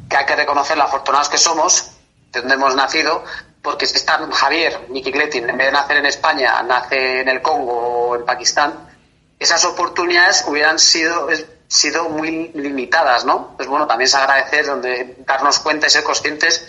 que 0.09 0.17
hay 0.17 0.25
que 0.25 0.35
reconocer 0.35 0.75
lo 0.75 0.83
afortunados 0.83 1.29
que 1.29 1.37
somos, 1.37 1.91
de 2.33 2.41
donde 2.41 2.55
hemos 2.55 2.75
nacido, 2.75 3.23
porque 3.61 3.85
si 3.85 3.97
está 3.97 4.17
Javier 4.31 4.87
Nikikletin, 4.89 5.49
en 5.49 5.57
vez 5.57 5.67
de 5.67 5.71
nacer 5.73 5.97
en 5.97 6.05
España, 6.05 6.61
nace 6.63 7.21
en 7.21 7.29
el 7.29 7.41
Congo 7.41 7.73
o 8.09 8.15
en 8.15 8.25
Pakistán, 8.25 8.73
esas 9.39 9.63
oportunidades 9.65 10.43
hubieran 10.47 10.77
sido, 10.79 11.27
sido 11.67 12.09
muy 12.09 12.51
limitadas, 12.53 13.25
¿no? 13.25 13.53
Pues 13.57 13.67
bueno, 13.69 13.87
también 13.87 14.05
es 14.07 14.15
agradecer 14.15 14.65
donde, 14.65 15.15
darnos 15.25 15.59
cuenta 15.59 15.87
y 15.87 15.89
ser 15.89 16.03
conscientes 16.03 16.65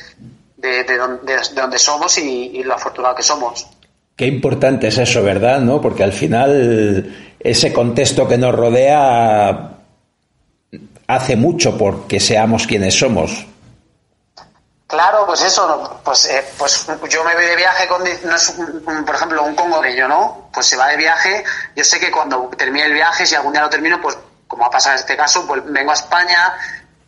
de, 0.57 0.84
de, 0.84 0.97
don- 0.97 1.24
de- 1.24 1.36
de 1.36 1.61
dónde 1.61 1.78
somos 1.78 2.16
y, 2.18 2.51
y 2.55 2.62
lo 2.62 2.74
afortunado 2.74 3.14
que 3.14 3.22
somos. 3.22 3.66
Qué 4.16 4.26
importante 4.26 4.88
es 4.88 4.99
eso, 4.99 5.22
¿verdad? 5.22 5.61
¿No? 5.61 5.80
Porque 5.80 6.03
al 6.05 6.12
final 6.12 7.34
ese 7.40 7.72
contexto 7.72 8.28
que 8.28 8.38
nos 8.38 8.55
rodea 8.55 9.78
hace 11.07 11.36
mucho 11.36 11.76
porque 11.76 12.20
seamos 12.20 12.66
quienes 12.66 12.95
somos. 12.99 13.47
Claro, 14.93 15.24
pues 15.24 15.40
eso, 15.43 16.01
pues, 16.05 16.26
eh, 16.26 16.45
pues 16.59 16.84
yo 17.09 17.24
me 17.24 17.32
voy 17.34 17.47
de 17.47 17.57
viaje 17.57 17.88
con, 17.88 18.05
no 18.24 18.36
es 18.36 18.49
un- 18.51 19.05
por 19.07 19.14
ejemplo, 19.14 19.43
un 19.43 19.55
congoleño, 19.55 20.07
¿no? 20.07 20.51
Pues 20.53 20.66
se 20.66 20.76
va 20.76 20.88
de 20.88 20.99
viaje, 20.99 21.43
yo 21.74 21.82
sé 21.82 21.99
que 21.99 22.11
cuando 22.11 22.51
termine 22.59 22.84
el 22.84 22.93
viaje, 22.93 23.24
si 23.24 23.34
algún 23.34 23.55
día 23.55 23.62
lo 23.62 23.70
termino, 23.70 23.99
pues 24.03 24.18
como 24.47 24.66
ha 24.66 24.70
pasado 24.70 24.97
en 24.97 25.01
este 25.01 25.16
caso, 25.16 25.47
pues 25.47 25.62
vengo 25.64 25.93
a 25.93 25.95
España, 25.95 26.55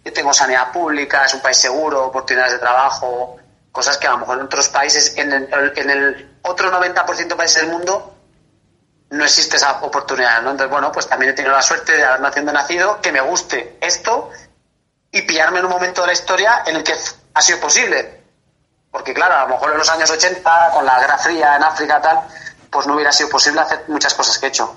yo 0.02 0.10
tengo 0.14 0.32
sanidad 0.32 0.72
pública, 0.72 1.26
es 1.26 1.34
un 1.34 1.42
país 1.42 1.58
seguro, 1.58 2.06
oportunidades 2.06 2.52
de 2.54 2.58
trabajo, 2.58 3.36
cosas 3.70 3.98
que 3.98 4.06
a 4.06 4.12
lo 4.12 4.18
mejor 4.18 4.38
en 4.38 4.46
otros 4.46 4.70
países, 4.70 5.12
en 5.18 5.30
el, 5.30 5.72
en 5.76 5.90
el 5.90 6.38
otro 6.40 6.70
90% 6.70 7.34
de 7.34 7.36
países 7.36 7.60
del 7.60 7.70
mundo, 7.70 8.14
no 9.10 9.24
existe 9.24 9.56
esa 9.56 9.72
oportunidad, 9.82 10.40
¿no? 10.40 10.52
Entonces, 10.52 10.70
bueno, 10.70 10.90
pues 10.90 11.06
también 11.06 11.32
he 11.32 11.34
tenido 11.34 11.54
la 11.54 11.60
suerte 11.60 11.94
de 11.98 12.02
haber 12.02 12.20
nacido 12.22 12.50
nacido, 12.50 13.00
que 13.02 13.12
me 13.12 13.20
guste 13.20 13.76
esto 13.82 14.30
y 15.14 15.22
pillarme 15.22 15.60
en 15.60 15.66
un 15.66 15.70
momento 15.70 16.00
de 16.00 16.08
la 16.08 16.12
historia 16.12 16.62
en 16.66 16.76
el 16.76 16.82
que 16.82 16.92
ha 17.32 17.40
sido 17.40 17.60
posible. 17.60 18.04
Porque 18.90 19.14
claro, 19.14 19.34
a 19.34 19.42
lo 19.42 19.54
mejor 19.54 19.70
en 19.72 19.78
los 19.78 19.88
años 19.88 20.10
80, 20.10 20.70
con 20.74 20.84
la 20.84 20.98
guerra 21.00 21.16
fría 21.16 21.56
en 21.56 21.62
África 21.62 22.00
tal, 22.02 22.18
pues 22.68 22.86
no 22.86 22.94
hubiera 22.94 23.12
sido 23.12 23.28
posible 23.28 23.60
hacer 23.60 23.84
muchas 23.86 24.12
cosas 24.12 24.38
que 24.38 24.46
he 24.46 24.48
hecho. 24.48 24.74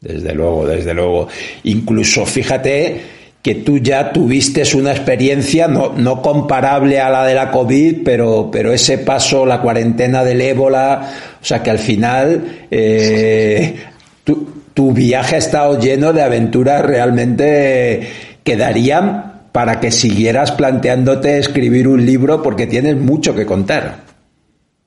Desde 0.00 0.32
luego, 0.32 0.66
desde 0.66 0.94
luego. 0.94 1.28
Incluso 1.64 2.24
fíjate 2.24 3.14
que 3.42 3.56
tú 3.56 3.78
ya 3.78 4.12
tuviste 4.12 4.62
una 4.76 4.92
experiencia 4.92 5.66
no, 5.66 5.92
no 5.96 6.22
comparable 6.22 7.00
a 7.00 7.10
la 7.10 7.24
de 7.24 7.34
la 7.34 7.50
COVID, 7.50 8.04
pero, 8.04 8.48
pero 8.52 8.72
ese 8.72 8.98
paso, 8.98 9.44
la 9.46 9.60
cuarentena 9.60 10.22
del 10.22 10.40
ébola, 10.42 11.12
o 11.40 11.44
sea 11.44 11.60
que 11.62 11.70
al 11.70 11.78
final 11.80 12.66
eh, 12.70 13.84
tu, 14.22 14.62
tu 14.74 14.92
viaje 14.92 15.36
ha 15.36 15.38
estado 15.38 15.78
lleno 15.80 16.12
de 16.12 16.22
aventuras 16.22 16.84
realmente 16.84 18.38
que 18.44 18.56
darían 18.56 19.35
para 19.56 19.80
que 19.80 19.90
siguieras 19.90 20.52
planteándote 20.52 21.38
escribir 21.38 21.88
un 21.88 22.04
libro 22.04 22.42
porque 22.42 22.66
tienes 22.66 22.94
mucho 22.94 23.34
que 23.34 23.46
contar. 23.46 24.00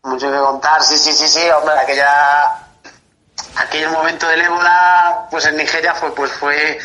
Mucho 0.03 0.31
que 0.31 0.37
contar, 0.37 0.83
sí, 0.83 0.95
sí, 0.95 1.11
sí, 1.11 1.27
sí, 1.27 1.39
hombre, 1.57 1.73
aquella, 1.81 2.07
aquel 3.55 3.89
momento 3.89 4.27
del 4.27 4.41
ébola, 4.41 5.25
pues 5.31 5.47
en 5.47 5.57
Nigeria 5.57 5.95
fue, 5.95 6.13
pues 6.13 6.31
fue, 6.33 6.77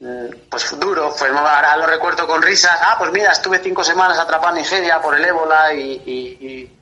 mm, 0.00 0.48
pues 0.50 0.76
duro, 0.80 1.12
fue, 1.12 1.28
ahora 1.28 1.76
lo 1.76 1.86
recuerdo 1.86 2.26
con 2.26 2.42
risas, 2.42 2.76
ah, 2.82 2.96
pues 2.98 3.12
mira, 3.12 3.30
estuve 3.30 3.60
cinco 3.62 3.84
semanas 3.84 4.18
atrapado 4.18 4.56
en 4.56 4.62
Nigeria 4.62 5.00
por 5.00 5.16
el 5.16 5.24
ébola 5.24 5.72
y, 5.74 6.02
y- 6.04 6.38
y- 6.44 6.76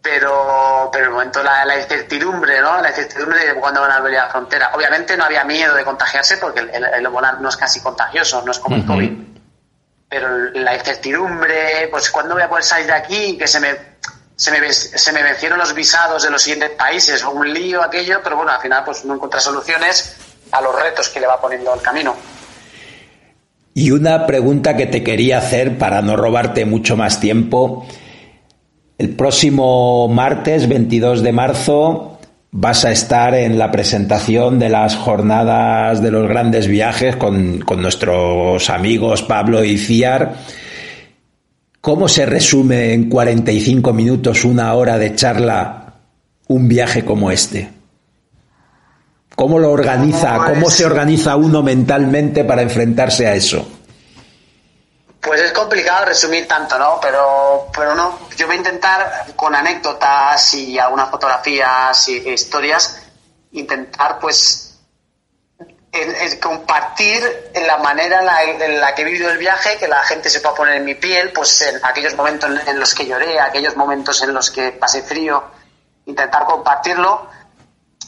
pero, 0.00 0.90
pero 0.92 1.06
el 1.06 1.10
momento 1.10 1.42
la, 1.42 1.64
la 1.64 1.76
incertidumbre, 1.80 2.60
¿no? 2.60 2.80
La 2.80 2.90
incertidumbre 2.90 3.44
de 3.44 3.54
cuándo 3.54 3.80
van 3.80 3.90
a 3.90 3.96
abrir 3.96 4.14
la 4.14 4.28
frontera. 4.28 4.70
Obviamente 4.76 5.16
no 5.16 5.24
había 5.24 5.42
miedo 5.42 5.74
de 5.74 5.84
contagiarse 5.84 6.36
porque 6.36 6.60
el, 6.60 6.70
el, 6.70 6.84
el 6.84 7.06
ébola 7.06 7.32
no 7.40 7.48
es 7.48 7.56
casi 7.56 7.80
contagioso, 7.80 8.40
no 8.46 8.52
es 8.52 8.60
como 8.60 8.76
el 8.76 8.86
COVID. 8.86 9.35
Pero 10.16 10.50
la 10.54 10.74
incertidumbre, 10.74 11.88
pues 11.90 12.10
cuándo 12.10 12.32
voy 12.32 12.42
a 12.42 12.48
poder 12.48 12.64
salir 12.64 12.86
de 12.86 12.94
aquí, 12.94 13.36
que 13.36 13.46
se 13.46 13.60
me, 13.60 13.68
se 14.34 14.50
me, 14.50 14.72
se 14.72 15.12
me 15.12 15.22
vencieron 15.22 15.58
los 15.58 15.74
visados 15.74 16.22
de 16.22 16.30
los 16.30 16.40
siguientes 16.40 16.70
países, 16.70 17.22
un 17.22 17.52
lío 17.52 17.82
aquello, 17.82 18.20
pero 18.24 18.36
bueno, 18.36 18.50
al 18.50 18.62
final 18.62 18.82
pues 18.82 19.04
uno 19.04 19.16
encuentra 19.16 19.40
soluciones 19.40 20.16
a 20.52 20.62
los 20.62 20.74
retos 20.74 21.10
que 21.10 21.20
le 21.20 21.26
va 21.26 21.38
poniendo 21.38 21.74
el 21.74 21.82
camino. 21.82 22.16
Y 23.74 23.90
una 23.90 24.24
pregunta 24.24 24.74
que 24.74 24.86
te 24.86 25.04
quería 25.04 25.36
hacer 25.36 25.76
para 25.76 26.00
no 26.00 26.16
robarte 26.16 26.64
mucho 26.64 26.96
más 26.96 27.20
tiempo. 27.20 27.86
El 28.96 29.14
próximo 29.16 30.08
martes 30.08 30.66
22 30.66 31.22
de 31.22 31.32
marzo 31.32 32.15
vas 32.58 32.86
a 32.86 32.90
estar 32.90 33.34
en 33.34 33.58
la 33.58 33.70
presentación 33.70 34.58
de 34.58 34.70
las 34.70 34.96
jornadas 34.96 36.00
de 36.00 36.10
los 36.10 36.26
grandes 36.26 36.66
viajes 36.66 37.14
con, 37.16 37.58
con 37.60 37.82
nuestros 37.82 38.70
amigos 38.70 39.22
Pablo 39.22 39.62
y 39.62 39.76
Ciar. 39.76 40.36
¿Cómo 41.82 42.08
se 42.08 42.24
resume 42.24 42.94
en 42.94 43.10
45 43.10 43.92
minutos, 43.92 44.44
una 44.46 44.72
hora 44.72 44.96
de 44.96 45.14
charla, 45.14 45.96
un 46.48 46.66
viaje 46.66 47.04
como 47.04 47.30
este? 47.30 47.68
¿Cómo 49.34 49.58
lo 49.58 49.70
organiza? 49.70 50.38
¿Cómo 50.46 50.70
se 50.70 50.86
organiza 50.86 51.36
uno 51.36 51.62
mentalmente 51.62 52.42
para 52.42 52.62
enfrentarse 52.62 53.26
a 53.26 53.34
eso? 53.34 53.68
Pues 55.26 55.40
es 55.40 55.52
complicado 55.52 56.04
resumir 56.04 56.46
tanto, 56.46 56.78
¿no? 56.78 57.00
Pero, 57.00 57.66
pero 57.74 57.94
no, 57.96 58.28
yo 58.36 58.46
voy 58.46 58.54
a 58.54 58.58
intentar 58.58 59.26
con 59.34 59.54
anécdotas 59.56 60.54
y 60.54 60.78
algunas 60.78 61.10
fotografías 61.10 62.08
y 62.08 62.18
historias, 62.28 63.02
intentar 63.50 64.20
pues 64.20 64.78
en- 65.92 66.14
en 66.14 66.38
compartir 66.38 67.50
la 67.66 67.78
manera 67.78 68.20
en 68.20 68.26
la, 68.26 68.42
en 68.44 68.80
la 68.80 68.94
que 68.94 69.02
he 69.02 69.04
vivido 69.04 69.28
el 69.30 69.38
viaje, 69.38 69.76
que 69.78 69.88
la 69.88 70.02
gente 70.04 70.30
se 70.30 70.40
pueda 70.40 70.54
poner 70.54 70.76
en 70.76 70.84
mi 70.84 70.94
piel, 70.94 71.32
pues 71.32 71.60
en 71.62 71.84
aquellos 71.84 72.14
momentos 72.14 72.48
en, 72.50 72.68
en 72.68 72.78
los 72.78 72.94
que 72.94 73.06
lloré, 73.06 73.40
aquellos 73.40 73.74
momentos 73.76 74.22
en 74.22 74.32
los 74.32 74.50
que 74.50 74.72
pasé 74.72 75.02
frío, 75.02 75.42
intentar 76.06 76.44
compartirlo. 76.44 77.28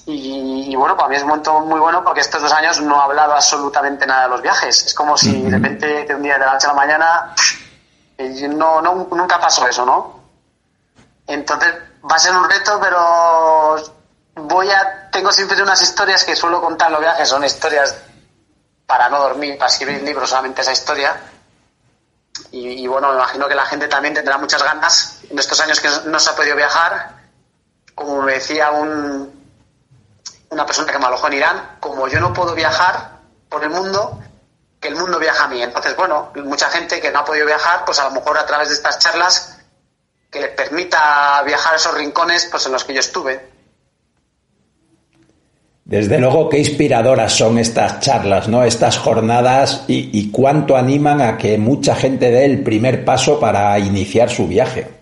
Y, 0.08 0.72
y 0.72 0.74
bueno, 0.74 0.96
para 0.96 1.10
mí 1.10 1.16
es 1.16 1.22
un 1.22 1.28
momento 1.28 1.60
muy 1.60 1.78
bueno 1.78 2.02
porque 2.02 2.20
estos 2.20 2.40
dos 2.40 2.50
años 2.50 2.80
no 2.80 2.98
he 2.98 3.04
hablado 3.04 3.34
absolutamente 3.34 4.06
nada 4.06 4.22
de 4.22 4.28
los 4.30 4.40
viajes. 4.40 4.86
Es 4.86 4.94
como 4.94 5.18
si 5.18 5.42
de 5.42 5.50
repente 5.50 6.06
de 6.06 6.14
un 6.14 6.22
día 6.22 6.38
de 6.38 6.46
la 6.46 6.54
noche 6.54 6.66
a 6.66 6.70
la 6.70 6.74
mañana 6.74 7.34
eh, 8.16 8.48
no, 8.48 8.80
no, 8.80 9.06
nunca 9.10 9.38
pasó 9.38 9.68
eso, 9.68 9.84
¿no? 9.84 10.18
Entonces 11.26 11.74
va 12.10 12.16
a 12.16 12.18
ser 12.18 12.34
un 12.34 12.48
reto, 12.48 12.80
pero 12.80 13.76
voy 14.36 14.70
a 14.70 15.10
tengo 15.10 15.30
siempre 15.30 15.62
unas 15.62 15.82
historias 15.82 16.24
que 16.24 16.34
suelo 16.34 16.62
contar 16.62 16.88
en 16.88 16.92
los 16.94 17.02
viajes, 17.02 17.28
son 17.28 17.44
historias 17.44 17.94
para 18.86 19.10
no 19.10 19.20
dormir, 19.20 19.58
para 19.58 19.70
escribir 19.70 20.02
libros 20.02 20.30
solamente 20.30 20.62
esa 20.62 20.72
historia. 20.72 21.20
Y, 22.50 22.66
y 22.82 22.86
bueno, 22.86 23.10
me 23.10 23.16
imagino 23.16 23.46
que 23.46 23.54
la 23.54 23.66
gente 23.66 23.88
también 23.88 24.14
tendrá 24.14 24.38
muchas 24.38 24.62
ganas 24.62 25.20
en 25.28 25.38
estos 25.38 25.60
años 25.60 25.78
que 25.80 25.90
no 26.06 26.18
se 26.18 26.30
ha 26.30 26.34
podido 26.34 26.56
viajar. 26.56 27.10
Como 27.94 28.22
me 28.22 28.34
decía 28.34 28.70
un, 28.70 29.37
una 30.50 30.66
persona 30.66 30.92
que 30.92 30.98
me 30.98 31.06
alojó 31.06 31.26
en 31.28 31.34
Irán, 31.34 31.76
como 31.80 32.08
yo 32.08 32.20
no 32.20 32.32
puedo 32.32 32.54
viajar 32.54 33.18
por 33.48 33.62
el 33.62 33.70
mundo, 33.70 34.20
que 34.80 34.88
el 34.88 34.96
mundo 34.96 35.18
viaja 35.18 35.44
a 35.44 35.48
mí. 35.48 35.62
Entonces, 35.62 35.96
bueno, 35.96 36.30
mucha 36.44 36.68
gente 36.70 37.00
que 37.00 37.10
no 37.10 37.20
ha 37.20 37.24
podido 37.24 37.46
viajar, 37.46 37.84
pues 37.84 37.98
a 37.98 38.04
lo 38.04 38.12
mejor 38.12 38.38
a 38.38 38.46
través 38.46 38.68
de 38.68 38.74
estas 38.74 38.98
charlas, 38.98 39.58
que 40.30 40.40
les 40.40 40.50
permita 40.50 41.42
viajar 41.44 41.74
a 41.74 41.76
esos 41.76 41.94
rincones 41.94 42.48
pues 42.50 42.66
en 42.66 42.72
los 42.72 42.84
que 42.84 42.94
yo 42.94 43.00
estuve. 43.00 43.58
Desde 45.84 46.18
luego, 46.18 46.50
qué 46.50 46.58
inspiradoras 46.58 47.32
son 47.32 47.58
estas 47.58 48.00
charlas, 48.00 48.46
¿no? 48.46 48.62
Estas 48.62 48.98
jornadas 48.98 49.84
y, 49.88 50.10
y 50.18 50.30
cuánto 50.30 50.76
animan 50.76 51.22
a 51.22 51.38
que 51.38 51.56
mucha 51.56 51.94
gente 51.94 52.30
dé 52.30 52.44
el 52.44 52.62
primer 52.62 53.06
paso 53.06 53.40
para 53.40 53.78
iniciar 53.78 54.28
su 54.28 54.46
viaje. 54.46 54.97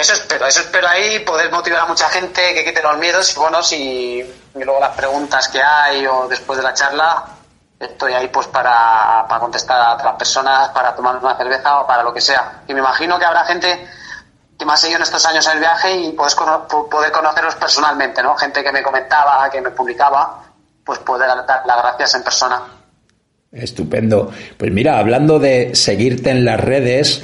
Eso 0.00 0.12
espero, 0.14 0.46
eso 0.46 0.60
espero 0.60 0.88
ahí, 0.88 1.18
poder 1.20 1.50
motivar 1.50 1.80
a 1.80 1.86
mucha 1.86 2.08
gente, 2.08 2.54
que 2.54 2.64
quite 2.64 2.82
los 2.82 2.96
miedos 2.98 3.34
y 3.34 3.38
bueno, 3.38 3.62
si 3.62 3.76
y 4.54 4.64
luego 4.64 4.80
las 4.80 4.94
preguntas 4.96 5.48
que 5.48 5.60
hay 5.62 6.06
o 6.06 6.26
después 6.28 6.56
de 6.58 6.62
la 6.64 6.74
charla, 6.74 7.24
estoy 7.78 8.12
ahí 8.12 8.28
pues 8.28 8.46
para, 8.48 9.24
para 9.28 9.40
contestar 9.40 9.80
a 9.80 9.94
otras 9.94 10.14
personas, 10.16 10.68
para 10.70 10.94
tomar 10.94 11.16
una 11.16 11.36
cerveza 11.36 11.80
o 11.80 11.86
para 11.86 12.02
lo 12.02 12.12
que 12.12 12.20
sea. 12.20 12.62
Y 12.68 12.74
me 12.74 12.80
imagino 12.80 13.18
que 13.18 13.24
habrá 13.24 13.44
gente 13.44 13.88
que 14.58 14.64
me 14.66 14.72
ha 14.72 14.76
seguido 14.76 14.96
en 14.98 15.02
estos 15.04 15.24
años 15.26 15.46
en 15.46 15.52
el 15.54 15.58
viaje 15.60 15.94
y 15.96 16.12
puedes 16.12 16.34
cono- 16.34 16.66
po- 16.66 16.88
poder 16.88 17.12
conoceros 17.12 17.54
personalmente, 17.54 18.22
¿no? 18.22 18.36
Gente 18.36 18.62
que 18.64 18.72
me 18.72 18.82
comentaba, 18.82 19.48
que 19.50 19.60
me 19.60 19.70
publicaba, 19.70 20.42
pues 20.84 20.98
poder 21.00 21.28
dar 21.46 21.64
las 21.66 21.76
gracias 21.78 22.14
en 22.16 22.22
persona. 22.24 22.62
Estupendo. 23.52 24.32
Pues 24.58 24.72
mira, 24.72 24.98
hablando 24.98 25.38
de 25.38 25.74
seguirte 25.74 26.30
en 26.30 26.44
las 26.44 26.60
redes, 26.60 27.22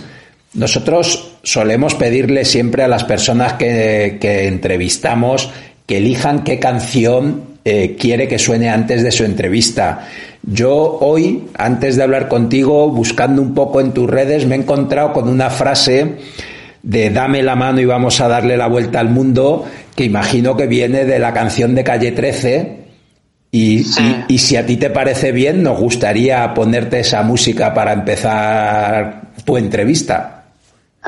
nosotros 0.54 1.32
solemos 1.42 1.94
pedirle 1.94 2.44
siempre 2.44 2.82
a 2.82 2.88
las 2.88 3.04
personas 3.04 3.54
que, 3.54 4.18
que 4.20 4.46
entrevistamos 4.48 5.50
que 5.86 5.98
elijan 5.98 6.44
qué 6.44 6.58
canción 6.58 7.42
eh, 7.64 7.96
quiere 7.98 8.26
que 8.28 8.38
suene 8.38 8.70
antes 8.70 9.02
de 9.02 9.10
su 9.10 9.24
entrevista. 9.24 10.08
Yo 10.42 10.98
hoy, 11.00 11.44
antes 11.56 11.96
de 11.96 12.02
hablar 12.02 12.28
contigo, 12.28 12.88
buscando 12.90 13.42
un 13.42 13.54
poco 13.54 13.80
en 13.80 13.92
tus 13.92 14.08
redes, 14.08 14.46
me 14.46 14.54
he 14.54 14.58
encontrado 14.58 15.12
con 15.12 15.28
una 15.28 15.50
frase 15.50 16.16
de 16.82 17.10
Dame 17.10 17.42
la 17.42 17.54
mano 17.56 17.80
y 17.80 17.84
vamos 17.86 18.20
a 18.20 18.28
darle 18.28 18.56
la 18.56 18.66
vuelta 18.66 19.00
al 19.00 19.08
mundo, 19.10 19.64
que 19.96 20.04
imagino 20.04 20.56
que 20.56 20.66
viene 20.66 21.04
de 21.04 21.18
la 21.18 21.32
canción 21.32 21.74
de 21.74 21.84
Calle 21.84 22.12
13. 22.12 22.76
Y, 23.50 23.80
y- 24.28 24.34
y 24.34 24.38
si 24.38 24.56
a 24.56 24.66
ti 24.66 24.76
te 24.76 24.90
parece 24.90 25.32
bien, 25.32 25.62
nos 25.62 25.78
gustaría 25.78 26.52
ponerte 26.54 27.00
esa 27.00 27.22
música 27.22 27.72
para 27.72 27.92
empezar 27.92 29.22
tu 29.44 29.56
entrevista. 29.56 30.43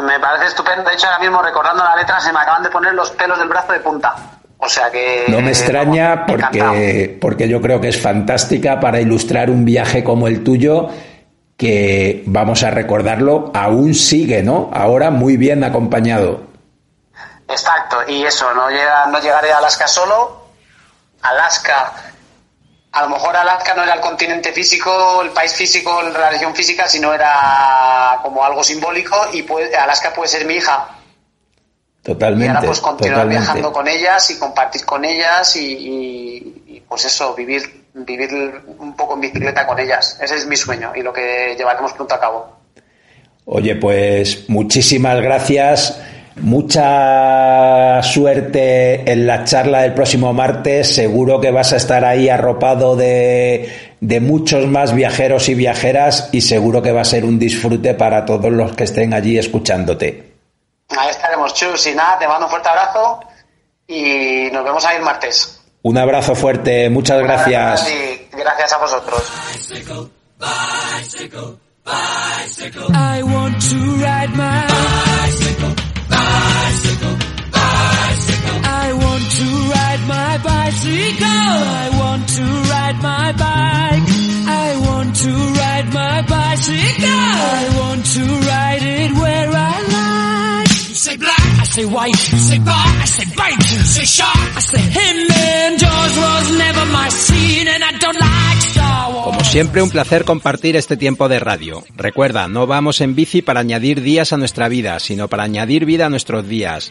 Me 0.02 0.20
parece 0.20 0.46
estupendo. 0.46 0.88
De 0.88 0.94
hecho, 0.94 1.06
ahora 1.06 1.18
mismo 1.18 1.42
recordando 1.42 1.82
la 1.82 1.96
letra 1.96 2.20
se 2.20 2.32
me 2.32 2.40
acaban 2.40 2.62
de 2.62 2.70
poner 2.70 2.94
los 2.94 3.10
pelos 3.12 3.38
del 3.38 3.48
brazo 3.48 3.72
de 3.72 3.80
punta. 3.80 4.14
O 4.58 4.68
sea 4.68 4.90
que... 4.90 5.24
No 5.28 5.40
me 5.40 5.50
extraña 5.50 6.26
porque, 6.26 7.18
porque 7.20 7.48
yo 7.48 7.60
creo 7.60 7.80
que 7.80 7.88
es 7.88 8.00
fantástica 8.00 8.80
para 8.80 9.00
ilustrar 9.00 9.50
un 9.50 9.64
viaje 9.64 10.02
como 10.02 10.28
el 10.28 10.42
tuyo 10.42 10.88
que, 11.56 12.22
vamos 12.26 12.62
a 12.62 12.70
recordarlo, 12.70 13.50
aún 13.54 13.94
sigue, 13.94 14.42
¿no? 14.42 14.70
Ahora 14.72 15.10
muy 15.10 15.36
bien 15.36 15.64
acompañado. 15.64 16.42
Exacto, 17.48 17.98
y 18.08 18.24
eso, 18.24 18.52
no, 18.54 18.68
llega, 18.68 19.06
no 19.06 19.20
llegaré 19.20 19.52
a 19.52 19.58
Alaska 19.58 19.86
solo. 19.86 20.46
Alaska, 21.22 21.92
a 22.96 23.02
lo 23.02 23.08
mejor 23.10 23.36
Alaska 23.36 23.74
no 23.74 23.82
era 23.82 23.94
el 23.94 24.00
continente 24.00 24.52
físico, 24.52 25.20
el 25.22 25.30
país 25.30 25.54
físico, 25.54 26.02
la 26.02 26.30
región 26.30 26.54
física, 26.54 26.88
sino 26.88 27.12
era 27.12 28.18
como 28.22 28.42
algo 28.44 28.64
simbólico 28.64 29.16
y 29.32 29.42
puede- 29.42 29.76
Alaska 29.76 30.12
puede 30.14 30.28
ser 30.28 30.46
mi 30.46 30.54
hija. 30.54 30.88
Y 32.02 32.06
Totalmente. 32.06 32.48
ahora 32.56 32.66
pues 32.66 32.80
continuar 32.80 33.14
totalmente. 33.16 33.42
viajando 33.42 33.72
con 33.72 33.88
ellas 33.88 34.30
y 34.30 34.38
compartir 34.38 34.84
con 34.86 35.04
ellas 35.04 35.56
y, 35.56 35.60
y- 35.72 36.62
y, 36.76 36.80
pues 36.88 37.04
eso, 37.04 37.34
vivir, 37.34 37.86
vivir 37.94 38.62
un 38.78 38.94
poco 38.96 39.14
en 39.14 39.20
bicicleta 39.20 39.66
con 39.66 39.78
ellas. 39.78 40.18
Ese 40.22 40.36
es 40.36 40.46
mi 40.46 40.56
sueño 40.56 40.92
y 40.94 41.02
lo 41.02 41.12
que 41.12 41.54
llevaremos 41.58 41.92
pronto 41.94 42.14
a 42.14 42.20
cabo. 42.20 42.56
Oye, 43.44 43.76
pues 43.76 44.48
muchísimas 44.48 45.20
gracias. 45.20 45.98
Mucha 46.36 48.02
suerte 48.02 49.10
en 49.10 49.26
la 49.26 49.44
charla 49.44 49.82
del 49.82 49.94
próximo 49.94 50.32
martes. 50.32 50.94
Seguro 50.94 51.40
que 51.40 51.50
vas 51.50 51.72
a 51.72 51.76
estar 51.76 52.04
ahí 52.04 52.28
arropado 52.28 52.94
de, 52.94 53.96
de 54.00 54.20
muchos 54.20 54.66
más 54.66 54.94
viajeros 54.94 55.48
y 55.48 55.54
viajeras 55.54 56.28
y 56.32 56.42
seguro 56.42 56.82
que 56.82 56.92
va 56.92 57.00
a 57.00 57.04
ser 57.04 57.24
un 57.24 57.38
disfrute 57.38 57.94
para 57.94 58.26
todos 58.26 58.52
los 58.52 58.76
que 58.76 58.84
estén 58.84 59.14
allí 59.14 59.38
escuchándote. 59.38 60.34
Ahí 60.90 61.08
estaremos, 61.10 61.54
Chus, 61.54 61.86
y 61.86 61.94
nada, 61.94 62.18
te 62.18 62.28
mando 62.28 62.46
un 62.46 62.50
fuerte 62.50 62.68
abrazo 62.68 63.20
y 63.86 64.48
nos 64.52 64.64
vemos 64.64 64.84
ahí 64.84 64.96
el 64.96 65.02
martes. 65.02 65.60
Un 65.82 65.96
abrazo 65.96 66.34
fuerte, 66.34 66.90
muchas 66.90 67.22
gracias. 67.22 67.88
Y 67.90 68.36
gracias 68.36 68.72
a 68.72 68.78
vosotros. 68.78 69.32
I 71.88 73.22
want 73.22 73.62
to 73.62 73.76
ride 74.02 74.34
my 74.34 75.25
bicycle. 80.66 81.26
I 81.26 81.88
want 82.00 82.28
to 82.36 82.44
ride 82.72 82.98
my 83.02 83.28
bike. 83.44 84.06
I 84.64 84.68
want 84.86 85.10
to 85.24 85.32
ride 85.62 85.88
my 85.94 86.22
bicycle. 86.22 87.22
I 87.58 87.62
want 87.78 88.02
to 88.16 88.24
ride 88.50 88.82
it 88.82 89.12
where 89.12 89.50
I 89.52 89.74
like. 89.96 90.70
You 90.88 90.94
say 91.06 91.16
black, 91.16 91.46
I 91.62 91.64
say 91.64 91.84
white. 91.84 92.32
You 92.32 92.38
say 92.38 92.58
bar, 92.58 92.88
I 93.02 93.06
say 93.06 93.26
bite. 93.36 93.62
You 93.72 93.78
say 93.96 94.04
shark, 94.04 94.56
I 94.56 94.60
say 94.60 94.82
him. 94.98 95.16
And 95.30 95.78
Jaws 95.78 96.14
was 96.26 96.58
never 96.58 96.84
my 96.86 97.08
scene, 97.10 97.68
and 97.68 97.82
I 97.84 97.92
don't 97.98 98.18
like 98.18 98.60
Star 98.72 99.12
Wars. 99.12 99.24
Como 99.24 99.44
siempre, 99.44 99.82
un 99.82 99.90
placer 99.90 100.24
compartir 100.24 100.74
este 100.76 100.96
tiempo 100.96 101.28
de 101.28 101.38
radio. 101.38 101.84
Recuerda, 101.96 102.48
no 102.48 102.66
vamos 102.66 103.00
en 103.00 103.14
bici 103.14 103.40
para 103.42 103.60
añadir 103.60 104.00
días 104.02 104.32
a 104.32 104.36
nuestra 104.36 104.68
vida, 104.68 104.98
sino 104.98 105.28
para 105.28 105.44
añadir 105.44 105.84
vida 105.84 106.06
a 106.06 106.10
nuestros 106.10 106.48
días. 106.48 106.90